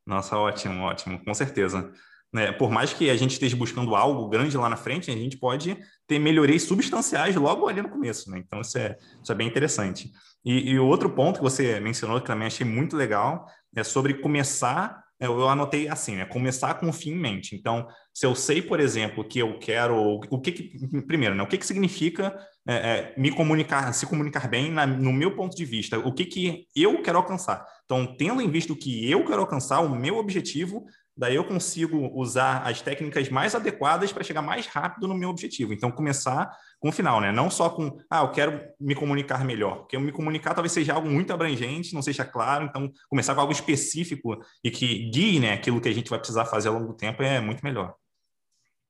Nossa, 0.03 0.35
ótimo, 0.35 0.81
ótimo, 0.81 1.23
com 1.23 1.33
certeza. 1.35 1.93
Né? 2.33 2.51
Por 2.51 2.71
mais 2.71 2.93
que 2.93 3.09
a 3.09 3.17
gente 3.17 3.31
esteja 3.31 3.55
buscando 3.55 3.95
algo 3.95 4.29
grande 4.29 4.55
lá 4.55 4.69
na 4.69 4.77
frente, 4.77 5.11
a 5.11 5.13
gente 5.13 5.37
pode 5.37 5.77
ter 6.07 6.19
melhorias 6.19 6.63
substanciais 6.63 7.35
logo 7.35 7.67
ali 7.67 7.81
no 7.81 7.89
começo. 7.89 8.29
Né? 8.31 8.41
Então, 8.45 8.61
isso 8.61 8.77
é, 8.77 8.97
isso 9.21 9.31
é 9.31 9.35
bem 9.35 9.47
interessante. 9.47 10.11
E, 10.43 10.77
o 10.79 10.87
outro 10.87 11.09
ponto 11.09 11.37
que 11.37 11.43
você 11.43 11.79
mencionou, 11.79 12.19
que 12.19 12.25
também 12.25 12.47
achei 12.47 12.65
muito 12.65 12.95
legal, 12.95 13.45
é 13.75 13.83
sobre 13.83 14.15
começar 14.15 15.03
eu 15.21 15.47
anotei 15.47 15.87
assim, 15.87 16.15
né? 16.15 16.25
Começar 16.25 16.73
com 16.73 16.89
o 16.89 16.93
fim 16.93 17.11
em 17.11 17.19
mente. 17.19 17.55
Então, 17.55 17.87
se 18.11 18.25
eu 18.25 18.33
sei, 18.33 18.59
por 18.59 18.79
exemplo, 18.79 19.23
que 19.23 19.37
eu 19.37 19.59
quero, 19.59 20.19
o 20.31 20.41
que, 20.41 20.51
que 20.51 21.01
primeiro, 21.03 21.35
né? 21.35 21.43
O 21.43 21.47
que, 21.47 21.59
que 21.59 21.65
significa 21.65 22.35
é, 22.67 22.73
é, 22.73 23.13
me 23.15 23.29
comunicar, 23.29 23.93
se 23.93 24.07
comunicar 24.07 24.49
bem 24.49 24.71
na, 24.71 24.87
no 24.87 25.13
meu 25.13 25.35
ponto 25.35 25.55
de 25.55 25.63
vista? 25.63 25.99
O 25.99 26.11
que 26.11 26.25
que 26.25 26.65
eu 26.75 27.03
quero 27.03 27.19
alcançar? 27.19 27.63
Então, 27.85 28.15
tendo 28.17 28.41
em 28.41 28.49
vista 28.49 28.73
o 28.73 28.75
que 28.75 29.09
eu 29.09 29.23
quero 29.23 29.41
alcançar, 29.41 29.81
o 29.81 29.95
meu 29.95 30.17
objetivo, 30.17 30.85
daí 31.15 31.35
eu 31.35 31.43
consigo 31.43 32.09
usar 32.13 32.63
as 32.67 32.81
técnicas 32.81 33.29
mais 33.29 33.53
adequadas 33.53 34.11
para 34.11 34.23
chegar 34.23 34.41
mais 34.41 34.65
rápido 34.67 35.07
no 35.07 35.15
meu 35.15 35.29
objetivo. 35.29 35.73
Então, 35.73 35.91
começar 35.91 36.51
com 36.79 36.89
o 36.89 36.91
final, 36.91 37.21
né? 37.21 37.31
Não 37.31 37.49
só 37.49 37.69
com, 37.69 37.97
ah, 38.09 38.21
eu 38.21 38.31
quero 38.31 38.61
me 38.79 38.95
comunicar 38.95 39.45
melhor, 39.45 39.79
porque 39.79 39.97
me 39.97 40.11
comunicar 40.11 40.53
talvez 40.53 40.71
seja 40.71 40.93
algo 40.93 41.09
muito 41.09 41.31
abrangente, 41.31 41.93
não 41.93 42.01
seja 42.01 42.25
claro, 42.25 42.65
então 42.65 42.91
começar 43.09 43.35
com 43.35 43.41
algo 43.41 43.53
específico 43.53 44.37
e 44.63 44.71
que 44.71 45.09
guie, 45.11 45.39
né, 45.39 45.53
aquilo 45.53 45.79
que 45.79 45.89
a 45.89 45.93
gente 45.93 46.09
vai 46.09 46.17
precisar 46.17 46.45
fazer 46.45 46.69
ao 46.69 46.75
longo 46.75 46.87
do 46.87 46.97
tempo 46.97 47.21
é 47.21 47.39
muito 47.39 47.63
melhor. 47.63 47.93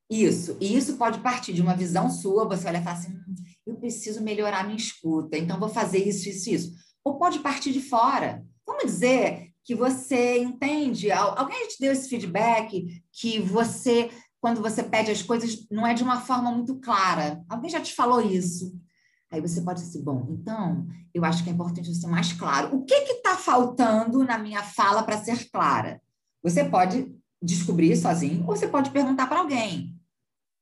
Isso, 0.10 0.58
e 0.60 0.76
isso 0.76 0.98
pode 0.98 1.20
partir 1.20 1.54
de 1.54 1.62
uma 1.62 1.76
visão 1.76 2.10
sua, 2.10 2.46
você 2.46 2.68
olha 2.68 2.80
e 2.80 2.84
fala 2.84 2.98
assim, 2.98 3.14
hum, 3.14 3.36
eu 3.66 3.76
preciso 3.76 4.22
melhorar 4.22 4.66
minha 4.66 4.78
escuta, 4.78 5.38
então 5.38 5.60
vou 5.60 5.70
fazer 5.70 6.00
isso, 6.00 6.28
isso, 6.30 6.50
isso. 6.50 6.72
Ou 7.04 7.18
pode 7.18 7.40
partir 7.40 7.72
de 7.72 7.82
fora. 7.82 8.44
Vamos 8.66 8.86
dizer 8.86 9.51
que 9.64 9.76
você 9.76 10.40
entende, 10.40 11.12
alguém 11.12 11.68
te 11.68 11.80
deu 11.80 11.92
esse 11.92 12.10
feedback 12.10 13.04
que 13.12 13.40
você, 13.40 14.10
quando 14.40 14.62
você 14.62 14.82
pede 14.82 15.12
as 15.12 15.22
coisas, 15.22 15.68
não 15.70 15.86
é 15.86 15.94
de 15.94 16.04
uma 16.04 16.22
forma 16.22 16.52
muito 16.52 16.80
clara. 16.80 17.44
Alguém 17.48 17.70
já 17.70 17.80
te 17.80 17.94
falou 17.94 18.22
isso. 18.22 18.74
Aí 19.32 19.40
você 19.40 19.62
pode 19.62 19.82
dizer, 19.82 20.02
bom, 20.02 20.28
então, 20.30 20.88
eu 21.14 21.24
acho 21.24 21.44
que 21.44 21.50
é 21.50 21.54
importante 21.54 21.94
ser 21.96 22.08
mais 22.08 22.34
claro. 22.34 22.76
O 22.76 22.84
que 22.84 22.94
está 22.94 23.38
faltando 23.38 24.24
na 24.26 24.38
minha 24.38 24.62
fala 24.62 25.04
para 25.04 25.24
ser 25.24 25.50
clara? 25.50 26.02
Você 26.44 26.66
pode 26.66 27.16
descobrir 27.42 27.96
sozinho, 27.96 28.42
ou 28.42 28.56
você 28.56 28.68
pode 28.68 28.92
perguntar 28.92 29.28
para 29.28 29.40
alguém. 29.40 29.96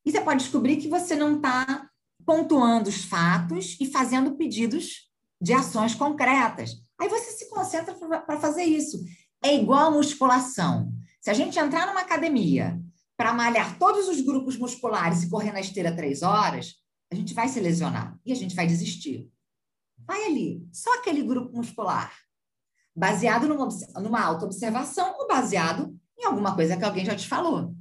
E 0.05 0.11
você 0.11 0.21
pode 0.21 0.43
descobrir 0.43 0.77
que 0.77 0.87
você 0.87 1.15
não 1.15 1.37
está 1.37 1.89
pontuando 2.25 2.89
os 2.89 3.03
fatos 3.03 3.75
e 3.79 3.87
fazendo 3.87 4.35
pedidos 4.35 5.09
de 5.41 5.53
ações 5.53 5.95
concretas. 5.95 6.81
Aí 6.99 7.07
você 7.07 7.31
se 7.31 7.49
concentra 7.49 7.93
para 7.95 8.39
fazer 8.39 8.63
isso. 8.63 9.03
É 9.43 9.55
igual 9.55 9.87
a 9.87 9.91
musculação. 9.91 10.91
Se 11.21 11.29
a 11.29 11.33
gente 11.33 11.57
entrar 11.57 11.87
numa 11.87 12.01
academia 12.01 12.79
para 13.15 13.33
malhar 13.33 13.77
todos 13.77 14.07
os 14.07 14.21
grupos 14.21 14.57
musculares 14.57 15.23
e 15.23 15.29
correr 15.29 15.51
na 15.51 15.59
esteira 15.59 15.95
três 15.95 16.21
horas, 16.21 16.75
a 17.11 17.15
gente 17.15 17.33
vai 17.33 17.47
se 17.47 17.59
lesionar 17.59 18.17
e 18.25 18.31
a 18.31 18.35
gente 18.35 18.55
vai 18.55 18.67
desistir. 18.67 19.29
Vai 19.97 20.25
ali, 20.25 20.65
só 20.71 20.93
aquele 20.95 21.21
grupo 21.23 21.55
muscular, 21.55 22.13
baseado 22.95 23.47
numa, 23.47 23.67
numa 24.01 24.21
auto-observação 24.21 25.15
ou 25.17 25.27
baseado 25.27 25.93
em 26.17 26.25
alguma 26.25 26.55
coisa 26.55 26.77
que 26.77 26.83
alguém 26.83 27.05
já 27.05 27.15
te 27.15 27.27
falou. 27.27 27.73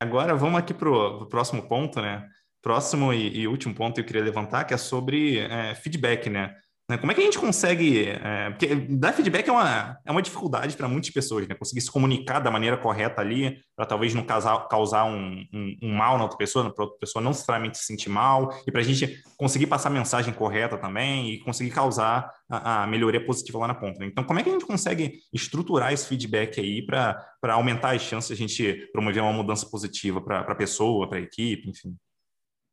Agora 0.00 0.34
vamos 0.34 0.58
aqui 0.58 0.74
para 0.74 0.90
o 0.90 1.26
próximo 1.26 1.66
ponto, 1.68 2.00
né? 2.00 2.28
Próximo 2.60 3.12
e, 3.12 3.40
e, 3.40 3.48
último 3.48 3.74
ponto 3.74 3.94
que 3.94 4.00
eu 4.00 4.04
queria 4.04 4.22
levantar, 4.22 4.64
que 4.64 4.74
é 4.74 4.76
sobre 4.76 5.38
é, 5.38 5.74
feedback, 5.74 6.28
né? 6.28 6.54
Né? 6.88 6.96
Como 6.96 7.10
é 7.10 7.14
que 7.14 7.20
a 7.20 7.24
gente 7.24 7.38
consegue. 7.38 8.08
É, 8.08 8.50
porque 8.50 8.74
dar 8.74 9.12
feedback 9.12 9.48
é 9.48 9.52
uma, 9.52 9.98
é 10.04 10.10
uma 10.10 10.22
dificuldade 10.22 10.76
para 10.76 10.86
muitas 10.86 11.10
pessoas, 11.10 11.48
né? 11.48 11.54
Conseguir 11.54 11.80
se 11.80 11.90
comunicar 11.90 12.38
da 12.38 12.50
maneira 12.50 12.76
correta 12.76 13.20
ali, 13.20 13.58
para 13.74 13.84
talvez 13.84 14.14
não 14.14 14.22
causar, 14.22 14.68
causar 14.68 15.04
um, 15.04 15.44
um, 15.52 15.76
um, 15.82 15.94
mal 15.94 16.16
na 16.16 16.22
outra 16.22 16.38
pessoa, 16.38 16.72
para 16.72 16.84
outra 16.84 16.98
pessoa 16.98 17.20
não 17.20 17.32
necessariamente 17.32 17.78
se 17.78 17.84
sentir 17.84 18.08
mal, 18.08 18.56
e 18.66 18.70
para 18.70 18.80
a 18.80 18.84
gente 18.84 19.20
conseguir 19.36 19.66
passar 19.66 19.88
a 19.88 19.92
mensagem 19.92 20.32
correta 20.32 20.78
também 20.78 21.30
e 21.30 21.40
conseguir 21.40 21.70
causar 21.70 22.30
a, 22.48 22.84
a 22.84 22.86
melhoria 22.86 23.24
positiva 23.24 23.58
lá 23.58 23.68
na 23.68 23.74
ponta. 23.74 23.98
Né? 23.98 24.06
Então, 24.06 24.22
como 24.22 24.38
é 24.38 24.42
que 24.44 24.48
a 24.48 24.52
gente 24.52 24.64
consegue 24.64 25.18
estruturar 25.32 25.92
esse 25.92 26.06
feedback 26.06 26.60
aí 26.60 26.86
para 26.86 27.18
aumentar 27.50 27.96
as 27.96 28.02
chances 28.02 28.28
de 28.28 28.44
a 28.44 28.46
gente 28.46 28.90
promover 28.92 29.22
uma 29.22 29.32
mudança 29.32 29.68
positiva 29.68 30.20
para 30.20 30.40
a 30.40 30.54
pessoa, 30.54 31.08
para 31.08 31.18
a 31.18 31.22
equipe, 31.22 31.68
enfim? 31.68 31.96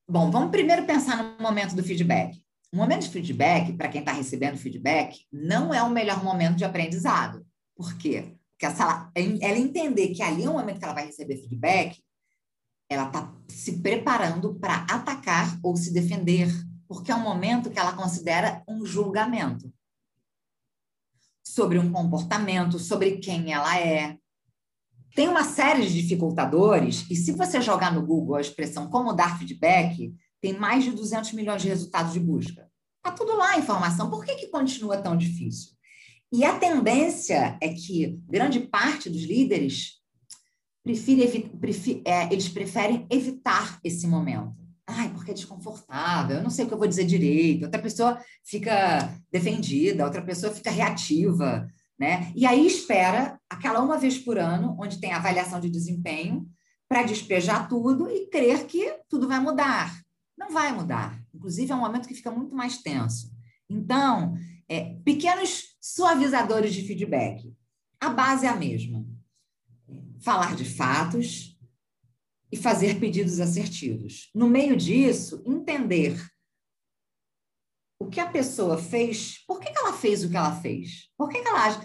Bom, 0.08 0.30
vamos 0.30 0.52
primeiro 0.52 0.86
pensar 0.86 1.24
no 1.24 1.42
momento 1.42 1.76
do 1.76 1.82
feedback. 1.82 2.43
O 2.74 2.76
momento 2.76 3.04
de 3.04 3.10
feedback, 3.10 3.72
para 3.74 3.88
quem 3.88 4.00
está 4.00 4.12
recebendo 4.12 4.58
feedback, 4.58 5.28
não 5.32 5.72
é 5.72 5.84
o 5.84 5.92
melhor 5.92 6.24
momento 6.24 6.56
de 6.56 6.66
aprendizado. 6.66 7.46
Por 7.76 7.96
quê? 8.00 8.36
Porque 8.50 8.66
ela, 8.66 9.12
ela 9.16 9.60
entender 9.60 10.08
que 10.08 10.24
ali 10.24 10.44
é 10.44 10.50
o 10.50 10.54
momento 10.54 10.80
que 10.80 10.84
ela 10.84 10.96
vai 10.96 11.06
receber 11.06 11.38
feedback, 11.38 12.04
ela 12.90 13.06
está 13.06 13.32
se 13.48 13.80
preparando 13.80 14.56
para 14.56 14.88
atacar 14.90 15.60
ou 15.62 15.78
se 15.78 15.94
defender, 15.94 16.50
porque 16.88 17.12
é 17.12 17.16
um 17.16 17.22
momento 17.22 17.70
que 17.70 17.78
ela 17.78 17.94
considera 17.94 18.64
um 18.68 18.84
julgamento 18.84 19.72
sobre 21.46 21.78
um 21.78 21.92
comportamento, 21.92 22.80
sobre 22.80 23.18
quem 23.18 23.54
ela 23.54 23.80
é. 23.80 24.18
Tem 25.16 25.28
uma 25.28 25.44
série 25.44 25.86
de 25.86 26.02
dificultadores, 26.02 27.06
e 27.08 27.16
se 27.16 27.34
você 27.34 27.62
jogar 27.62 27.94
no 27.94 28.04
Google 28.04 28.36
a 28.36 28.42
expressão 28.42 28.90
como 28.90 29.14
dar 29.14 29.38
feedback, 29.38 30.12
tem 30.44 30.52
mais 30.52 30.84
de 30.84 30.92
200 30.92 31.32
milhões 31.32 31.62
de 31.62 31.70
resultados 31.70 32.12
de 32.12 32.20
busca. 32.20 32.70
Está 32.98 33.16
tudo 33.16 33.38
lá 33.38 33.52
a 33.52 33.60
informação. 33.60 34.10
Por 34.10 34.26
que, 34.26 34.36
que 34.36 34.48
continua 34.48 34.98
tão 34.98 35.16
difícil? 35.16 35.72
E 36.34 36.44
a 36.44 36.60
tendência 36.60 37.58
é 37.62 37.70
que 37.70 38.20
grande 38.28 38.60
parte 38.60 39.10
dos 39.10 39.22
líderes 39.22 40.02
prefere, 40.84 42.02
é, 42.06 42.26
eles 42.26 42.50
preferem 42.50 43.08
evitar 43.10 43.80
esse 43.86 44.06
momento. 44.06 44.54
Ai, 44.86 45.14
porque 45.14 45.32
é 45.32 45.34
desconfortável, 45.34 46.36
eu 46.36 46.44
não 46.44 46.50
sei 46.50 46.66
o 46.66 46.68
que 46.68 46.74
eu 46.74 46.78
vou 46.78 46.88
dizer 46.88 47.06
direito. 47.06 47.64
Outra 47.64 47.82
pessoa 47.82 48.20
fica 48.44 49.18
defendida, 49.32 50.04
outra 50.04 50.22
pessoa 50.22 50.52
fica 50.52 50.70
reativa, 50.70 51.66
né? 51.98 52.34
E 52.36 52.46
aí 52.46 52.68
espera 52.68 53.40
aquela 53.50 53.80
uma 53.80 53.98
vez 53.98 54.18
por 54.18 54.38
ano, 54.38 54.76
onde 54.78 55.00
tem 55.00 55.14
avaliação 55.14 55.62
de 55.62 55.70
desempenho, 55.70 56.46
para 56.90 57.04
despejar 57.04 57.70
tudo 57.70 58.10
e 58.10 58.28
crer 58.28 58.66
que 58.66 58.94
tudo 59.08 59.26
vai 59.26 59.40
mudar. 59.40 60.04
Não 60.38 60.52
vai 60.52 60.72
mudar. 60.72 61.22
Inclusive, 61.34 61.72
é 61.72 61.76
um 61.76 61.80
momento 61.80 62.08
que 62.08 62.16
fica 62.16 62.32
muito 62.32 62.56
mais 62.56 62.78
tenso. 62.78 63.32
Então, 63.70 64.36
é, 64.68 64.96
pequenos 65.04 65.76
suavizadores 65.82 66.74
de 66.74 66.86
feedback. 66.86 67.56
A 68.00 68.10
base 68.10 68.46
é 68.46 68.50
a 68.50 68.56
mesma. 68.56 69.06
Falar 70.22 70.56
de 70.56 70.66
fatos 70.66 71.58
e 72.52 72.58
fazer 72.58 73.00
pedidos 73.00 73.40
assertivos. 73.40 74.30
No 74.34 74.48
meio 74.48 74.78
disso, 74.78 75.44
entender 75.46 76.16
o 78.00 78.08
que 78.08 78.20
a 78.20 78.30
pessoa 78.30 78.78
fez, 78.78 79.44
por 79.48 79.60
que, 79.60 79.70
ela 79.70 79.94
fez 79.94 80.24
o 80.24 80.30
que 80.30 80.38
ela 80.38 80.56
fez? 80.62 81.10
Por 81.18 81.30
que, 81.30 81.42
que 81.42 81.48
ela 81.48 81.66
age? 81.66 81.80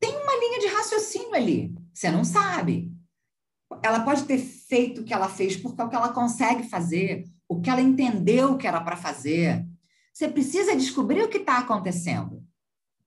Tem 0.00 0.16
uma 0.16 0.36
linha 0.36 0.60
de 0.60 0.66
raciocínio 0.68 1.34
ali. 1.34 1.74
Você 1.92 2.10
não 2.10 2.24
sabe. 2.24 2.92
ela 3.82 4.00
pode 4.00 4.24
ter 4.24 4.38
feito 4.38 5.00
o 5.00 5.04
que 5.04 5.12
ela 5.12 5.28
fez 5.28 5.56
porque 5.56 5.80
é 5.80 5.84
o 5.84 5.88
que 5.88 5.96
ela 5.96 6.12
consegue 6.12 6.68
fazer, 6.68 7.24
o 7.48 7.60
que 7.60 7.70
ela 7.70 7.80
entendeu 7.80 8.56
que 8.56 8.66
era 8.66 8.80
para 8.80 8.96
fazer. 8.96 9.64
Você 10.12 10.28
precisa 10.28 10.76
descobrir 10.76 11.22
o 11.22 11.28
que 11.28 11.38
está 11.38 11.58
acontecendo. 11.58 12.42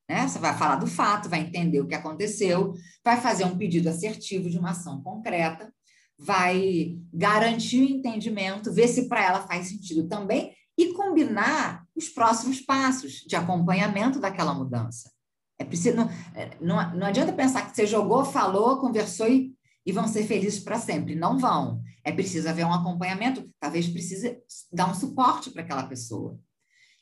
Né? 0.08 0.28
Você 0.28 0.40
vai 0.40 0.58
falar 0.58 0.78
do 0.78 0.88
fato, 0.88 1.30
vai 1.30 1.42
entender 1.42 1.82
o 1.82 1.88
que 1.88 1.96
aconteceu, 1.96 2.74
vai 3.04 3.20
fazer 3.20 3.46
um 3.46 3.58
pedido 3.58 3.90
assertivo 3.90 4.50
de 4.50 4.58
uma 4.58 4.72
ação 4.72 5.02
concreta, 5.02 5.72
vai 6.18 6.98
garantir 7.14 7.82
o 7.82 7.90
entendimento, 7.90 8.74
ver 8.74 8.88
se 8.88 9.08
para 9.08 9.24
ela 9.24 9.48
faz 9.48 9.68
sentido 9.68 10.08
também 10.08 10.54
e 10.78 10.94
combinar 10.94 11.86
os 11.96 12.10
próximos 12.10 12.62
passos 12.62 13.24
de 13.28 13.36
acompanhamento 13.36 14.20
daquela 14.20 14.54
mudança. 14.54 15.12
É 15.60 15.66
preciso, 15.66 15.98
não, 15.98 16.10
é, 16.34 16.52
não, 16.62 16.96
não 16.96 17.08
adianta 17.08 17.34
pensar 17.34 17.70
que 17.70 17.76
você 17.76 17.86
jogou, 17.86 18.24
falou, 18.24 18.78
conversou 18.78 19.28
e, 19.28 19.54
e 19.90 19.92
vão 19.92 20.08
ser 20.08 20.24
felizes 20.28 20.60
para 20.60 20.80
sempre. 20.80 21.16
Não 21.16 21.40
vão. 21.40 21.82
É 22.04 22.12
preciso 22.12 22.48
haver 22.48 22.64
um 22.64 22.74
acompanhamento, 22.74 23.50
talvez 23.60 23.88
precise 23.88 24.38
dar 24.72 24.88
um 24.88 24.94
suporte 24.94 25.50
para 25.50 25.64
aquela 25.64 25.88
pessoa. 25.88 26.40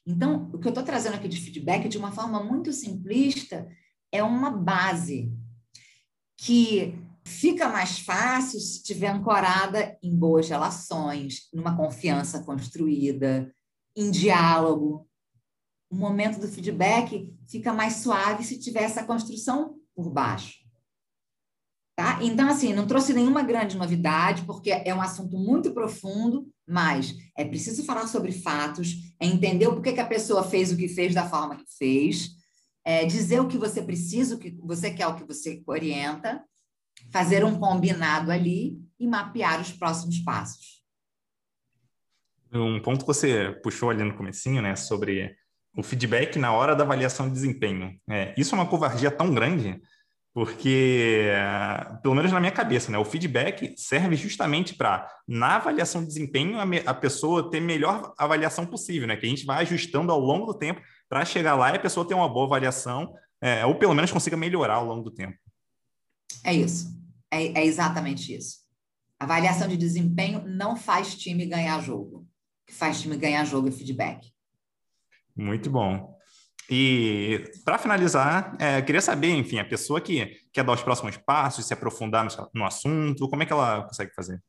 Então, 0.05 0.49
o 0.53 0.57
que 0.57 0.67
eu 0.67 0.69
estou 0.69 0.85
trazendo 0.85 1.15
aqui 1.15 1.27
de 1.27 1.41
feedback 1.41 1.89
de 1.89 1.97
uma 1.97 2.13
forma 2.13 2.41
muito 2.41 2.71
simplista 2.71 3.67
é 4.09 4.23
uma 4.23 4.49
base 4.49 5.29
que 6.37 6.97
fica 7.25 7.67
mais 7.67 7.99
fácil 7.99 8.57
se 8.57 8.77
estiver 8.77 9.09
ancorada 9.09 9.97
em 10.01 10.15
boas 10.15 10.47
relações, 10.47 11.49
numa 11.53 11.75
confiança 11.75 12.41
construída, 12.45 13.53
em 13.97 14.09
diálogo. 14.09 15.05
O 15.91 15.95
momento 15.97 16.39
do 16.39 16.47
feedback 16.47 17.35
fica 17.49 17.73
mais 17.73 17.95
suave 17.95 18.45
se 18.45 18.57
tiver 18.57 18.83
essa 18.83 19.03
construção 19.03 19.75
por 19.93 20.09
baixo. 20.09 20.66
Tá? 21.97 22.19
Então, 22.21 22.47
assim, 22.47 22.75
não 22.75 22.85
trouxe 22.85 23.11
nenhuma 23.11 23.41
grande 23.41 23.75
novidade, 23.75 24.43
porque 24.43 24.69
é 24.69 24.93
um 24.93 25.01
assunto 25.01 25.35
muito 25.35 25.71
profundo, 25.71 26.47
mas 26.67 27.15
é 27.35 27.43
preciso 27.43 27.83
falar 27.83 28.05
sobre 28.05 28.31
fatos, 28.31 28.97
é 29.19 29.25
entender 29.25 29.67
porquê 29.67 29.93
que 29.93 29.99
a 29.99 30.05
pessoa 30.05 30.43
fez 30.43 30.71
o 30.71 30.77
que 30.77 30.87
fez 30.87 31.15
da 31.15 31.27
forma 31.27 31.55
que 31.55 31.65
fez, 31.75 32.35
é 32.85 33.03
dizer 33.03 33.39
o 33.39 33.47
que 33.47 33.57
você 33.57 33.81
precisa, 33.81 34.35
o 34.35 34.37
que 34.37 34.55
você 34.61 34.91
quer, 34.91 35.07
o 35.07 35.15
que 35.15 35.23
você 35.23 35.63
orienta, 35.65 36.39
fazer 37.11 37.43
um 37.43 37.57
combinado 37.57 38.31
ali 38.31 38.77
e 38.99 39.07
mapear 39.07 39.59
os 39.59 39.71
próximos 39.71 40.19
passos. 40.19 40.83
Um 42.53 42.79
ponto 42.79 42.99
que 42.99 43.07
você 43.07 43.59
puxou 43.63 43.89
ali 43.89 44.03
no 44.03 44.15
comecinho, 44.15 44.61
né, 44.61 44.75
sobre 44.75 45.35
o 45.75 45.81
feedback 45.81 46.37
na 46.37 46.53
hora 46.53 46.75
da 46.75 46.83
avaliação 46.83 47.27
de 47.27 47.33
desempenho. 47.33 47.99
É, 48.07 48.35
isso 48.37 48.53
é 48.53 48.57
uma 48.59 48.69
covardia 48.69 49.09
tão 49.09 49.33
grande 49.33 49.81
porque, 50.37 51.31
pelo 52.03 52.13
menos 52.13 52.31
na 52.31 52.39
minha 52.39 52.51
cabeça, 52.51 52.91
né, 52.91 52.97
o 52.99 53.03
feedback 53.03 53.73
serve 53.75 54.15
justamente 54.15 54.75
para, 54.75 55.09
na 55.27 55.55
avaliação 55.55 56.01
de 56.01 56.07
desempenho, 56.09 56.59
a, 56.59 56.63
a, 56.85 56.93
pessoa 56.93 57.49
ter 57.49 57.59
melhor 57.59 58.13
avaliação 58.19 58.63
possível, 58.63 59.07
né, 59.07 59.17
que 59.17 59.25
a 59.25 59.29
gente 59.29 59.47
vai 59.47 59.63
ajustando 59.63 60.11
ao 60.11 60.19
longo 60.19 60.45
do 60.45 60.53
tempo 60.53 60.79
para 61.09 61.25
chegar 61.25 61.55
lá 61.55 61.71
e 61.71 61.77
a 61.77 61.79
pessoa 61.79 62.07
ter 62.07 62.13
uma 62.13 62.29
boa 62.29 62.45
avaliação, 62.45 63.15
é, 63.41 63.65
ou 63.65 63.79
pelo 63.79 63.95
menos 63.95 64.11
consiga 64.11 64.37
melhorar 64.37 64.75
ao 64.75 64.85
longo 64.85 65.05
do 65.05 65.09
tempo. 65.09 65.35
É 66.43 66.53
isso, 66.53 66.85
é, 67.31 67.59
é 67.59 67.65
exatamente 67.65 68.31
isso. 68.35 68.59
Avaliação 69.19 69.67
de 69.67 69.75
desempenho 69.75 70.43
não 70.45 70.75
faz 70.75 71.15
time 71.15 71.47
ganhar 71.47 71.81
jogo. 71.81 72.27
Que 72.67 72.75
faz 72.75 73.01
time 73.01 73.17
ganhar 73.17 73.43
jogo 73.43 73.69
é 73.69 73.71
feedback. 73.71 74.31
Muito 75.35 75.67
bom. 75.71 76.15
E 76.69 77.49
para 77.63 77.77
finalizar, 77.77 78.55
é, 78.59 78.81
queria 78.81 79.01
saber, 79.01 79.29
enfim, 79.29 79.57
a 79.57 79.65
pessoa 79.65 80.01
que 80.01 80.25
quer 80.51 80.63
dar 80.63 80.73
os 80.73 80.83
próximos 80.83 81.15
passos, 81.15 81.65
se 81.65 81.73
aprofundar 81.73 82.25
no, 82.25 82.49
no, 82.53 82.65
assunto, 82.65 83.29
como 83.29 83.43
é 83.43 83.45
que 83.45 83.53
ela 83.53 83.83
consegue 83.83 84.13
fazer? 84.13 84.41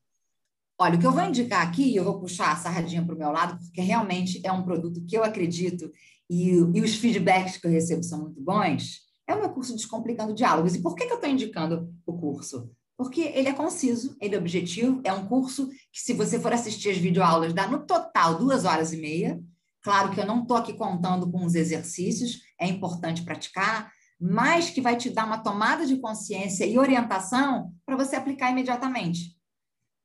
Olha, 0.80 0.96
o 0.96 0.98
que 0.98 1.06
eu 1.06 1.12
vou 1.12 1.24
indicar 1.24 1.66
aqui, 1.66 1.94
eu 1.94 2.04
vou 2.04 2.20
puxar 2.20 2.52
a 2.52 2.56
sarradinha 2.56 3.04
para 3.04 3.14
o 3.14 3.18
meu 3.18 3.30
lado, 3.30 3.58
porque 3.58 3.80
realmente 3.80 4.40
é 4.44 4.50
um 4.50 4.64
produto 4.64 5.04
que 5.06 5.16
eu 5.16 5.24
acredito 5.24 5.90
e, 6.28 6.50
e, 6.50 6.80
os 6.82 6.96
feedbacks 6.96 7.56
que 7.56 7.66
eu 7.66 7.70
recebo 7.70 8.02
são 8.02 8.20
muito 8.22 8.40
bons, 8.40 9.00
é 9.26 9.34
o 9.34 9.40
meu 9.40 9.50
curso 9.50 9.74
Descomplicando 9.74 10.34
Diálogos. 10.34 10.74
E 10.74 10.82
por 10.82 10.94
que, 10.94 11.06
que 11.06 11.12
eu 11.12 11.16
estou 11.16 11.30
indicando 11.30 11.92
o 12.06 12.18
curso? 12.18 12.70
Porque 12.96 13.20
ele 13.20 13.48
é 13.48 13.52
conciso, 13.52 14.16
ele 14.20 14.34
é 14.34 14.38
objetivo, 14.38 15.00
é 15.04 15.12
um 15.12 15.26
curso 15.26 15.68
que, 15.68 16.00
se 16.00 16.12
você 16.12 16.38
for 16.40 16.52
assistir 16.52 16.90
as 16.90 16.98
videoaulas, 16.98 17.52
dá 17.52 17.66
no 17.66 17.86
total 17.86 18.38
duas 18.38 18.64
horas 18.64 18.92
e 18.92 18.96
meia, 18.96 19.40
Claro 19.82 20.10
que 20.10 20.20
eu 20.20 20.26
não 20.26 20.42
estou 20.42 20.56
aqui 20.56 20.72
contando 20.72 21.30
com 21.30 21.44
os 21.44 21.54
exercícios, 21.54 22.40
é 22.60 22.66
importante 22.66 23.22
praticar, 23.22 23.92
mas 24.20 24.70
que 24.70 24.80
vai 24.80 24.96
te 24.96 25.10
dar 25.10 25.24
uma 25.24 25.38
tomada 25.38 25.86
de 25.86 25.96
consciência 25.98 26.64
e 26.64 26.78
orientação 26.78 27.72
para 27.86 27.96
você 27.96 28.16
aplicar 28.16 28.50
imediatamente. 28.50 29.36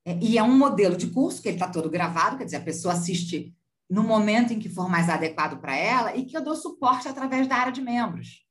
É, 0.05 0.17
e 0.21 0.38
é 0.38 0.43
um 0.43 0.55
modelo 0.55 0.95
de 0.95 1.07
curso 1.07 1.41
que 1.41 1.47
ele 1.47 1.55
está 1.55 1.67
todo 1.67 1.89
gravado, 1.89 2.38
quer 2.38 2.45
dizer, 2.45 2.57
a 2.57 2.63
pessoa 2.63 2.93
assiste 2.93 3.55
no 3.89 4.03
momento 4.03 4.53
em 4.53 4.59
que 4.59 4.69
for 4.69 4.89
mais 4.89 5.09
adequado 5.09 5.59
para 5.59 5.76
ela 5.76 6.15
e 6.15 6.26
que 6.26 6.36
eu 6.36 6.43
dou 6.43 6.55
suporte 6.55 7.07
através 7.07 7.47
da 7.47 7.55
área 7.55 7.71
de 7.71 7.82
membros. 7.82 8.43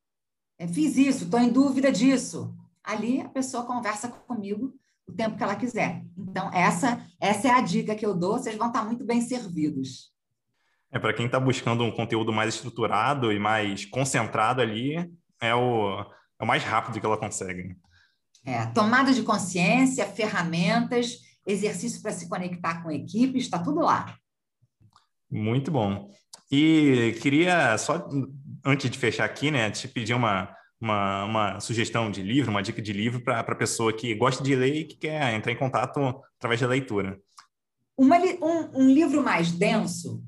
É, 0.58 0.66
fiz 0.66 0.96
isso, 0.96 1.24
estou 1.24 1.40
em 1.40 1.50
dúvida 1.50 1.90
disso. 1.90 2.56
Ali 2.82 3.20
a 3.20 3.28
pessoa 3.28 3.64
conversa 3.64 4.08
comigo 4.08 4.74
o 5.06 5.12
tempo 5.12 5.36
que 5.36 5.42
ela 5.42 5.56
quiser. 5.56 6.04
Então, 6.16 6.50
essa, 6.52 7.04
essa 7.20 7.48
é 7.48 7.50
a 7.50 7.60
dica 7.60 7.94
que 7.94 8.06
eu 8.06 8.14
dou, 8.14 8.38
vocês 8.38 8.56
vão 8.56 8.68
estar 8.68 8.84
muito 8.84 9.04
bem 9.04 9.20
servidos. 9.20 10.11
É, 10.92 10.98
para 10.98 11.14
quem 11.14 11.24
está 11.24 11.40
buscando 11.40 11.82
um 11.82 11.90
conteúdo 11.90 12.32
mais 12.32 12.54
estruturado 12.54 13.32
e 13.32 13.38
mais 13.38 13.86
concentrado 13.86 14.60
ali, 14.60 14.96
é 15.40 15.54
o, 15.54 16.00
é 16.38 16.44
o 16.44 16.46
mais 16.46 16.62
rápido 16.62 17.00
que 17.00 17.06
ela 17.06 17.16
consegue. 17.16 17.74
É, 18.44 18.66
tomada 18.66 19.12
de 19.12 19.22
consciência, 19.22 20.04
ferramentas, 20.04 21.18
exercício 21.46 22.02
para 22.02 22.12
se 22.12 22.28
conectar 22.28 22.82
com 22.82 22.90
equipes, 22.90 23.44
está 23.44 23.58
tudo 23.58 23.80
lá. 23.80 24.14
Muito 25.30 25.70
bom. 25.70 26.10
E 26.50 27.18
queria 27.22 27.78
só, 27.78 28.06
antes 28.62 28.90
de 28.90 28.98
fechar 28.98 29.24
aqui, 29.24 29.50
né, 29.50 29.70
te 29.70 29.88
pedir 29.88 30.12
uma, 30.12 30.54
uma, 30.78 31.24
uma 31.24 31.60
sugestão 31.60 32.10
de 32.10 32.22
livro, 32.22 32.50
uma 32.50 32.62
dica 32.62 32.82
de 32.82 32.92
livro 32.92 33.22
para 33.24 33.40
a 33.40 33.54
pessoa 33.54 33.92
que 33.92 34.14
gosta 34.14 34.44
de 34.44 34.54
ler 34.54 34.74
e 34.74 34.84
que 34.84 34.96
quer 34.96 35.32
entrar 35.32 35.52
em 35.52 35.56
contato 35.56 36.20
através 36.36 36.60
da 36.60 36.66
leitura. 36.66 37.18
Uma, 37.96 38.18
um, 38.18 38.82
um 38.82 38.92
livro 38.92 39.22
mais 39.22 39.52
denso 39.52 40.22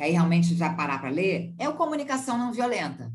que 0.00 0.04
aí 0.04 0.12
realmente 0.12 0.54
vai 0.54 0.74
parar 0.74 0.98
para 0.98 1.10
ler, 1.10 1.54
é 1.58 1.68
o 1.68 1.76
Comunicação 1.76 2.38
Não 2.38 2.54
Violenta. 2.54 3.12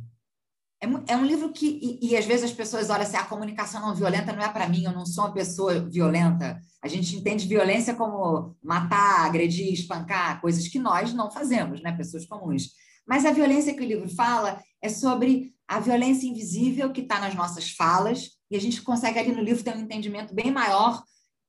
É, 0.79 1.13
é 1.13 1.17
um 1.17 1.25
livro 1.25 1.51
que, 1.51 1.65
e, 1.81 2.11
e, 2.11 2.15
às 2.15 2.25
vezes 2.25 2.45
as 2.45 2.51
pessoas 2.51 2.91
olham 2.91 3.01
assim, 3.01 3.17
a 3.17 3.23
comunicação 3.23 3.81
não 3.81 3.95
violenta 3.95 4.31
não 4.31 4.43
é 4.43 4.49
para 4.49 4.69
mim, 4.69 4.83
eu 4.83 4.91
não 4.91 5.03
sou 5.03 5.23
uma 5.23 5.33
pessoa 5.33 5.89
violenta. 5.89 6.61
A 6.83 6.87
gente 6.87 7.15
entende 7.15 7.47
violência 7.47 7.95
como 7.95 8.55
matar, 8.61 9.25
agredir, 9.25 9.73
espancar, 9.73 10.39
coisas 10.39 10.67
que 10.67 10.77
nós 10.77 11.11
não 11.11 11.31
fazemos, 11.31 11.81
né, 11.81 11.91
pessoas 11.91 12.27
comuns. 12.27 12.69
Mas 13.07 13.25
a 13.25 13.31
violência 13.31 13.73
que 13.73 13.81
o 13.81 13.87
livro 13.87 14.07
fala 14.07 14.61
é 14.79 14.87
sobre 14.87 15.55
a 15.67 15.79
violência 15.79 16.27
invisível 16.27 16.91
que 16.91 17.01
está 17.01 17.19
nas 17.19 17.33
nossas 17.33 17.71
falas, 17.71 18.29
e 18.51 18.55
a 18.55 18.61
gente 18.61 18.83
consegue 18.83 19.17
ali 19.17 19.31
no 19.31 19.41
livro 19.41 19.63
ter 19.63 19.75
um 19.75 19.81
entendimento 19.81 20.35
bem 20.35 20.51
maior 20.51 21.01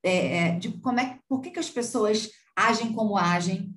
é, 0.03 0.39
é 0.39 0.51
de 0.53 0.71
como 0.79 0.99
é, 0.99 1.19
por 1.29 1.43
que, 1.43 1.51
que 1.51 1.59
as 1.59 1.69
pessoas 1.69 2.31
agem 2.57 2.95
como 2.95 3.19
agem, 3.19 3.76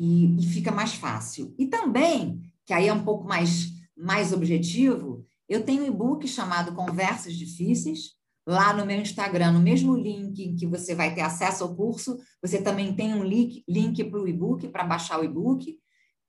e, 0.00 0.34
e 0.40 0.46
fica 0.46 0.72
mais 0.72 0.94
fácil. 0.94 1.54
E 1.58 1.66
também, 1.66 2.40
que 2.64 2.72
aí 2.72 2.88
é 2.88 2.92
um 2.92 3.04
pouco 3.04 3.28
mais, 3.28 3.66
mais 3.94 4.32
objetivo, 4.32 5.26
eu 5.46 5.62
tenho 5.62 5.82
um 5.82 5.86
e-book 5.86 6.26
chamado 6.26 6.72
Conversas 6.72 7.34
Difíceis, 7.34 8.14
lá 8.46 8.72
no 8.72 8.86
meu 8.86 8.98
Instagram, 8.98 9.52
no 9.52 9.60
mesmo 9.60 9.94
link 9.94 10.42
em 10.42 10.56
que 10.56 10.66
você 10.66 10.94
vai 10.94 11.14
ter 11.14 11.20
acesso 11.20 11.64
ao 11.64 11.76
curso, 11.76 12.18
você 12.40 12.62
também 12.62 12.94
tem 12.94 13.12
um 13.12 13.22
link, 13.22 13.62
link 13.68 14.02
para 14.04 14.18
o 14.18 14.26
e-book, 14.26 14.66
para 14.68 14.84
baixar 14.84 15.20
o 15.20 15.24
e-book, 15.24 15.78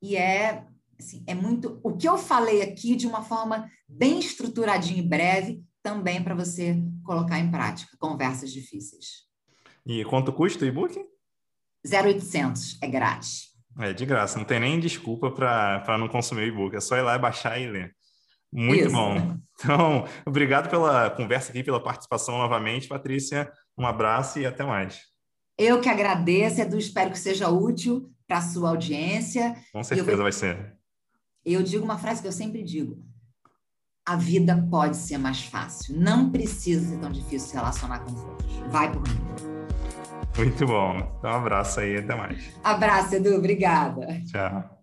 e 0.02 0.18
é, 0.18 0.66
assim, 1.00 1.24
é 1.26 1.34
muito... 1.34 1.80
O 1.82 1.96
que 1.96 2.10
eu 2.10 2.18
falei 2.18 2.62
aqui 2.62 2.98
de 2.98 3.08
uma 3.08 3.24
forma 3.24 3.72
bem 3.88 4.20
estruturadinha 4.20 5.00
e 5.00 5.08
breve, 5.08 5.64
também 5.82 6.22
para 6.22 6.36
você 6.36 6.76
colocar 7.06 7.40
em 7.40 7.50
prática, 7.50 7.96
conversas 7.98 8.52
difíceis. 8.52 9.26
E 9.86 10.04
quanto 10.04 10.34
custa 10.34 10.66
o 10.66 10.68
e-book? 10.68 11.00
0800, 11.86 12.78
é 12.82 12.88
grátis. 12.88 13.51
É 13.80 13.94
de 13.94 14.06
graça, 14.06 14.38
não 14.38 14.46
tem 14.46 14.60
nem 14.60 14.80
desculpa 14.80 15.32
para 15.32 15.98
não 15.98 16.08
consumir 16.08 16.42
o 16.42 16.48
e-book, 16.48 16.76
é 16.76 16.82
só 16.82 16.98
ir 16.98 17.02
lá 17.02 17.16
e 17.16 17.20
baixar 17.20 17.60
e 17.60 17.68
ler. 17.68 17.96
Muito 18.52 18.86
Isso. 18.86 18.92
bom. 18.92 19.38
Então, 19.56 20.06
obrigado 20.26 20.70
pela 20.70 21.10
conversa 21.10 21.52
aqui, 21.52 21.64
pela 21.64 21.82
participação 21.82 22.38
novamente, 22.38 22.88
Patrícia. 22.88 23.50
Um 23.78 23.86
abraço 23.86 24.40
e 24.40 24.46
até 24.46 24.64
mais. 24.64 25.00
Eu 25.58 25.80
que 25.80 25.88
agradeço, 25.88 26.60
Edu, 26.60 26.78
espero 26.78 27.12
que 27.12 27.20
seja 27.20 27.50
útil 27.50 28.12
para 28.28 28.40
a 28.40 28.42
sua 28.42 28.70
audiência. 28.70 29.56
Com 29.72 29.84
certeza 29.84 30.12
eu, 30.12 30.24
vai 30.24 30.32
ser. 30.32 30.76
Eu 31.46 31.64
digo 31.64 31.86
uma 31.86 31.98
frase 31.98 32.22
que 32.22 32.28
eu 32.28 32.32
sempre 32.32 32.64
digo: 32.64 33.02
a 34.06 34.16
vida 34.16 34.68
pode 34.70 34.98
ser 34.98 35.18
mais 35.18 35.44
fácil. 35.44 35.98
Não 35.98 36.30
precisa 36.30 36.90
ser 36.90 37.00
tão 37.00 37.12
difícil 37.12 37.50
se 37.50 37.56
relacionar 37.56 38.00
com 38.00 38.12
os 38.12 38.24
outros. 38.24 38.52
Vai 38.70 38.92
por 38.92 39.02
mim. 39.02 39.61
Muito 40.38 40.66
bom. 40.66 40.98
Então, 41.20 41.32
um 41.32 41.36
abraço 41.36 41.80
aí, 41.80 41.98
até 41.98 42.16
mais. 42.16 42.52
Abraço, 42.64 43.16
Edu. 43.16 43.36
Obrigada. 43.36 44.08
Tchau. 44.26 44.81